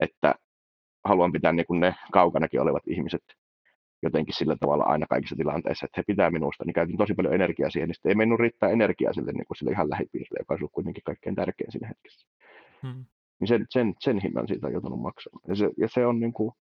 että 0.00 0.34
haluan 1.04 1.32
pitää 1.32 1.52
niin 1.52 1.66
kuin 1.66 1.80
ne 1.80 1.94
kaukanakin 2.12 2.60
olevat 2.60 2.82
ihmiset 2.86 3.22
jotenkin 4.02 4.34
sillä 4.34 4.56
tavalla 4.60 4.84
aina 4.84 5.06
kaikissa 5.06 5.36
tilanteissa, 5.36 5.86
että 5.86 6.00
he 6.00 6.02
pitää 6.06 6.30
minusta, 6.30 6.64
niin 6.64 6.74
käytin 6.74 6.96
tosi 6.96 7.14
paljon 7.14 7.34
energiaa 7.34 7.70
siihen, 7.70 7.88
niin 7.88 7.94
sitten 7.94 8.10
ei 8.10 8.16
mennyt 8.16 8.40
riittää 8.40 8.70
energiaa 8.70 9.12
sille, 9.12 9.32
niin 9.32 9.46
kuin 9.46 9.56
sille 9.56 9.72
ihan 9.72 9.90
lähipiirille, 9.90 10.38
joka 10.38 10.54
on 10.54 10.70
kuitenkin 10.72 11.02
kaikkein 11.04 11.34
tärkein 11.34 11.72
siinä 11.72 11.88
hetkessä. 11.88 12.26
Hmm. 12.82 13.04
Niin 13.40 13.48
sen, 13.48 13.66
sen, 13.70 13.94
sen 14.00 14.18
hinnan 14.18 14.48
siitä 14.48 14.66
on 14.66 14.72
joutunut 14.72 15.00
maksamaan. 15.00 15.42
Ja 15.48 15.56
se, 15.56 15.70
ja 15.76 15.88
se 15.88 16.06
on 16.06 16.20
niin 16.20 16.32
kuin, 16.32 16.52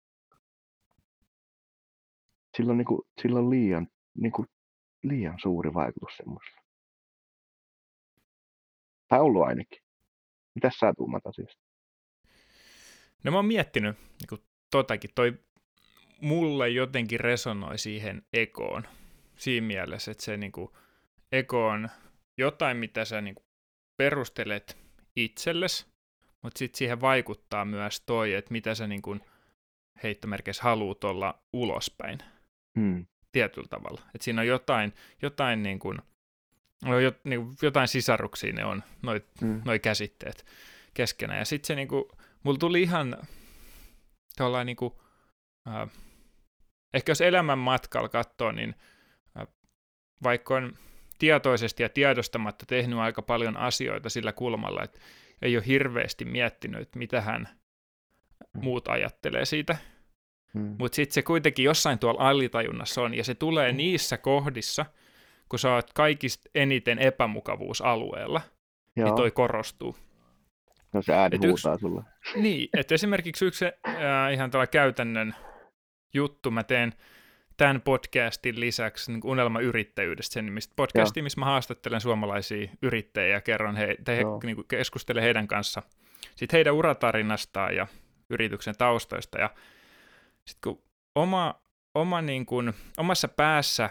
sillä 2.58 2.72
on, 2.72 2.78
niin 2.78 2.86
kuin, 2.86 3.02
sillä 3.22 3.40
on 3.40 3.50
liian, 3.50 3.88
niin 4.18 4.32
kuin, 4.32 4.48
liian 5.04 5.40
suuri 5.42 5.74
vaikutus 5.74 6.18
semmoisella. 6.18 6.62
Tai 9.08 9.20
ollut 9.20 9.44
ainakin. 9.44 9.80
Mitäs 10.56 10.78
sä 10.80 10.94
tuumat 10.98 11.28
asiasta? 11.28 11.64
No 13.24 13.32
mä 13.32 13.38
oon 13.38 13.46
miettinyt 13.46 13.98
niin 13.98 14.28
kuin 14.30 14.42
totakin. 14.72 15.10
Toi 15.16 15.34
mulle 16.22 16.70
jotenkin 16.70 17.20
resonoi 17.20 17.78
siihen 17.78 18.22
ekoon. 18.34 18.88
Siinä 19.36 19.68
mielessä, 19.68 20.12
että 20.12 20.24
se 20.24 20.38
niin 20.38 20.52
kuin, 20.52 20.70
eko 21.32 21.68
on 21.68 21.90
jotain, 22.38 22.78
mitä 22.78 23.06
sä 23.06 23.22
niin 23.22 23.36
kuin, 23.36 23.46
perustelet 23.98 24.78
itsellesi, 25.16 25.86
mutta 26.42 26.60
sitten 26.60 26.78
siihen 26.78 27.02
vaikuttaa 27.02 27.66
myös 27.66 28.02
toi, 28.06 28.34
että 28.34 28.52
mitä 28.52 28.76
sä 28.76 28.88
niin 28.88 29.02
kuin, 29.02 29.22
heittomerkeissä 30.04 30.64
haluut 30.64 31.04
olla 31.04 31.44
ulospäin. 31.54 32.20
Hmm. 32.78 33.06
Tietyllä 33.32 33.68
tavalla. 33.68 34.02
Et 34.16 34.22
siinä 34.22 34.42
on 34.42 34.48
jotain, 34.48 34.94
jotain 35.22 35.64
niin 35.64 35.80
kuin, 35.80 35.98
no, 36.86 36.92
niin 37.24 37.42
kuin, 37.42 37.56
jotain 37.62 37.88
sisaruksia 37.88 38.54
ne 38.54 38.66
on, 38.66 38.84
noi, 39.02 39.22
hmm. 39.42 39.62
noi 39.66 39.80
käsitteet 39.80 40.46
keskenään. 40.94 41.40
Ja 41.40 41.46
sitten 41.46 41.68
se 41.68 41.76
niin 41.76 41.88
kuin, 41.88 42.04
mulla 42.44 42.58
tuli 42.58 42.82
ihan 42.82 43.18
tuollainen 44.38 44.66
niin 44.66 44.76
kuin, 44.76 44.94
äh, 45.68 45.90
ehkä 46.94 47.12
jos 47.12 47.22
elämän 47.22 47.60
matkalla 47.60 48.10
katsoo, 48.10 48.52
niin 48.52 48.76
äh, 49.40 49.48
vaikka 50.24 50.56
on 50.56 50.74
tietoisesti 51.20 51.84
ja 51.84 51.90
tiedostamatta 51.90 52.66
tehnyt 52.66 53.00
aika 53.00 53.22
paljon 53.22 53.58
asioita 53.58 54.10
sillä 54.10 54.34
kulmalla, 54.34 54.84
että 54.84 55.00
ei 55.42 55.58
ole 55.58 55.68
hirveästi 55.68 56.26
miettinyt, 56.26 56.96
mitä 56.96 57.22
hän 57.22 57.50
muut 58.54 58.88
ajattelee 58.88 59.46
siitä. 59.46 59.78
Hmm. 60.54 60.76
Mutta 60.80 60.96
sitten 60.96 61.14
se 61.14 61.22
kuitenkin 61.22 61.66
jossain 61.66 62.00
tuolla 62.00 62.30
alitajunnassa 62.30 63.02
on, 63.02 63.14
ja 63.14 63.24
se 63.24 63.36
tulee 63.36 63.72
hmm. 63.72 63.78
niissä 63.78 64.18
kohdissa, 64.18 64.86
kun 65.50 65.60
sä 65.60 65.74
oot 65.74 65.94
kaikista 65.94 66.50
eniten 66.56 67.00
epämukavuusalueella, 67.00 68.40
niin 68.40 69.02
Joo. 69.02 69.08
niin 69.08 69.16
toi 69.16 69.32
korostuu. 69.32 69.96
No 70.94 71.02
se 71.02 71.14
ääni 71.14 71.36
et 71.36 71.42
huutaa 71.42 71.74
yksi, 71.74 71.82
sulle. 71.82 72.04
Niin, 72.36 72.70
että 72.78 72.96
esimerkiksi 72.96 73.46
yksi 73.46 73.66
äh, 73.66 74.34
ihan 74.34 74.52
tällä 74.52 74.68
käytännön 74.68 75.36
juttu. 76.14 76.52
Mä 76.52 76.64
teen 76.64 76.94
tämän 77.58 77.82
podcastin 77.82 78.60
lisäksi 78.60 79.12
niin 79.12 79.22
unelmayrittäjyydestä, 79.24 80.34
sen 80.34 80.46
nimistä 80.46 80.74
podcastin, 80.76 81.24
missä 81.24 81.40
mä 81.40 81.46
haastattelen 81.46 82.02
suomalaisia 82.02 82.70
yrittäjiä 82.82 83.34
ja 83.34 83.42
kerron 83.42 83.76
he, 83.76 83.96
te, 84.06 84.18
he, 84.18 84.24
niin 84.44 84.56
kuin 84.56 84.68
keskustelen 84.68 85.24
heidän 85.24 85.48
kanssa 85.48 85.82
sitten 86.36 86.58
heidän 86.58 86.74
uratarinastaan 86.74 87.76
ja 87.76 87.88
yrityksen 88.30 88.76
taustoista. 88.78 89.40
Ja 89.40 89.50
sitten 90.48 90.74
kun 90.74 90.84
oma, 91.16 91.56
oma 91.96 92.22
niin 92.22 92.46
kuin, 92.46 92.74
omassa 92.98 93.28
päässä 93.28 93.90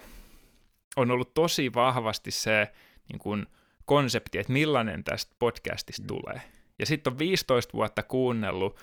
on 0.97 1.11
ollut 1.11 1.35
tosi 1.35 1.75
vahvasti 1.75 2.31
se 2.31 2.73
niin 3.09 3.19
kuin, 3.19 3.47
konsepti, 3.87 4.39
että 4.39 4.53
millainen 4.53 5.05
tästä 5.05 5.35
podcastista 5.39 6.03
mm. 6.03 6.07
tulee. 6.07 6.43
Ja 6.79 6.87
sitten 6.87 7.13
on 7.13 7.19
15 7.19 7.73
vuotta 7.73 8.03
kuunnellut 8.03 8.77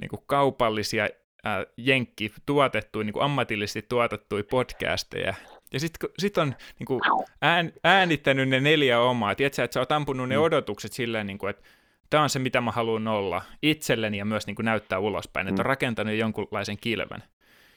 niin 0.00 0.08
kuin 0.08 0.22
kaupallisia 0.26 1.04
äh, 1.04 1.66
jenkki 1.76 2.32
tuotettuja, 2.46 3.04
niin 3.04 3.12
kuin 3.12 3.22
ammatillisesti 3.22 3.82
tuotettuja 3.82 4.44
podcasteja, 4.50 5.34
Ja 5.72 5.80
sitten 5.80 6.10
sit 6.18 6.38
on 6.38 6.54
niin 6.78 6.86
kuin, 6.86 7.00
ään, 7.42 7.72
äänittänyt 7.84 8.48
ne 8.48 8.60
neljä 8.60 9.00
omaa. 9.00 9.34
Tiedätkö, 9.34 9.64
että 9.64 9.74
sä 9.74 9.80
oot 9.80 9.92
ampunut 9.92 10.28
ne 10.28 10.36
mm. 10.36 10.42
odotukset 10.42 10.92
silleen, 10.92 11.26
niin 11.26 11.38
kuin, 11.38 11.50
että 11.50 11.62
tämä 12.10 12.22
on 12.22 12.30
se, 12.30 12.38
mitä 12.38 12.60
mä 12.60 12.70
haluan 12.70 13.08
olla 13.08 13.42
itselleni 13.62 14.18
ja 14.18 14.24
myös 14.24 14.46
niin 14.46 14.56
kuin 14.56 14.64
näyttää 14.64 14.98
ulospäin. 14.98 15.46
Mm. 15.46 15.48
Että 15.48 15.62
on 15.62 15.66
rakentanut 15.66 16.14
jonkunlaisen 16.14 16.78
kilven. 16.80 17.22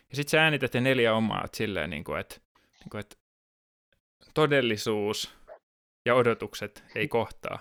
Ja 0.09 0.15
sitten 0.15 0.29
sä 0.29 0.43
äänität 0.43 0.73
ne 0.73 0.81
neljä 0.81 1.13
omaa 1.13 1.47
silleen, 1.53 1.89
niin 1.89 2.03
kuin, 2.03 2.19
että, 2.19 2.36
niin 2.79 2.89
kuin, 2.89 2.99
että 2.99 3.15
todellisuus 4.34 5.36
ja 6.05 6.15
odotukset 6.15 6.84
ei 6.95 7.07
kohtaa. 7.07 7.59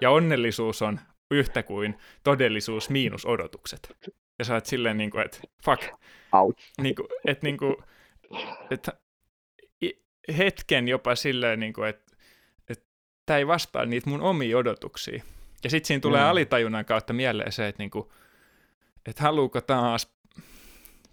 Ja 0.00 0.10
onnellisuus 0.10 0.82
on 0.82 1.00
yhtä 1.30 1.62
kuin 1.62 1.98
todellisuus 2.24 2.90
miinus 2.90 3.26
odotukset. 3.26 3.96
Ja 4.38 4.44
sä 4.44 4.54
oot 4.54 4.66
silleen, 4.66 4.96
niin 4.96 5.10
kuin, 5.10 5.24
että 5.24 5.38
fuck. 5.64 5.82
Ouch. 6.32 6.58
Niin 6.80 6.94
kuin, 6.94 7.08
että, 7.26 7.46
niin 7.46 7.56
kuin, 7.56 7.76
että 8.70 8.92
hetken 10.38 10.88
jopa 10.88 11.14
silleen, 11.14 11.60
niin 11.60 11.72
kuin, 11.72 11.88
että, 11.88 12.16
että 12.68 12.84
tämä 13.26 13.38
ei 13.38 13.46
vastaa 13.46 13.84
niitä 13.84 14.10
mun 14.10 14.22
omia 14.22 14.58
odotuksia. 14.58 15.24
Ja 15.64 15.70
sitten 15.70 15.86
siinä 15.86 16.00
tulee 16.00 16.20
mm. 16.20 16.28
alitajunnan 16.28 16.84
kautta 16.84 17.12
mieleen 17.12 17.52
se, 17.52 17.68
että, 17.68 17.82
niin 17.82 17.90
kuin, 17.90 18.08
että 19.06 19.22
haluuko 19.22 19.60
taas 19.60 20.16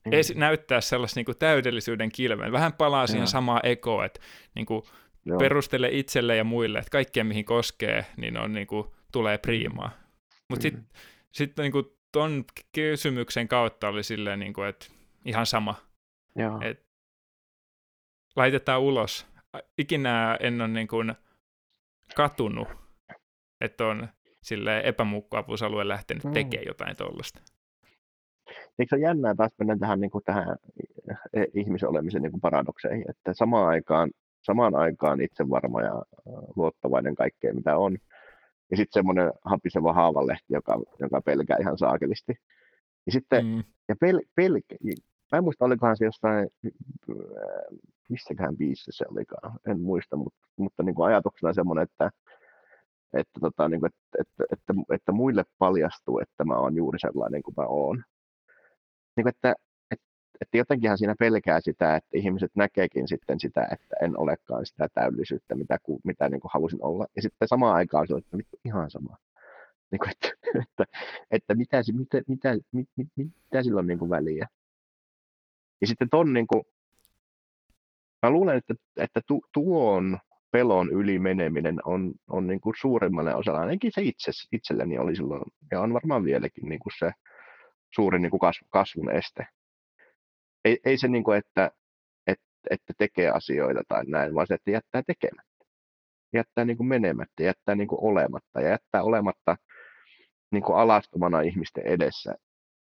mm. 0.05 0.13
esi- 0.13 0.33
näyttää 0.33 0.81
sellaista 0.81 1.19
niin 1.19 1.25
kuin 1.25 1.37
täydellisyyden 1.37 2.11
kilven. 2.11 2.51
Vähän 2.51 2.73
palaa 2.73 3.07
siihen 3.07 3.27
samaan 3.27 3.61
ekoon, 3.63 4.05
että 4.05 4.19
niin 4.55 4.65
kuin, 4.65 4.83
perustele 5.39 5.89
itselle 5.91 6.35
ja 6.35 6.43
muille, 6.43 6.79
että 6.79 6.89
kaikkea 6.89 7.23
mihin 7.23 7.45
koskee, 7.45 8.05
niin 8.17 8.37
on 8.37 8.53
niin 8.53 8.67
kuin, 8.67 8.87
tulee 9.11 9.37
priimaa. 9.37 9.91
Mutta 10.49 10.61
sitten 10.61 10.85
sit, 11.31 11.57
niin 11.57 11.71
kuin, 11.71 11.85
ton 12.11 12.45
kysymyksen 12.71 13.47
kautta 13.47 13.87
oli 13.87 14.03
silleen, 14.03 14.39
niin 14.39 14.53
kuin, 14.53 14.67
että 14.67 14.85
ihan 15.25 15.45
sama. 15.45 15.75
Joo. 16.35 16.59
Et 16.61 16.85
laitetaan 18.35 18.81
ulos. 18.81 19.27
Ikinä 19.77 20.37
en 20.39 20.61
ole 20.61 20.67
niin 20.67 20.87
kuin 20.87 21.13
katunut, 22.15 22.67
että 23.61 23.85
on 23.85 24.07
sille 24.43 24.81
epämukkaavuusalueen 24.85 25.87
lähtenyt 25.87 26.23
mm. 26.23 26.33
tekemään 26.33 26.67
jotain 26.67 26.97
tuollaista. 26.97 27.41
Eikö 28.79 28.89
se 28.89 28.95
ole 28.95 29.03
jännää 29.03 29.35
taas 29.35 29.51
mennä 29.57 29.77
tähän, 29.79 29.99
niin 29.99 30.11
kuin 30.11 30.23
tähän 30.23 30.55
e, 31.33 31.43
ihmisen 31.53 31.89
olemisen 31.89 32.21
niin 32.21 32.31
kuin 32.31 32.41
paradokseihin, 32.41 33.05
että 33.09 33.33
samaan 33.33 33.67
aikaan, 33.67 34.11
samaan 34.41 34.75
aikaan 34.75 35.21
itse 35.21 35.49
varma 35.49 35.81
ja 35.81 36.03
luottavainen 36.55 37.15
kaikkeen 37.15 37.55
mitä 37.55 37.77
on, 37.77 37.97
ja 38.71 38.77
sitten 38.77 38.93
semmoinen 38.93 39.31
hapiseva 39.45 39.93
haavanlehti, 39.93 40.53
joka, 40.53 40.81
joka 40.99 41.21
pelkää 41.21 41.57
ihan 41.59 41.77
saakelisti. 41.77 42.33
Ja 43.05 43.11
sitten, 43.11 43.45
mm. 43.45 43.63
ja 43.89 43.95
pel, 43.99 44.19
pel, 44.35 44.59
mä 45.31 45.37
en 45.37 45.43
muista, 45.43 45.65
olikohan 45.65 45.97
se 45.97 46.05
jossain, 46.05 46.49
missäkään 48.09 48.57
biisissä 48.57 48.91
se 48.93 49.05
olikaan, 49.11 49.59
en 49.67 49.81
muista, 49.81 50.15
mutta, 50.15 50.39
mutta 50.57 50.83
niin 50.83 50.95
kuin 50.95 51.07
ajatuksena 51.07 51.53
semmoinen, 51.53 51.83
että, 51.83 52.09
että, 53.13 53.39
tota, 53.39 53.69
niin 53.69 53.79
kuin, 53.79 53.91
että, 53.93 54.21
että, 54.21 54.43
että, 54.51 54.73
että, 54.93 55.11
muille 55.11 55.43
paljastuu, 55.57 56.19
että 56.19 56.43
mä 56.43 56.55
oon 56.55 56.75
juuri 56.75 56.99
sellainen 56.99 57.43
kuin 57.43 57.55
mä 57.57 57.65
oon. 57.65 58.03
Niin 59.15 59.23
kuin, 59.23 59.29
että, 59.29 59.53
että, 59.91 60.05
että 60.41 60.57
jotenkinhan 60.57 60.97
siinä 60.97 61.15
pelkää 61.19 61.61
sitä, 61.61 61.95
että 61.95 62.09
ihmiset 62.13 62.51
näkeekin 62.55 63.07
sitten 63.07 63.39
sitä, 63.39 63.67
että 63.71 63.95
en 64.01 64.19
olekaan 64.19 64.65
sitä 64.65 64.87
täydellisyyttä, 64.93 65.55
mitä, 65.55 65.77
mitä 66.03 66.29
niin 66.29 66.41
kuin 66.41 66.51
halusin 66.53 66.83
olla. 66.83 67.05
Ja 67.15 67.21
sitten 67.21 67.47
samaan 67.47 67.75
aikaan 67.75 68.07
se 68.07 68.13
on, 68.13 68.21
että 68.39 68.57
ihan 68.65 68.91
sama. 68.91 69.17
Niin 69.91 69.99
kuin, 69.99 70.09
että, 70.11 70.27
että, 70.63 70.85
että 71.31 71.55
mitä, 71.55 71.77
mitä, 71.93 72.21
mitä, 72.27 72.57
mitä, 72.71 73.11
mitä 73.15 73.63
sillä 73.63 73.79
on 73.79 73.87
niin 73.87 73.99
kuin 73.99 74.09
väliä. 74.09 74.47
Ja 75.81 75.87
sitten 75.87 76.09
ton 76.09 76.33
niin 76.33 76.47
kuin, 76.47 76.63
mä 78.23 78.29
luulen, 78.29 78.57
että, 78.57 78.73
että 78.97 79.21
tu, 79.27 79.41
tuon 79.53 80.19
pelon 80.51 80.89
yli 80.89 81.19
meneminen 81.19 81.79
on, 81.85 82.13
on 82.29 82.47
niin 82.47 82.61
kuin 82.61 82.73
suurimmalle 82.79 83.35
osalle, 83.35 83.59
ainakin 83.59 83.91
se 83.93 84.01
itse, 84.01 84.31
itselleni 84.51 84.97
oli 84.99 85.15
silloin, 85.15 85.41
ja 85.71 85.81
on 85.81 85.93
varmaan 85.93 86.23
vieläkin 86.23 86.69
niin 86.69 86.79
kuin 86.79 86.93
se 86.99 87.11
suurin 87.95 88.21
niin 88.21 88.29
kuin 88.29 88.39
kasv, 88.39 88.61
kasvun 88.69 89.11
este. 89.11 89.45
Ei, 90.65 90.79
ei 90.85 90.97
se, 90.97 91.07
niin 91.07 91.23
kuin, 91.23 91.37
että, 91.37 91.71
että, 92.27 92.45
että 92.69 92.93
tekee 92.97 93.29
asioita 93.29 93.81
tai 93.87 94.05
näin, 94.05 94.35
vaan 94.35 94.47
se, 94.47 94.53
että 94.53 94.71
jättää 94.71 95.03
tekemättä. 95.07 95.51
Jättää 96.33 96.65
niin 96.65 96.77
kuin 96.77 96.87
menemättä, 96.87 97.43
jättää 97.43 97.75
niin 97.75 97.87
kuin 97.87 98.03
olematta 98.03 98.61
ja 98.61 98.69
jättää 98.69 99.03
olematta 99.03 99.57
niin 100.51 100.63
kuin 100.63 100.77
alastomana 100.77 101.41
ihmisten 101.41 101.87
edessä 101.87 102.35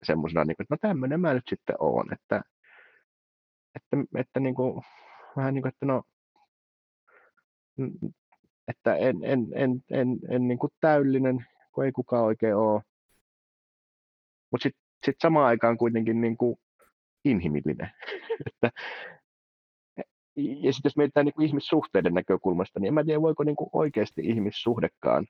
semmoisena, 0.02 0.44
niin 0.44 0.56
että 0.60 0.74
no 0.74 0.76
tämmöinen 0.80 1.20
mä 1.20 1.34
nyt 1.34 1.48
sitten 1.48 1.76
oon, 1.78 2.12
että, 2.12 2.42
että, 3.76 3.96
että 4.18 4.40
niin 4.40 4.54
kuin, 4.54 4.82
vähän 5.36 5.54
niin 5.54 5.62
kuin, 5.62 5.72
että 5.72 5.86
no, 5.86 6.02
että 8.68 8.96
en, 8.96 9.16
en, 9.22 9.46
en, 9.54 9.84
en, 9.90 10.18
en 10.28 10.48
niin 10.48 10.58
kuin 10.58 10.70
täydellinen, 10.80 11.46
kun 11.72 11.84
ei 11.84 11.92
kukaan 11.92 12.24
oikein 12.24 12.56
ole. 12.56 12.82
Mutta 14.50 14.62
sitten 14.62 14.82
sit 15.06 15.16
samaan 15.22 15.46
aikaan 15.46 15.78
kuitenkin 15.78 16.20
niin 16.20 16.36
kuin 16.36 16.56
inhimillinen. 17.24 17.90
että, 18.46 18.70
ja 20.36 20.72
sitten 20.72 20.88
jos 20.88 20.96
mietitään 20.96 21.26
niin 21.26 21.34
kuin 21.34 21.46
ihmissuhteiden 21.46 22.14
näkökulmasta, 22.14 22.80
niin 22.80 22.88
en 22.88 22.94
mä 22.94 23.04
tiedä, 23.04 23.22
voiko 23.22 23.44
niin 23.44 23.56
kuin 23.56 23.70
oikeasti 23.72 24.22
ihmissuhdekaan 24.24 25.26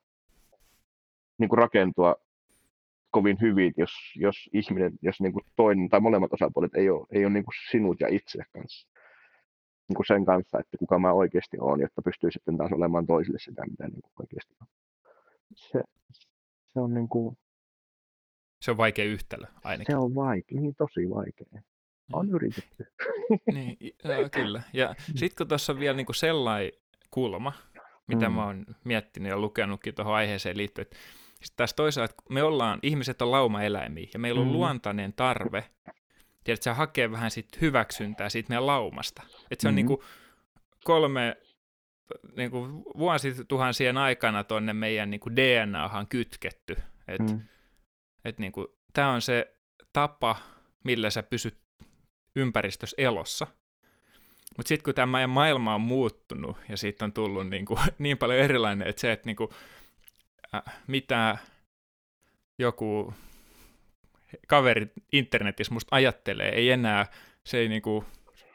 niin 1.39 1.49
kuin 1.49 1.59
rakentua 1.59 2.17
kovin 3.11 3.37
hyvin, 3.41 3.73
jos, 3.77 3.91
jos 4.17 4.37
ihminen, 4.53 4.93
jos 5.03 5.21
niin 5.21 5.33
kuin 5.33 5.45
toinen 5.57 5.89
tai 5.89 6.01
molemmat 6.01 6.33
osapuolet 6.33 6.75
ei 6.75 6.91
ole, 6.91 7.07
ei 7.11 7.25
ole 7.25 7.33
niin 7.33 7.45
kuin 7.45 7.55
sinut 7.71 8.01
ja 8.01 8.09
itse 8.09 8.39
kanssa 8.53 8.94
niin 9.89 9.97
kuin 9.97 10.07
sen 10.07 10.25
kanssa, 10.25 10.59
että 10.61 10.77
kuka 10.79 10.99
mä 10.99 11.13
oikeasti 11.13 11.57
olen, 11.61 11.81
jotta 11.81 12.03
pystyy 12.03 12.31
sitten 12.31 12.57
taas 12.57 12.73
olemaan 12.73 13.07
toisille 13.07 13.39
sitä, 13.39 13.63
mitä 13.71 13.89
niin 13.89 14.03
kuin 14.03 14.13
oikeasti 14.21 14.55
on. 14.61 14.67
Se, 15.55 15.83
se 16.67 16.81
on 16.81 16.95
niin 16.95 17.09
kuin... 17.09 17.37
Se 18.61 18.71
on 18.71 18.77
vaikea 18.77 19.05
yhtälö 19.05 19.47
ainakin. 19.65 19.93
Se 19.93 19.97
on 19.97 20.15
vaikea, 20.15 20.61
niin 20.61 20.75
tosi 20.75 21.11
vaikea. 21.11 21.63
On 22.13 22.27
mm. 22.27 22.35
yritetty. 22.35 22.85
niin, 23.55 23.77
joo, 24.05 24.29
kyllä. 24.33 24.63
Ja 24.73 24.89
mm. 24.89 25.17
sitten 25.17 25.37
kun 25.37 25.49
tuossa 25.49 25.73
on 25.73 25.81
vielä 25.81 25.97
niin 25.97 26.07
kuin 26.07 26.17
sellainen 26.17 26.73
kulma, 27.11 27.53
mitä 28.07 28.29
mm. 28.29 28.35
mä 28.35 28.45
oon 28.47 28.67
miettinyt 28.85 29.31
ja 29.31 29.39
lukenutkin 29.39 29.95
tuohon 29.95 30.15
aiheeseen 30.15 30.57
liittyen, 30.57 30.83
että 30.83 30.97
sitten 31.33 31.57
taas 31.57 31.75
toisaalta 31.75 32.15
me 32.31 32.43
ollaan, 32.43 32.79
ihmiset 32.83 33.23
on 33.23 33.31
laumaeläimiä 33.31 34.09
ja 34.15 34.19
meillä 34.19 34.41
on 34.41 34.47
mm. 34.47 34.53
luontainen 34.53 35.13
tarve 35.13 35.65
tiedätkö, 36.45 36.75
hakee 36.75 37.11
vähän 37.11 37.31
sit 37.31 37.61
hyväksyntää 37.61 38.29
siitä 38.29 38.49
meidän 38.49 38.67
laumasta. 38.67 39.23
Että 39.51 39.63
se 39.63 39.69
on 39.69 39.75
mm-hmm. 39.75 39.77
niin 39.77 39.87
kuin 39.87 40.01
kolme 40.85 41.37
niin 42.37 42.51
kuin 42.51 42.85
vuosituhansien 42.99 43.97
aikana 43.97 44.45
tuonne 44.45 44.73
meidän 44.73 45.11
niin 45.11 45.21
kuin 45.21 45.37
DNAhan 45.37 46.07
kytketty. 46.07 46.77
Että 47.09 47.33
mm. 47.33 47.41
et 48.25 48.39
niin 48.39 48.53
kuin, 48.53 48.67
tämä 48.93 49.11
on 49.11 49.23
se 49.23 49.57
tapa, 49.93 50.37
millä 50.85 51.11
sä 51.11 51.23
pysyt 51.23 51.59
ympäristössä 52.37 52.95
elossa. 52.99 53.47
Mutta 54.57 54.69
sitten 54.69 54.85
kun 54.85 54.95
tämä 54.95 55.13
meidän 55.13 55.31
maailma 55.31 55.75
on 55.75 55.81
muuttunut 55.81 56.57
ja 56.69 56.77
siitä 56.77 57.05
on 57.05 57.13
tullut 57.13 57.49
niin, 57.49 57.67
kuin, 57.67 57.79
niin 57.99 58.19
paljon 58.19 58.39
erilainen, 58.39 58.89
että 58.89 59.01
se, 59.01 59.13
että 59.13 59.27
niin 59.27 59.37
kuin, 59.37 59.51
äh, 60.55 60.63
mitä 60.87 61.39
joku 62.59 63.15
kaveri 64.49 64.87
internetissä 65.13 65.75
musta 65.75 65.97
ajattelee, 65.97 66.49
ei 66.49 66.71
enää, 66.71 67.07
se 67.45 67.59
ei, 67.59 67.69
niinku, 67.69 68.05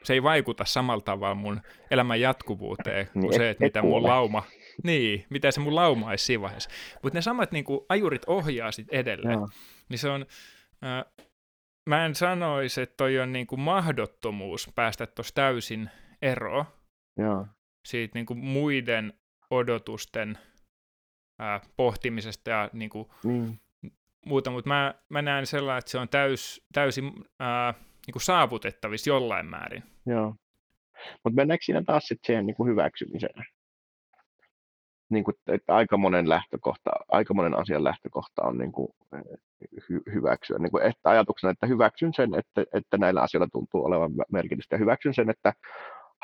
se 0.02 0.12
ei 0.12 0.22
vaikuta 0.22 0.64
samalla 0.64 1.02
tavalla 1.02 1.34
mun 1.34 1.60
elämän 1.90 2.20
jatkuvuuteen 2.20 3.06
kuin 3.12 3.22
niin, 3.22 3.34
se, 3.34 3.50
että 3.50 3.64
mitä 3.64 3.82
mun 3.82 4.02
lauma, 4.02 4.42
niin, 4.84 5.26
mitä 5.30 5.50
se 5.50 5.60
mun 5.60 5.74
lauma 5.74 6.10
olisi 6.10 6.24
siinä 6.24 6.42
vaiheessa. 6.42 6.70
Mutta 7.02 7.18
ne 7.18 7.22
samat 7.22 7.52
niinku, 7.52 7.86
ajurit 7.88 8.22
ohjaa 8.26 8.72
sit 8.72 8.88
edelleen. 8.92 9.32
Joo. 9.32 9.48
Niin 9.88 9.98
se 9.98 10.08
on, 10.08 10.26
äh, 10.84 11.26
mä 11.88 12.06
en 12.06 12.14
sanoisi, 12.14 12.80
että 12.80 12.94
toi 12.96 13.18
on 13.18 13.32
niinku 13.32 13.56
mahdottomuus 13.56 14.70
päästä 14.74 15.06
tuossa 15.06 15.34
täysin 15.34 15.90
eroon. 16.22 16.64
Joo. 17.18 17.46
Siitä 17.88 18.18
niinku 18.18 18.34
muiden 18.34 19.12
odotusten 19.50 20.38
äh, 21.40 21.60
pohtimisesta 21.76 22.50
ja 22.50 22.70
niinku, 22.72 23.12
mm 23.24 23.56
muuta, 24.26 24.50
mutta 24.50 24.68
mä, 24.68 24.94
mä 25.08 25.22
näen 25.22 25.46
sellainen, 25.46 25.78
että 25.78 25.90
se 25.90 25.98
on 25.98 26.08
täys, 26.08 26.66
täysin 26.72 27.12
ää, 27.38 27.74
niin 28.06 28.12
kuin 28.12 28.22
saavutettavissa 28.22 29.10
jollain 29.10 29.46
määrin. 29.46 29.82
Joo. 30.06 30.34
Mutta 31.24 31.36
mennäänkö 31.36 31.64
siinä 31.64 31.82
taas 31.86 32.02
sitten 32.04 32.26
siihen 32.26 32.46
niin 32.46 32.56
kuin 32.56 32.70
hyväksymiseen? 32.70 33.44
Niin 35.10 35.24
kuin, 35.24 35.34
että 35.46 35.74
aika 35.74 35.96
monen, 35.96 36.28
lähtökohta, 36.28 36.90
aika 37.08 37.34
monen 37.34 37.58
asian 37.58 37.84
lähtökohta 37.84 38.42
on 38.42 38.58
niin 38.58 38.72
kuin, 38.72 38.88
hy, 39.88 40.00
hyväksyä. 40.12 40.58
Niin 40.58 40.70
kuin, 40.70 40.82
että 40.82 41.10
ajatuksena, 41.10 41.50
että 41.50 41.66
hyväksyn 41.66 42.14
sen, 42.14 42.30
että, 42.34 42.64
että 42.78 42.98
näillä 42.98 43.22
asioilla 43.22 43.48
tuntuu 43.52 43.84
olevan 43.84 44.12
merkitystä. 44.32 44.76
Hyväksyn 44.76 45.14
sen, 45.14 45.30
että 45.30 45.52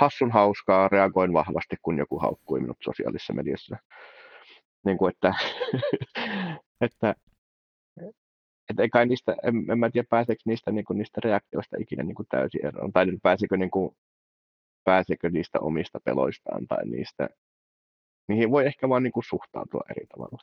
hassun 0.01 0.31
hauskaa, 0.31 0.89
reagoin 0.89 1.33
vahvasti, 1.33 1.77
kun 1.83 1.99
joku 1.99 2.19
haukkui 2.19 2.61
minut 2.61 2.77
sosiaalisessa 2.85 3.33
mediassa. 3.33 3.77
Niin 4.85 4.99
kuin, 4.99 5.13
että, 5.13 5.35
että 6.87 7.15
että 8.71 8.83
ei 8.83 8.89
kai 8.89 9.07
niistä, 9.07 9.37
en, 9.43 9.71
en 9.71 9.79
mä 9.79 9.91
tiedä 9.91 10.07
pääseekö 10.11 10.43
niistä, 10.47 10.73
niin 10.73 10.85
kuin, 10.85 10.99
niistä 10.99 11.21
reaktioista 11.25 11.77
ikinä 11.81 12.03
niin 12.03 12.15
kuin 12.15 12.27
täysin 12.31 12.67
eroon, 12.67 12.93
tai 12.93 13.07
pääsikö 13.23 13.57
niin 13.57 13.71
kuin, 13.71 13.97
pääseekö 14.85 15.31
niistä 15.31 15.61
omista 15.61 16.01
peloistaan 16.05 16.67
tai 16.67 16.87
niistä, 16.87 17.29
niihin 18.29 18.51
voi 18.51 18.67
ehkä 18.67 18.89
vaan 18.89 19.03
niin 19.03 19.13
kuin 19.13 19.25
suhtautua 19.25 19.81
eri 19.91 20.07
tavalla. 20.07 20.39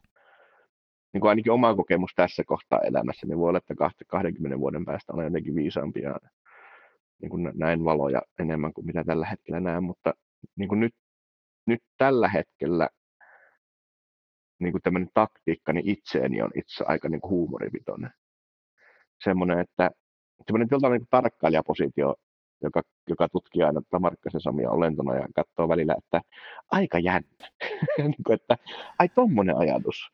Niin 1.14 1.22
kuin 1.22 1.30
ainakin 1.30 1.51
oma 1.51 1.76
kokemus 1.76 2.12
tässä 2.16 2.43
kohtaa 2.43 2.80
elämässä, 2.80 3.28
niin 3.28 3.39
voi 3.39 3.49
olla, 3.49 3.58
että 3.58 3.76
20 4.08 4.60
vuoden 4.60 4.86
päästä 4.86 5.14
olen 5.14 5.26
jotenkin 5.26 5.56
viisaampi 5.56 6.01
ja 6.01 6.20
niin 7.22 7.30
kuin 7.30 7.51
näin 7.54 7.84
valoja 7.86 8.22
enemmän 8.39 8.74
kuin 8.74 8.86
mitä 8.86 9.04
tällä 9.04 9.26
hetkellä 9.26 9.60
näen, 9.60 9.84
mutta 9.84 10.14
niin 10.56 10.70
kuin 10.70 10.80
nyt, 10.80 10.95
nyt 11.68 11.80
tällä 11.97 12.28
hetkellä 12.28 12.89
niin 14.64 14.72
kuin 14.72 14.82
tämmöinen 14.82 15.09
taktiikkani 15.14 15.82
itseeni 15.86 16.41
on 16.41 16.51
itse 16.55 16.84
aika 16.88 17.09
niin 17.09 17.22
kuin 17.22 17.32
huumorivitoinen. 17.32 18.11
Semmoinen, 19.24 19.59
että 19.59 19.91
semmoinen 20.47 20.68
niin 20.91 21.07
tarkkailijapositio, 21.09 22.16
joka, 22.61 22.82
joka 23.09 23.30
tutkii 23.30 23.64
aina 23.64 23.82
tätä 23.82 23.99
Markkasen 23.99 24.41
Samia 24.41 24.72
olentona 24.72 25.16
ja 25.16 25.28
katsoo 25.36 25.70
välillä, 25.70 25.95
että 25.97 26.22
aika 26.72 26.99
jännä. 26.99 27.47
niin 27.97 28.24
kuin, 28.26 28.34
että 28.36 28.57
ai 28.99 29.09
tommonen 29.09 29.57
ajatus. 29.57 30.11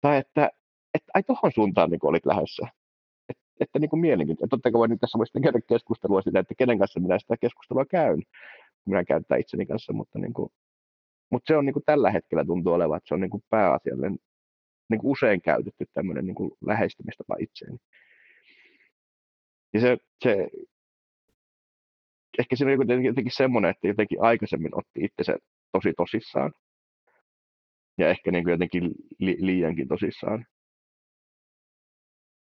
Tai 0.00 0.16
että, 0.18 0.50
että 0.94 1.10
ai 1.14 1.22
tohon 1.22 1.52
suuntaan 1.54 1.90
niin 1.90 2.00
olit 2.02 2.26
lähdössä. 2.26 2.66
Et, 3.28 3.38
että 3.60 3.78
niin 3.78 3.90
kuin 3.90 4.00
mielenkiintoista. 4.00 4.56
Totta 4.56 4.70
kai 4.70 4.78
voi 4.78 4.88
nyt 4.88 5.00
tässä 5.00 5.18
voisi 5.18 5.40
käydä 5.42 5.60
keskustelua 5.68 6.22
sitä, 6.22 6.38
että 6.40 6.54
kenen 6.54 6.78
kanssa 6.78 7.00
minä 7.00 7.18
sitä 7.18 7.36
keskustelua 7.36 7.84
käyn. 7.84 8.22
Minä 8.86 9.04
käyttää 9.04 9.38
itseni 9.38 9.66
kanssa, 9.66 9.92
mutta, 9.92 10.18
niin 10.18 10.32
kuin, 10.32 10.50
mutta 11.30 11.48
se 11.52 11.56
on 11.56 11.66
niin 11.66 11.74
kuin 11.74 11.84
tällä 11.86 12.10
hetkellä 12.10 12.44
tuntuu 12.44 12.72
olevan, 12.72 12.96
että 12.96 13.08
se 13.08 13.14
on 13.14 13.20
niin 13.20 13.30
kuin 13.30 13.44
pääasiallinen 13.50 14.18
niin 14.90 15.00
kuin 15.00 15.10
usein 15.10 15.42
käytetty 15.42 15.86
tämmöinen 15.94 16.26
niin 16.26 16.34
kuin 16.34 16.50
lähestymistapa 16.66 17.36
itseeni. 17.40 17.78
Ja 19.74 19.80
se, 19.80 19.98
se 20.24 20.48
ehkä 22.38 22.56
se 22.56 22.64
on 22.64 22.70
jotenkin, 22.70 23.04
jotenkin 23.04 23.32
semmoinen, 23.36 23.70
että 23.70 23.88
jotenkin 23.88 24.22
aikaisemmin 24.22 24.78
otti 24.78 25.00
itsensä 25.04 25.38
tosi 25.72 25.92
tosissaan. 25.96 26.52
Ja 27.98 28.08
ehkä 28.08 28.30
niin 28.30 28.44
kuin 28.44 28.52
jotenkin 28.52 28.94
li, 29.18 29.36
liiankin 29.40 29.88
tosissaan. 29.88 30.46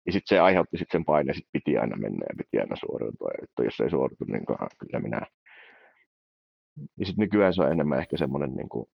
Ja 0.06 0.12
sitten 0.12 0.36
se 0.36 0.40
aiheutti 0.40 0.78
sit 0.78 0.92
sen 0.92 1.06
paineen, 1.06 1.38
että 1.38 1.50
piti 1.52 1.78
aina 1.78 1.98
mennä 1.98 2.26
ja 2.30 2.36
piti 2.38 2.60
aina 2.60 2.76
suoriutua. 2.76 3.30
Ja 3.30 3.44
että 3.44 3.64
jos 3.64 3.80
ei 3.80 3.90
suoritu, 3.90 4.26
niin 4.26 4.46
kyllä 4.80 5.00
minä. 5.00 5.22
Ja 6.78 7.06
sitten 7.06 7.24
nykyään 7.24 7.54
se 7.54 7.62
on 7.62 7.72
enemmän 7.72 8.00
ehkä 8.00 8.18
semmoinen, 8.18 8.54
niin 8.56 8.70
kuin, 8.70 8.90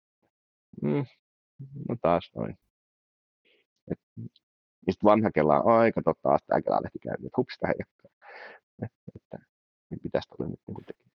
mm, 0.82 1.06
no 1.90 1.96
taas 2.02 2.32
noin. 2.36 2.58
Et, 3.92 4.00
ja 4.88 4.94
sitten 4.94 5.08
vanha 5.08 5.32
kela 5.32 5.62
on 5.62 5.74
aika 5.74 6.02
totta, 6.02 6.30
taas 6.30 6.42
tämä 6.48 6.62
kelalehti 6.62 7.00
käynti, 7.00 7.26
että 7.26 7.38
hups, 7.38 7.58
tämä 7.60 7.74
että, 7.80 8.10
että 9.16 9.38
niin 9.90 10.00
pitäisi 10.04 10.28
tulla 10.30 10.50
nyt 10.50 10.60
niin 10.68 10.86
tekemään. 10.86 11.12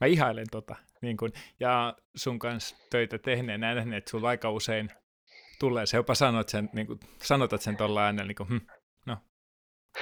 Mä 0.00 0.06
ihailen 0.06 0.46
tota. 0.50 0.76
Niin 1.02 1.16
kun, 1.16 1.32
ja 1.60 1.96
sun 2.14 2.38
kanssa 2.38 2.76
töitä 2.90 3.18
tehneen 3.18 3.60
näin, 3.60 3.92
että 3.92 4.10
sulla 4.10 4.28
aika 4.28 4.50
usein 4.50 4.90
tulee, 5.58 5.86
se 5.86 5.96
jopa 5.96 6.14
sanot 6.14 6.48
sen, 6.48 6.70
niin 6.72 6.86
kuin, 6.86 7.00
sanotat 7.22 7.60
sen 7.60 7.76
tuolla 7.76 8.04
äänellä, 8.04 8.28
niin 8.28 8.36
kuin, 8.36 8.48
hm, 8.48 8.66
no, 9.06 9.16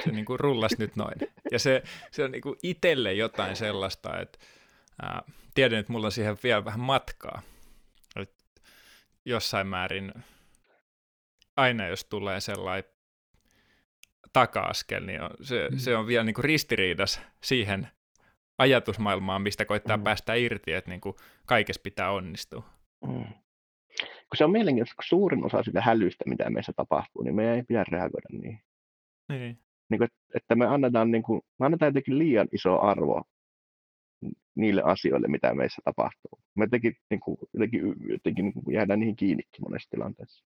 se 0.04 0.10
niin 0.10 0.24
kuin 0.24 0.40
rullas 0.40 0.78
nyt 0.78 0.96
noin. 0.96 1.18
Ja 1.52 1.58
se, 1.58 1.82
se 2.10 2.24
on 2.24 2.30
niin 2.30 2.42
itselle 2.62 3.12
jotain 3.12 3.56
sellaista, 3.56 4.20
että 4.20 4.38
ää, 5.02 5.22
tiedän, 5.54 5.78
että 5.78 5.92
mulla 5.92 6.06
on 6.06 6.12
siihen 6.12 6.36
vielä 6.42 6.64
vähän 6.64 6.80
matkaa. 6.80 7.42
Et 8.16 8.32
jossain 9.24 9.66
määrin 9.66 10.12
aina 11.56 11.86
jos 11.86 12.04
tulee 12.04 12.40
sellainen 12.40 12.90
taka-askel, 14.32 15.06
niin 15.06 15.22
on, 15.22 15.30
se, 15.40 15.68
mm. 15.70 15.78
se 15.78 15.96
on 15.96 16.06
vielä 16.06 16.24
niin 16.24 16.34
kuin 16.34 16.44
ristiriidas 16.44 17.20
siihen 17.42 17.88
ajatusmaailmaan, 18.58 19.42
mistä 19.42 19.64
koittaa 19.64 19.96
mm. 19.96 20.02
päästä 20.02 20.34
irti, 20.34 20.72
että 20.72 20.90
niin 20.90 21.00
kuin 21.00 21.16
kaikessa 21.46 21.82
pitää 21.82 22.10
onnistua. 22.10 22.64
Mm. 23.06 23.24
Kun 24.28 24.36
se 24.36 24.44
on 24.44 24.50
mielenkiintoista, 24.50 24.96
kun 24.96 25.04
suurin 25.08 25.46
osa 25.46 25.62
sitä 25.62 25.80
hälystä, 25.80 26.24
mitä 26.26 26.50
meissä 26.50 26.72
tapahtuu, 26.76 27.22
niin 27.22 27.34
meidän 27.34 27.56
ei 27.56 27.62
pidä 27.62 27.84
reagoida 27.88 28.28
niin. 28.32 28.60
Niin. 29.28 29.58
niin 29.90 29.98
kuin, 29.98 30.08
että 30.34 30.54
me 30.54 30.66
annetaan, 30.66 31.10
niin 31.10 31.22
kuin, 31.22 31.42
me 31.58 31.66
annetaan 31.66 31.88
jotenkin 31.88 32.18
liian 32.18 32.48
iso 32.52 32.82
arvo 32.82 33.22
niille 34.54 34.82
asioille, 34.84 35.28
mitä 35.28 35.54
meissä 35.54 35.82
tapahtuu. 35.84 36.38
Me 36.54 36.64
jotenkin, 36.64 36.96
niin 37.10 37.20
kuin, 37.20 37.38
jotenkin, 37.52 37.82
jotenkin 38.08 38.44
niin 38.44 38.64
kuin 38.64 38.74
jäädään 38.74 39.00
niihin 39.00 39.16
kiinni 39.16 39.42
monessa 39.60 39.90
tilanteessa. 39.90 40.44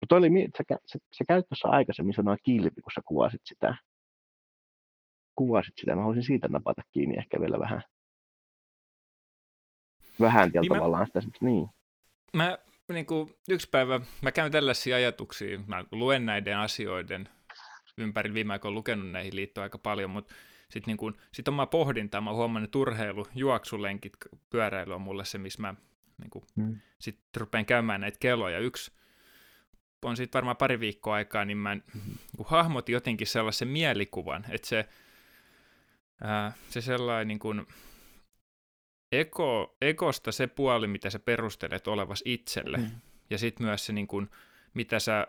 Mutta 0.00 0.16
oli, 0.16 0.28
sä, 0.58 0.64
sä, 0.86 0.98
sä 1.12 1.24
käyt 1.28 1.48
tuossa 1.48 1.68
aikaisemmin 1.68 2.14
sanoa 2.14 2.36
kilpi, 2.42 2.80
kun 2.82 2.92
sä 2.94 3.00
kuvasit 3.04 3.40
sitä. 3.44 3.76
Kuvasit 5.34 5.74
sitä. 5.80 5.94
Mä 5.94 6.00
haluaisin 6.00 6.24
siitä 6.24 6.48
napata 6.48 6.82
kiinni 6.92 7.18
ehkä 7.18 7.40
vielä 7.40 7.58
vähän. 7.58 7.82
Vähän 10.20 10.50
niin 10.54 10.68
tavallaan 10.68 11.08
mä, 11.14 11.20
sitä. 11.20 11.38
Niin. 11.40 11.68
Mä 12.36 12.58
niin 12.92 13.06
kuin, 13.06 13.34
yksi 13.50 13.68
päivä, 13.70 14.00
mä 14.22 14.32
käyn 14.32 14.52
tällaisia 14.52 14.96
ajatuksia, 14.96 15.58
mä 15.66 15.84
luen 15.90 16.26
näiden 16.26 16.58
asioiden 16.58 17.28
ympäri 17.98 18.34
viime 18.34 18.52
aikoina 18.52 18.74
lukenut 18.74 19.10
näihin 19.10 19.36
liittyen 19.36 19.62
aika 19.62 19.78
paljon, 19.78 20.10
mutta 20.10 20.34
sitten 20.74 20.96
niin 21.02 21.14
sit 21.32 21.48
on 21.48 21.54
mä 21.54 21.66
pohdintaa, 21.66 22.20
mä 22.20 22.32
huomannut, 22.32 22.68
että 22.68 22.78
urheilu, 22.78 23.26
juoksulenkit, 23.34 24.12
pyöräily 24.50 24.94
on 24.94 25.00
mulle 25.00 25.24
se, 25.24 25.38
missä 25.38 25.62
mä 25.62 25.74
niin 26.18 26.30
kuin, 26.30 26.44
hmm. 26.56 26.80
sitten 26.98 27.40
rupean 27.40 27.66
käymään 27.66 28.00
näitä 28.00 28.18
kelloja. 28.20 28.58
Yksi 28.58 28.92
on 30.02 30.16
sitten 30.16 30.38
varmaan 30.38 30.56
pari 30.56 30.80
viikkoa 30.80 31.14
aikaa, 31.14 31.44
niin 31.44 31.58
mä 31.58 31.74
niin 31.74 31.84
hahmotin 32.44 32.92
jotenkin 32.92 33.26
sellaisen 33.26 33.68
mielikuvan, 33.68 34.44
että 34.48 34.68
se, 34.68 34.88
ää, 36.20 36.52
se 36.68 36.80
sellainen 36.80 37.28
niin 37.28 37.38
kuin, 37.38 37.66
eko, 39.12 39.76
ekosta 39.82 40.32
se 40.32 40.46
puoli, 40.46 40.86
mitä 40.86 41.10
sä 41.10 41.18
perustelet 41.18 41.86
olevas 41.88 42.22
itselle, 42.24 42.76
mm. 42.76 42.90
ja 43.30 43.38
sitten 43.38 43.66
myös 43.66 43.86
se, 43.86 43.92
niin 43.92 44.06
kuin, 44.06 44.30
mitä 44.74 44.98
sä 44.98 45.26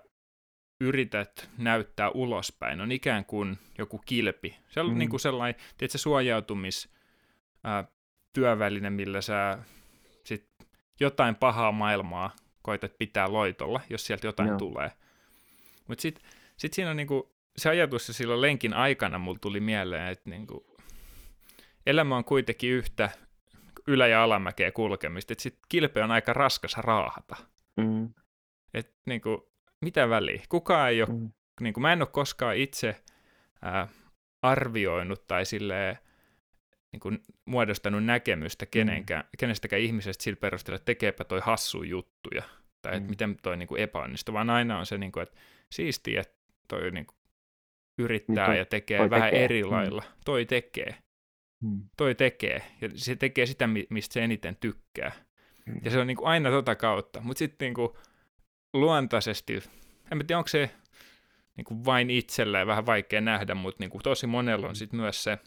yrität 0.82 1.50
näyttää 1.58 2.10
ulospäin, 2.10 2.82
on 2.82 2.92
ikään 2.92 3.26
kuin 3.26 3.58
joku 3.78 3.98
kilpi. 3.98 4.58
Se 4.70 4.80
on 4.80 4.92
mm. 4.92 4.98
niin 4.98 5.10
kuin 5.10 5.20
sellainen, 5.20 5.62
tiedätkö, 5.78 5.98
suojautumis 5.98 6.90
ää, 7.64 7.84
työväline, 8.34 8.90
millä 8.90 9.22
sä 9.22 9.58
sit 10.24 10.50
jotain 11.00 11.36
pahaa 11.36 11.72
maailmaa 11.72 12.36
koetat 12.62 12.98
pitää 12.98 13.32
loitolla, 13.32 13.82
jos 13.90 14.08
sieltä 14.08 14.28
jotain 14.28 14.50
Joo. 14.50 14.58
tulee. 14.58 14.92
Mutta 15.88 16.02
sitten 16.02 16.30
sit 16.58 16.74
siinä 16.74 16.92
on 16.92 16.98
niinku, 16.98 17.36
se 17.58 17.70
ajatus, 17.70 18.02
että 18.04 18.14
silloin 18.14 18.42
lenkin 18.42 18.74
aikana 18.74 19.18
mulla 19.18 19.40
tuli 19.42 19.60
mieleen, 19.60 20.08
että 20.08 20.30
niinku, 20.30 20.78
elämä 21.86 22.18
on 22.18 22.26
kuitenkin 22.26 22.72
yhtä 22.72 23.10
ylä- 23.88 24.08
ja 24.08 24.24
alamäkeä 24.24 24.72
kulkemista, 24.72 25.34
että 25.34 25.42
sitten 25.42 25.66
kilpe 25.70 26.04
on 26.04 26.12
aika 26.12 26.34
raskas 26.34 26.78
raahata. 26.78 27.36
Mm. 27.78 28.14
Et 28.74 28.94
niinku, 29.06 29.55
mitä 29.86 30.10
väliä? 30.10 30.42
Kukaan 30.50 30.90
ei 30.90 31.02
ole, 31.02 31.10
mm. 31.10 31.32
niinku, 31.62 31.80
mä 31.80 31.94
en 31.94 32.02
ole 32.02 32.10
koskaan 32.12 32.58
itse 32.58 33.02
ää, 33.62 33.88
arvioinut 34.42 35.28
tai 35.28 35.46
silleen, 35.46 35.98
niin 36.92 37.00
kuin 37.00 37.20
muodostanut 37.46 38.06
näkemystä 38.06 38.66
kenenkään, 38.66 39.24
mm. 39.24 39.30
kenestäkään 39.40 39.82
ihmisestä 39.82 40.24
sillä 40.24 40.38
perusteella, 40.38 40.76
että 40.76 40.86
tekeepä 40.86 41.24
toi 41.24 41.40
hassu 41.44 41.84
juttuja, 41.84 42.44
tai 42.82 42.92
mm. 42.92 42.98
että 42.98 43.10
miten 43.10 43.38
toi 43.44 43.58
niin 43.58 43.68
kuin 43.68 43.82
epäonnistuu, 43.82 44.34
vaan 44.34 44.50
aina 44.50 44.80
on 44.80 44.86
se, 44.86 44.98
niin 44.98 45.12
kuin, 45.12 45.24
että 45.24 45.38
siistiä, 45.72 46.22
että 46.22 46.38
toi 46.68 46.92
niin 46.92 47.06
kuin 47.06 47.16
yrittää 47.98 48.48
niin 48.48 48.58
ja 48.58 48.66
tekee 48.66 48.98
toi 48.98 49.10
vähän 49.10 49.30
tekee. 49.30 49.46
eri 49.46 49.64
mm. 49.64 49.72
lailla. 49.72 50.02
Mm. 50.02 50.22
Toi 50.26 50.46
tekee. 50.46 50.96
Mm. 51.64 51.82
Toi 51.98 52.16
tekee. 52.16 52.62
Ja 52.82 52.90
se 52.96 53.16
tekee 53.16 53.46
sitä, 53.46 53.70
mistä 53.90 54.14
se 54.14 54.24
eniten 54.24 54.58
tykkää. 54.60 55.12
Mm. 55.66 55.82
Ja 55.84 55.92
se 55.92 56.00
on 56.00 56.08
niin 56.08 56.18
kuin 56.18 56.28
aina 56.28 56.50
tota 56.50 56.76
kautta. 56.76 57.22
Mutta 57.22 57.40
sitten 57.40 57.66
niin 57.66 57.74
kuin 57.74 57.90
luontaisesti, 58.80 59.54
en 60.12 60.18
tiedä, 60.28 60.38
onko 60.38 60.48
se 60.48 60.76
niin 61.58 61.66
kuin 61.66 61.86
vain 61.86 62.10
itselleen 62.10 62.68
vähän 62.68 62.86
vaikea 62.86 63.22
nähdä, 63.22 63.56
mutta 63.56 63.84
niin 63.84 63.90
kuin 63.90 64.02
tosi 64.02 64.28
monella 64.28 64.68
on 64.68 64.76
sitten 64.76 65.00
myös 65.00 65.24
se, 65.24 65.38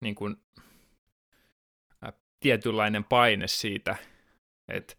niin 0.00 0.14
kuin, 0.14 0.36
ä, 2.06 2.12
tietynlainen 2.40 3.04
paine 3.04 3.48
siitä, 3.48 3.96
että 4.68 4.94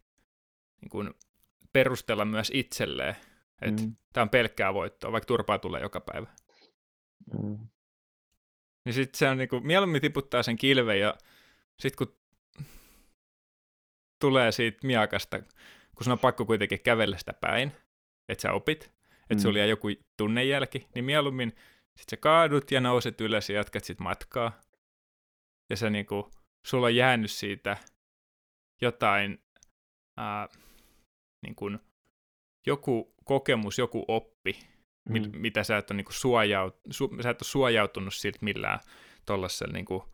niin 0.82 0.90
kuin, 0.90 1.14
perustella 1.74 2.26
myös 2.26 2.52
itselleen, 2.54 3.16
että 3.62 3.82
mm. 3.82 3.96
tämä 4.14 4.22
on 4.22 4.30
pelkkää 4.30 4.74
voittoa, 4.74 5.12
vaikka 5.12 5.26
turpaa 5.26 5.60
tulee 5.60 5.82
joka 5.82 6.02
päivä. 6.02 6.28
Mm. 7.44 7.68
Niin 8.86 8.94
sitten 8.94 9.18
se 9.18 9.30
on 9.30 9.38
niin 9.38 9.50
kuin, 9.50 9.68
mieluummin 9.68 10.02
tiputtaa 10.02 10.44
sen 10.44 10.58
kilven 10.58 11.00
ja 11.00 11.16
sitten 11.80 12.08
kun 12.08 12.18
tulee 14.20 14.52
siitä 14.52 14.88
miakasta, 14.88 15.40
kun 15.96 16.04
sun 16.04 16.12
on 16.12 16.20
pakko 16.20 16.46
kuitenkin 16.46 16.82
kävellä 16.84 17.18
sitä 17.18 17.34
päin, 17.34 17.72
että 18.30 18.42
sä 18.42 18.54
opit, 18.54 18.84
että 19.22 19.36
mm. 19.36 19.40
sulla 19.40 19.58
jää 19.58 19.68
joku 19.68 19.88
tunnejälki, 20.18 20.88
niin 20.96 21.06
mieluummin 21.06 21.56
sit 22.00 22.10
sä 22.10 22.18
kaadut 22.18 22.72
ja 22.72 22.82
nouset 22.82 23.22
ylös 23.22 23.50
ja 23.50 23.56
jatkat 23.56 23.84
sit 23.84 24.00
matkaa, 24.00 24.62
ja 25.70 25.78
se 25.78 25.90
niinku, 25.90 26.32
sulla 26.68 26.86
on 26.86 26.96
jäänyt 26.96 27.32
siitä 27.32 27.78
jotain, 28.82 29.44
ää, 30.18 30.48
niinku, 31.44 31.72
joku 32.68 33.14
kokemus, 33.26 33.78
joku 33.78 34.06
oppi, 34.08 34.60
mm. 35.10 35.14
mit, 35.14 35.32
mitä 35.32 35.64
sä 35.64 35.78
et 35.78 35.92
ole 35.92 35.98
niinku 35.98 36.12
suojaut, 36.12 36.80
su, 36.90 37.10
sä 37.24 37.30
et 37.30 37.42
ole 37.42 37.48
suojautunut 37.48 38.14
siltä 38.14 38.40
millään 38.42 38.80
tuollaisella 39.26 39.74
niinku 39.74 40.12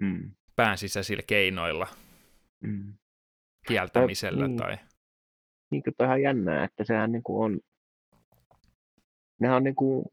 Mm. 0.00 0.34
pään 0.56 0.78
sisäisillä 0.78 1.22
keinoilla, 1.26 1.86
Mm. 2.60 2.94
kieltämisellä 3.66 4.48
niin. 4.48 4.58
tai... 4.58 4.78
Niin 5.74 5.94
on 5.98 6.06
ihan 6.06 6.22
jännää, 6.22 6.64
että 6.64 6.84
sehän 6.84 7.12
niin 7.12 7.22
kuin 7.22 7.44
on, 7.44 7.60
nehän 9.40 9.56
on 9.56 9.64
niin 9.64 9.74
kuin, 9.74 10.04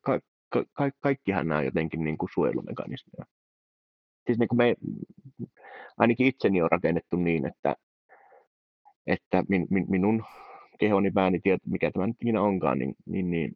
ka, 0.00 0.20
ka, 0.48 0.64
ka, 0.72 0.90
kaikkihan 1.00 1.48
nämä 1.48 1.58
on 1.58 1.64
jotenkin 1.64 2.04
niin 2.04 2.18
kuin 2.18 2.30
suojelumekanismeja. 2.34 3.24
Siis 4.26 4.38
niin 4.38 4.48
kuin 4.48 4.56
me, 4.56 4.74
ainakin 5.98 6.26
itseni 6.26 6.62
on 6.62 6.70
rakennettu 6.70 7.16
niin, 7.16 7.46
että, 7.46 7.76
että 9.06 9.44
min, 9.48 9.66
min, 9.70 9.86
minun 9.88 10.24
kehoni, 10.78 11.10
pääni, 11.10 11.40
tieto, 11.40 11.62
mikä 11.66 11.90
tämä 11.90 12.06
nyt 12.06 12.16
ikinä 12.20 12.42
onkaan, 12.42 12.78
niin, 12.78 12.94
niin, 13.06 13.30
niin, 13.30 13.52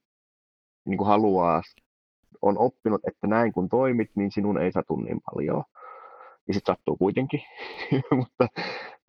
niin 0.85 0.99
kuin 0.99 1.09
haluaa, 1.09 1.63
on 2.43 2.59
oppinut, 2.59 3.01
että 3.07 3.27
näin 3.27 3.53
kun 3.53 3.69
toimit, 3.69 4.11
niin 4.15 4.31
sinun 4.31 4.59
ei 4.59 4.73
satu 4.73 4.97
niin 4.97 5.21
paljon. 5.35 5.65
Ja 6.49 6.55
sitten 6.55 6.75
sattuu 6.75 6.97
kuitenkin, 6.97 7.41
mutta, 8.21 8.49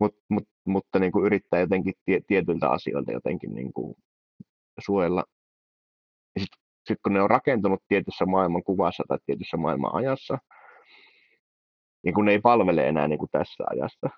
mutta, 0.00 0.20
mutta, 0.30 0.50
mutta 0.66 0.98
niin 0.98 1.12
kuin 1.12 1.26
yrittää 1.26 1.60
jotenkin 1.60 1.94
tie, 2.04 2.20
tietyiltä 2.26 2.70
asioilta 2.70 3.12
jotenkin 3.12 3.54
niin 3.54 3.72
kuin 3.72 3.94
suojella. 4.78 5.24
Ja 6.34 6.40
sitten 6.40 6.60
sit 6.88 6.98
kun 7.02 7.12
ne 7.12 7.22
on 7.22 7.30
rakentunut 7.30 7.82
tietyssä 7.88 8.26
maailman 8.26 8.62
kuvassa 8.62 9.04
tai 9.08 9.18
tietyssä 9.26 9.56
maailman 9.56 9.94
ajassa, 9.94 10.38
niin 12.04 12.14
kun 12.14 12.24
ne 12.24 12.32
ei 12.32 12.40
palvele 12.40 12.88
enää 12.88 13.08
niin 13.08 13.18
kuin 13.18 13.30
tässä 13.32 13.64
ajassa, 13.70 14.10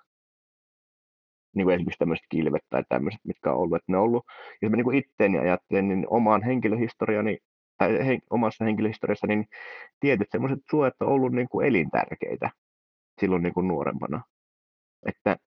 niin 1.55 1.65
kuin 1.65 1.75
esimerkiksi 1.75 1.99
tämmöiset 1.99 2.25
kilvet 2.29 2.63
tai 2.69 2.83
tämmöiset, 2.89 3.21
mitkä 3.23 3.51
on 3.51 3.57
ollut, 3.57 3.75
että 3.75 3.91
ne 3.91 3.97
on 3.97 4.03
ollut, 4.03 4.25
jos 4.61 4.71
mä 4.71 4.77
niin 4.77 4.93
itteeni 4.93 5.39
ajattelen, 5.39 5.87
niin 5.87 6.05
omaan 6.09 6.43
henkilöhistoriani 6.43 7.37
tai 7.77 8.07
he, 8.07 8.19
omassa 8.29 8.65
henkilöhistoriassa, 8.65 9.27
niin 9.27 9.45
tietyt 9.99 10.27
semmoiset 10.31 10.59
suojat 10.69 10.93
on 11.01 11.07
ollut 11.07 11.31
niin 11.31 11.49
kuin 11.49 11.67
elintärkeitä 11.67 12.49
silloin 13.21 13.43
niin 13.43 13.53
kuin 13.53 13.67
nuorempana. 13.67 14.21
Että 15.05 15.37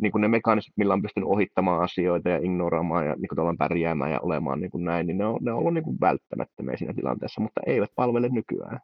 niin 0.00 0.12
kuin 0.12 0.22
ne 0.22 0.28
mekanismit, 0.28 0.76
millä 0.76 0.94
on 0.94 1.02
pystynyt 1.02 1.28
ohittamaan 1.28 1.82
asioita 1.82 2.28
ja 2.28 2.38
ignoraamaan 2.38 3.06
ja 3.06 3.14
niin 3.14 3.58
pärjäämään 3.58 4.10
ja 4.10 4.20
olemaan 4.20 4.60
niin 4.60 4.70
kuin 4.70 4.84
näin, 4.84 5.06
niin 5.06 5.18
ne 5.18 5.26
on, 5.26 5.38
ne 5.40 5.52
on 5.52 5.58
ollut 5.58 5.74
niin 5.74 5.84
kuin 5.84 6.00
välttämättömiä 6.00 6.76
siinä 6.76 6.94
tilanteessa, 6.94 7.40
mutta 7.40 7.60
eivät 7.66 7.90
palvele 7.96 8.28
nykyään. 8.28 8.80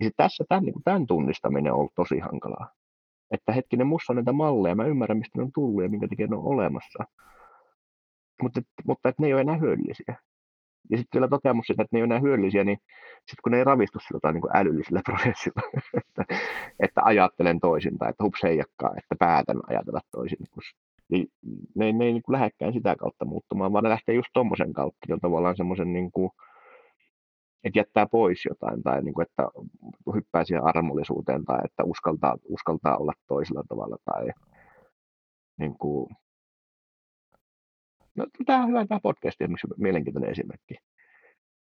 Ja 0.00 0.10
tässä 0.16 0.44
tämän, 0.48 0.64
niin 0.64 0.72
kuin 0.72 0.82
tämän 0.82 1.06
tunnistaminen 1.06 1.72
on 1.72 1.78
ollut 1.78 1.94
tosi 1.94 2.18
hankalaa. 2.18 2.70
Että 3.30 3.52
hetkinen, 3.52 3.86
musta 3.86 4.12
on 4.12 4.16
näitä 4.16 4.32
malleja, 4.32 4.74
mä 4.74 4.84
ymmärrän, 4.84 5.18
mistä 5.18 5.38
ne 5.38 5.42
on 5.42 5.52
tullut 5.52 5.82
ja 5.82 5.88
minkä 5.88 6.08
takia 6.08 6.26
ne 6.26 6.36
on 6.36 6.44
olemassa. 6.44 7.04
Mutta, 8.42 8.60
mutta 8.86 9.08
että 9.08 9.22
ne 9.22 9.26
ei 9.26 9.32
ole 9.32 9.40
enää 9.40 9.56
hyödyllisiä. 9.56 10.16
Ja 10.90 10.96
sitten 10.98 11.20
vielä 11.20 11.28
toteamus 11.28 11.66
siitä, 11.66 11.82
että 11.82 11.96
ne 11.96 11.98
ei 11.98 12.02
ole 12.02 12.06
enää 12.06 12.20
hyödyllisiä, 12.20 12.64
niin 12.64 12.78
sitten 13.18 13.42
kun 13.42 13.52
ne 13.52 13.58
ei 13.58 13.64
ravistu 13.64 13.98
sillä 13.98 14.32
niin 14.32 14.40
kuin 14.40 14.56
älyllisellä 14.56 15.00
prosessilla, 15.10 15.62
että, 15.94 16.24
että 16.80 17.00
ajattelen 17.04 17.60
toisin 17.60 17.98
tai 17.98 18.10
että 18.10 18.24
hups 18.24 18.42
heijakkaa, 18.42 18.94
että 18.96 19.14
päätän 19.18 19.60
ajatella 19.68 20.00
toisin, 20.10 20.38
niin 21.08 21.28
ne, 21.74 21.92
ne 21.92 22.04
ei 22.04 22.12
niin 22.12 22.22
kuin 22.22 22.32
lähdekään 22.32 22.72
sitä 22.72 22.96
kautta 22.96 23.24
muuttumaan, 23.24 23.72
vaan 23.72 23.84
ne 23.84 23.90
lähtee 23.90 24.14
just 24.14 24.28
tuommoisen 24.32 24.72
kautta, 24.72 25.06
jo 25.08 25.18
tavallaan 25.22 25.56
semmoisen, 25.56 25.92
niin 25.92 26.12
kuin, 26.12 26.30
että 27.64 27.78
jättää 27.78 28.06
pois 28.06 28.44
jotain 28.44 28.82
tai 28.82 29.02
niin 29.02 29.14
kuin, 29.14 29.26
että 29.26 29.42
hyppää 30.14 30.44
siihen 30.44 30.64
armollisuuteen 30.64 31.44
tai 31.44 31.58
että 31.64 31.84
uskaltaa, 31.84 32.36
uskaltaa 32.44 32.96
olla 32.96 33.12
toisella 33.28 33.62
tavalla 33.68 33.96
tai 34.04 34.28
niin 35.58 35.78
kuin, 35.78 36.16
No, 38.18 38.26
tämä 38.46 38.62
on 38.62 38.68
hyvä 38.68 38.86
tämä 38.86 39.00
podcast, 39.02 39.40
esimerkiksi 39.40 39.66
mielenkiintoinen 39.76 40.30
esimerkki. 40.30 40.74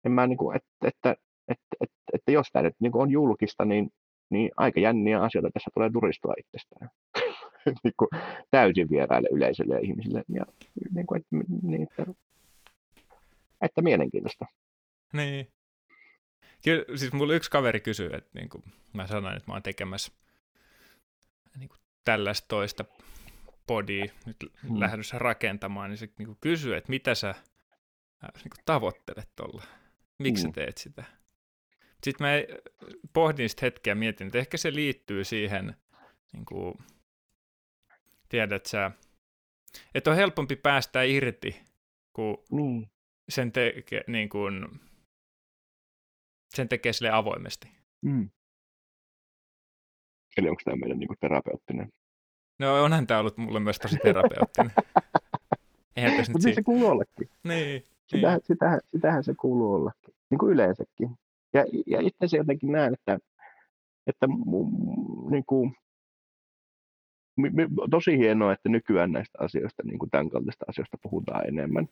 En 0.05 0.11
mä, 0.11 0.27
niin 0.27 0.37
kuin, 0.37 0.55
että, 0.55 0.69
että, 0.87 1.15
että, 1.47 1.75
että, 1.81 1.95
että, 2.13 2.31
jos 2.31 2.47
tämä 2.51 2.63
nyt 2.63 2.75
niin 2.79 2.91
kuin 2.91 3.01
on 3.01 3.11
julkista, 3.11 3.65
niin, 3.65 3.89
niin 4.29 4.51
aika 4.57 4.79
jänniä 4.79 5.21
asioita 5.21 5.49
tässä 5.53 5.69
tulee 5.73 5.89
turistua 5.89 6.33
itsestään. 6.37 6.89
niin 7.83 7.93
kuin, 7.97 8.09
täysin 8.51 8.89
vieraille 8.89 9.29
yleisölle 9.31 9.73
ja 9.73 9.79
ihmisille. 9.79 10.23
Ja, 10.29 10.45
niin 10.93 11.07
kuin, 11.07 11.21
että, 11.21 11.35
niin, 11.61 11.83
että, 11.83 12.05
että 13.61 13.81
mielenkiintoista. 13.81 14.45
Niin. 15.13 15.47
Kyllä, 16.63 16.97
siis 16.97 17.13
mulla 17.13 17.33
yksi 17.33 17.51
kaveri 17.51 17.79
kysyy, 17.79 18.09
että 18.13 18.29
niin 18.33 18.49
kuin 18.49 18.63
mä 18.93 19.07
sanoin, 19.07 19.37
että 19.37 19.51
mä 19.51 19.53
oon 19.53 19.63
tekemässä 19.63 20.11
niin 21.57 21.69
kuin 21.69 21.79
tällaista 22.05 22.47
toista 22.47 22.85
podia 23.67 24.05
nyt 24.25 24.37
hmm. 24.67 24.79
lähdössä 24.79 25.19
rakentamaan, 25.19 25.89
niin 25.89 25.97
se 25.97 26.09
niin 26.17 26.25
kuin 26.25 26.37
kysyy, 26.41 26.75
että 26.75 26.89
mitä 26.89 27.15
sä 27.15 27.29
äh, 27.29 27.37
niin 28.35 28.49
kuin 28.49 28.65
tavoittelet 28.65 29.29
tuolla, 29.35 29.63
miksi 30.19 30.43
hmm. 30.43 30.49
sä 30.49 30.53
teet 30.53 30.77
sitä. 30.77 31.03
Sitten 32.03 32.27
mä 32.27 32.31
pohdin 33.13 33.49
sitä 33.49 33.65
hetkeä 33.65 33.91
ja 33.91 33.95
mietin, 33.95 34.27
että 34.27 34.39
ehkä 34.39 34.57
se 34.57 34.73
liittyy 34.73 35.23
siihen, 35.23 35.75
niin 36.33 36.45
kuin, 36.45 36.75
tiedät 38.29 38.65
sä, 38.65 38.91
että 39.93 40.09
on 40.09 40.15
helpompi 40.15 40.55
päästä 40.55 41.03
irti, 41.03 41.61
kun 42.13 42.37
hmm. 42.51 42.87
sen, 43.29 43.51
teke, 43.51 44.03
niin 44.07 44.29
kuin, 44.29 44.65
sen 46.55 46.69
tekee 46.69 46.93
sille 46.93 47.11
avoimesti. 47.11 47.67
Hmm. 48.07 48.29
Eli 50.37 50.49
onko 50.49 50.61
tämä 50.65 50.75
meidän 50.75 50.99
niin 50.99 51.07
kuin 51.07 51.17
terapeuttinen 51.19 51.89
No 52.59 52.83
onhan 52.83 53.07
tämä 53.07 53.19
ollut 53.19 53.37
mulle 53.37 53.59
myös 53.59 53.79
tosi 53.79 53.97
terapeuttinen. 53.97 54.71
Eihän 55.95 56.17
tässä 56.17 56.31
Mutta 56.31 56.53
se 56.53 56.63
kuuluu 56.63 56.89
ollakin. 56.89 57.29
Niin. 57.43 57.83
Sitähän, 58.07 58.37
niin. 58.37 58.45
sitähän, 58.47 58.79
sitähän 58.91 59.23
se 59.23 59.33
kuuluu 59.39 59.73
ollakin, 59.73 60.13
niin 60.29 60.39
kuin 60.39 60.51
yleensäkin. 60.51 61.09
Ja, 61.53 61.65
ja 61.87 61.99
itse 62.01 62.27
se 62.27 62.37
jotenkin 62.37 62.71
näen, 62.71 62.93
että, 62.93 63.19
että 64.07 64.27
niin 65.29 65.43
kuin, 65.47 65.75
tosi 67.91 68.17
hienoa, 68.17 68.53
että 68.53 68.69
nykyään 68.69 69.11
näistä 69.11 69.37
asioista, 69.41 69.83
niin 69.83 69.99
kuin 69.99 70.09
tämän 70.09 70.29
kaltaista 70.29 70.65
asioista 70.67 70.97
puhutaan 71.01 71.47
enemmän. 71.47 71.87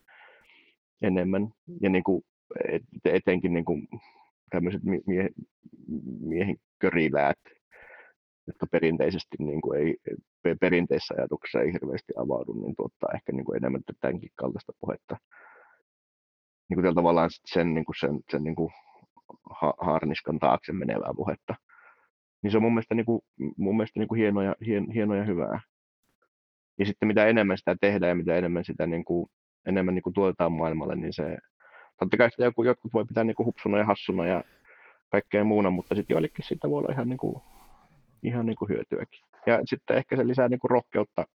enemmän. 1.02 1.50
Ja 1.82 1.90
niin 1.90 2.04
kuin, 2.04 2.24
et, 2.70 2.84
etenkin 3.06 3.54
niin 3.54 3.66
kuin, 3.66 3.88
tämmöiset 4.50 4.82
mie, 4.84 5.30
miehen 6.20 6.58
köriläät, 6.80 7.40
jotka 8.48 8.68
perinteisesti 8.68 9.38
niin 9.40 9.62
kuin 9.62 9.80
ei, 9.80 9.96
perinteisessä 10.62 11.16
ajatuksessa 11.18 11.62
ei 11.62 11.74
hirveästi 11.74 12.14
avaudu, 12.18 12.54
niin 12.54 12.76
tuottaa 12.76 13.10
ehkä 13.16 13.32
niin 13.32 13.46
kuin 13.46 13.58
enemmän 13.58 13.82
tämänkin 14.02 14.30
kaltaista 14.36 14.74
puhetta. 14.80 15.18
Niin 16.70 16.82
kuin 16.82 16.96
tavallaan 16.96 17.30
sen, 17.46 17.74
niin 17.74 17.86
kuin 17.86 17.96
sen, 18.00 18.20
sen 18.32 18.44
niin 18.44 18.56
kuin 18.56 18.72
ha, 19.62 19.74
haarniskan 19.78 20.40
taakse 20.40 20.72
menevää 20.72 21.14
puhetta. 21.16 21.56
Niin 22.42 22.52
se 22.52 22.58
on 22.58 22.64
mun 22.64 22.74
mielestä, 22.74 22.96
niin 22.96 23.06
kuin, 23.06 23.22
mun 23.58 23.78
mielestä 23.78 24.00
niin 24.00 24.08
kuin 24.08 24.20
hienoa, 24.20 24.44
ja, 24.44 24.56
hien, 24.66 24.92
hienoa 24.92 25.18
ja 25.18 25.24
hyvää. 25.24 25.60
Ja 26.80 26.86
sitten 26.86 27.08
mitä 27.08 27.26
enemmän 27.26 27.58
sitä 27.58 27.76
tehdään 27.82 28.10
ja 28.10 28.16
mitä 28.16 28.36
enemmän 28.36 28.66
sitä 28.66 28.88
niin 28.88 29.06
kuin, 29.06 29.30
enemmän 29.66 29.96
niin 29.96 30.04
kuin 30.04 30.14
tuotetaan 30.14 30.52
maailmalle, 30.52 30.96
niin 30.96 31.14
se, 31.14 31.38
totta 32.00 32.18
kai 32.18 32.32
sitä 32.32 32.44
joku, 32.44 32.64
jotkut 32.64 32.94
voi 32.94 33.06
pitää 33.06 33.24
niin 33.24 33.36
kuin 33.36 33.46
hupsuna 33.46 33.78
ja 33.78 33.86
hassuna 33.86 34.26
ja 34.26 34.44
kaikkea 35.12 35.44
muuna, 35.44 35.70
mutta 35.70 35.96
sitten 35.96 36.14
joillekin 36.14 36.46
siitä 36.46 36.70
voi 36.70 36.80
olla 36.80 36.94
ihan, 36.94 37.10
niin 37.10 37.18
kuin, 37.18 37.42
ihan 38.24 38.46
niin 38.46 38.56
kuin 38.56 38.70
hyötyäkin. 38.70 39.22
Ja 39.46 39.60
sitten 39.66 39.98
ehkä 39.98 40.16
se 40.16 40.28
lisää 40.28 40.50
niin 40.50 40.60
kuin 40.60 40.72
rohkeutta 40.72 41.28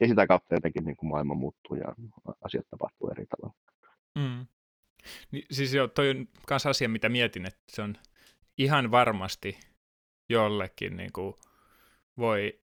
ja 0.00 0.08
sitä 0.08 0.26
kautta 0.26 0.54
jotenkin 0.54 0.84
niin 0.84 0.96
kuin 0.96 1.10
maailma 1.10 1.34
muuttuu 1.34 1.76
ja 1.76 1.94
asiat 2.44 2.66
tapahtuu 2.70 3.10
eri 3.10 3.26
tavalla. 3.26 3.56
Mm. 4.18 4.46
Niin, 5.30 5.46
siis 5.50 5.74
jo, 5.74 5.88
toi 5.88 6.10
on 6.10 6.28
myös 6.50 6.66
asia, 6.66 6.88
mitä 6.88 7.08
mietin, 7.08 7.46
että 7.46 7.60
se 7.68 7.82
on 7.82 7.94
ihan 8.58 8.90
varmasti 8.90 9.60
jollekin 10.28 10.96
niin 10.96 11.12
kuin 11.12 11.34
voi, 12.18 12.60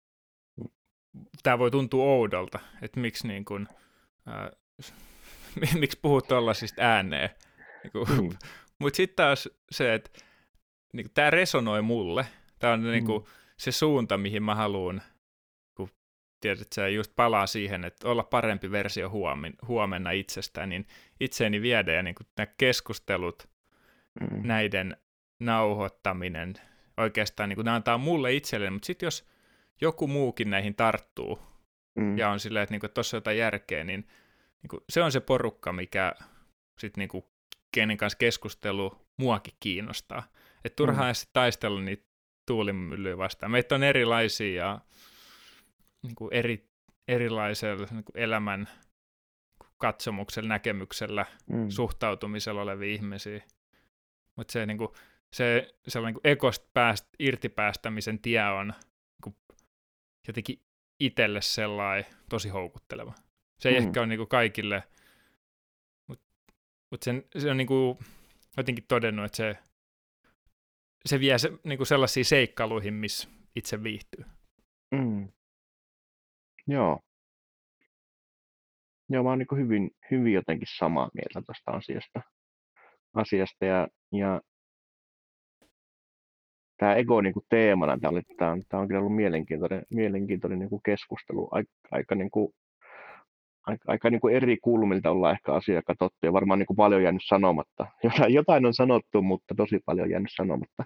tämä 1.44 1.60
voi 1.60 1.72
tuntua 1.72 2.06
oudolta, 2.06 2.60
että 2.82 3.00
miksi 3.00 3.28
niin 3.28 3.46
kuin, 3.46 3.68
äh, 4.28 5.74
miksi 5.80 6.00
puhut 6.02 6.28
tuollaisista 6.28 6.82
ääneen. 6.82 7.30
Niin 7.84 8.22
mm. 8.22 8.38
Mutta 8.80 8.98
sitten 8.98 9.16
taas 9.16 9.50
se, 9.72 9.94
että 9.94 10.10
niin 10.94 11.08
tämä 11.14 11.30
resonoi 11.30 11.82
mulle. 11.82 12.26
Tämä 12.60 12.74
on 12.74 12.84
niin 12.84 13.06
kuin, 13.06 13.24
mm 13.24 13.32
se 13.60 13.72
suunta, 13.72 14.18
mihin 14.18 14.44
mä 14.44 14.56
haluan, 14.56 15.02
kun 15.76 15.90
tiedät, 16.42 16.74
sä 16.74 16.88
just 16.88 17.12
palaa 17.16 17.48
siihen, 17.48 17.86
että 17.86 18.10
olla 18.10 18.24
parempi 18.24 18.72
versio 18.72 19.10
huomen, 19.10 19.54
huomenna 19.68 20.12
itsestään, 20.12 20.70
niin 20.70 20.88
itseeni 21.20 21.62
viedä 21.62 21.94
ja 21.94 22.04
niin 22.04 22.16
kuin 22.16 22.28
nämä 22.38 22.48
keskustelut, 22.58 23.50
mm. 24.20 24.48
näiden 24.48 24.98
nauhoittaminen, 25.40 26.54
oikeastaan 26.98 27.50
niin 27.50 27.56
kuin, 27.58 27.66
nämä 27.66 27.76
antaa 27.76 27.98
mulle 27.98 28.34
itselleni, 28.34 28.72
mutta 28.72 28.86
sitten 28.86 29.08
jos 29.08 29.28
joku 29.82 30.08
muukin 30.08 30.50
näihin 30.50 30.76
tarttuu 30.76 31.40
mm. 31.96 32.18
ja 32.18 32.30
on 32.30 32.40
silleen, 32.40 32.64
että 32.64 32.74
niin 32.74 32.94
tuossa 32.94 33.18
on 33.18 33.20
jotain 33.20 33.38
järkeä, 33.38 33.84
niin, 33.84 34.08
niin 34.62 34.70
kuin, 34.70 34.84
se 34.90 35.04
on 35.04 35.12
se 35.12 35.20
porukka, 35.20 35.74
mikä 35.74 36.14
sitten 36.80 37.02
niin 37.02 37.10
kuin, 37.10 37.26
kenen 37.72 37.98
kanssa 37.98 38.18
keskustelu 38.18 39.08
muakin 39.18 39.54
kiinnostaa. 39.60 40.24
Että 40.66 40.76
turhaan 40.76 41.16
mm. 41.26 41.30
taistella 41.34 41.82
niitä 41.82 42.07
tuulimyllyä 42.48 43.18
vastaan. 43.18 43.52
Meitä 43.52 43.76
on 43.76 43.84
erilaisia 43.84 44.66
ja 44.66 44.80
niin 46.04 46.16
kuin 46.16 46.34
eri, 46.34 46.70
erilaisella 47.08 47.88
niin 47.92 48.04
kuin 48.04 48.18
elämän 48.18 48.70
katsomuksella, 49.78 50.50
näkemyksellä, 50.50 51.26
mm. 51.50 51.70
suhtautumisella 51.70 52.62
olevia 52.62 52.94
ihmisiä. 52.94 53.44
Mutta 54.36 54.52
se, 54.52 54.66
niin 54.66 54.78
kuin, 54.78 54.90
se 55.34 55.74
sellainen 55.88 56.16
niin 56.24 56.32
ekosta 56.32 56.70
pääst, 56.74 57.06
irtipäästämisen 57.20 58.20
tie 58.20 58.44
on 58.44 58.74
niin 59.26 59.36
jotenkin 60.28 60.62
itselle 61.00 61.42
sellainen 61.42 62.06
tosi 62.30 62.50
houkutteleva. 62.50 63.14
Se 63.60 63.70
ei 63.70 63.80
mm. 63.80 63.88
ehkä 63.88 64.00
ole 64.00 64.08
niin 64.08 64.20
kuin 64.20 64.30
kaikille, 64.30 64.84
mutta 66.08 66.26
mut 66.92 67.04
sen, 67.04 67.24
se 67.38 67.52
on 67.52 67.58
niin 67.58 67.68
kuin 67.68 67.98
jotenkin 68.58 68.86
todennut, 68.88 69.26
että 69.26 69.38
se, 69.38 69.58
se 71.06 71.20
vie 71.20 71.38
se, 71.38 71.52
niin 71.64 71.78
kuin 71.78 71.88
sellaisiin 71.88 72.26
seikkailuihin, 72.26 72.94
missä 72.94 73.30
itse 73.56 73.84
viihtyy. 73.84 74.26
Mm. 74.92 75.28
Joo. 76.68 77.00
Joo, 79.10 79.24
mä 79.24 79.30
oon 79.30 79.40
niin 79.40 79.58
hyvin, 79.58 79.92
hyvin 80.12 80.34
jotenkin 80.34 80.68
samaa 80.78 81.10
mieltä 81.14 81.46
tuosta 81.46 81.72
asiasta. 81.72 82.22
asiasta 83.14 83.66
ja, 83.66 83.88
ja 84.12 84.42
tämä 86.78 86.96
ego 86.96 87.22
niin 87.22 87.34
kuin 87.34 87.46
teemana, 87.50 87.98
tämä, 88.02 88.12
oli, 88.12 88.22
tämä, 88.38 88.52
on, 88.52 88.62
tämä 88.70 88.82
on 88.82 88.88
kyllä 88.88 89.00
ollut 89.00 89.16
mielenkiintoinen, 89.16 89.84
mielenkiintoinen 89.90 90.60
niin 90.60 90.70
kuin 90.70 90.82
keskustelu, 90.86 91.48
aika, 91.52 91.72
aika, 91.92 92.16
niin 92.16 92.32
kuin, 92.32 92.54
aika, 93.68 93.84
aika 93.92 94.10
niin 94.10 94.22
kuin 94.22 94.36
eri 94.36 94.58
kulmilta 94.62 95.12
ollaan 95.12 95.34
ehkä 95.34 95.54
asiaa 95.54 95.82
katsottu 95.82 96.18
ja 96.24 96.34
varmaan 96.34 96.60
niin 96.60 96.68
kuin 96.68 96.78
paljon 96.78 97.04
jäänyt 97.04 97.22
sanomatta. 97.26 97.86
Jotain, 98.04 98.34
jotain 98.34 98.66
on 98.66 98.74
sanottu, 98.74 99.22
mutta 99.22 99.56
tosi 99.56 99.80
paljon 99.86 100.10
jäänyt 100.10 100.32
sanomatta, 100.36 100.84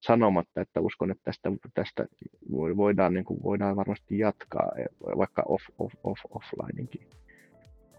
sanomatta 0.00 0.60
että 0.60 0.80
uskon, 0.80 1.10
että 1.10 1.22
tästä, 1.24 1.50
tästä 1.74 2.06
voidaan, 2.52 3.14
niin 3.14 3.24
kuin, 3.24 3.42
voidaan 3.42 3.76
varmasti 3.76 4.18
jatkaa, 4.18 4.70
vaikka 5.18 5.42
off, 5.46 5.64
off, 5.78 5.94
off, 6.04 6.20
offlineinkin. 6.30 7.08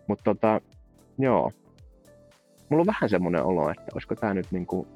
Mutta 0.08 0.24
tota, 0.24 0.62
joo, 1.18 1.52
mulla 2.70 2.82
on 2.82 2.88
vähän 2.88 3.10
semmoinen 3.10 3.44
olo, 3.44 3.70
että 3.70 3.86
olisiko 3.94 4.16
tämä 4.16 4.34
nyt 4.34 4.52
niin 4.52 4.66
kuin, 4.66 4.88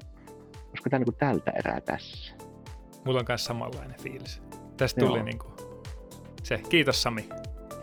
olisiko 0.69 0.89
tämä 0.89 1.03
niin 1.05 1.15
tältä 1.19 1.51
erää 1.51 1.81
tässä? 1.81 2.35
Mulla 3.05 3.19
on 3.19 3.25
myös 3.27 3.45
samanlainen 3.45 3.99
fiilis. 3.99 4.41
Tästä 4.77 5.01
tuli 5.01 5.23
niin 5.23 5.39
kuin 5.39 5.53
se. 6.43 6.61
Kiitos 6.69 7.01
Sami. 7.01 7.29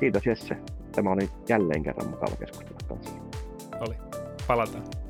Kiitos 0.01 0.27
Jesse. 0.27 0.57
Tämä 0.97 1.13
oli 1.13 1.31
jälleen 1.49 1.83
kerran 1.83 2.11
mukava 2.11 2.37
keskustella 2.37 2.81
kanssa. 2.89 3.13
Oli. 3.81 3.95
Palataan. 4.47 5.06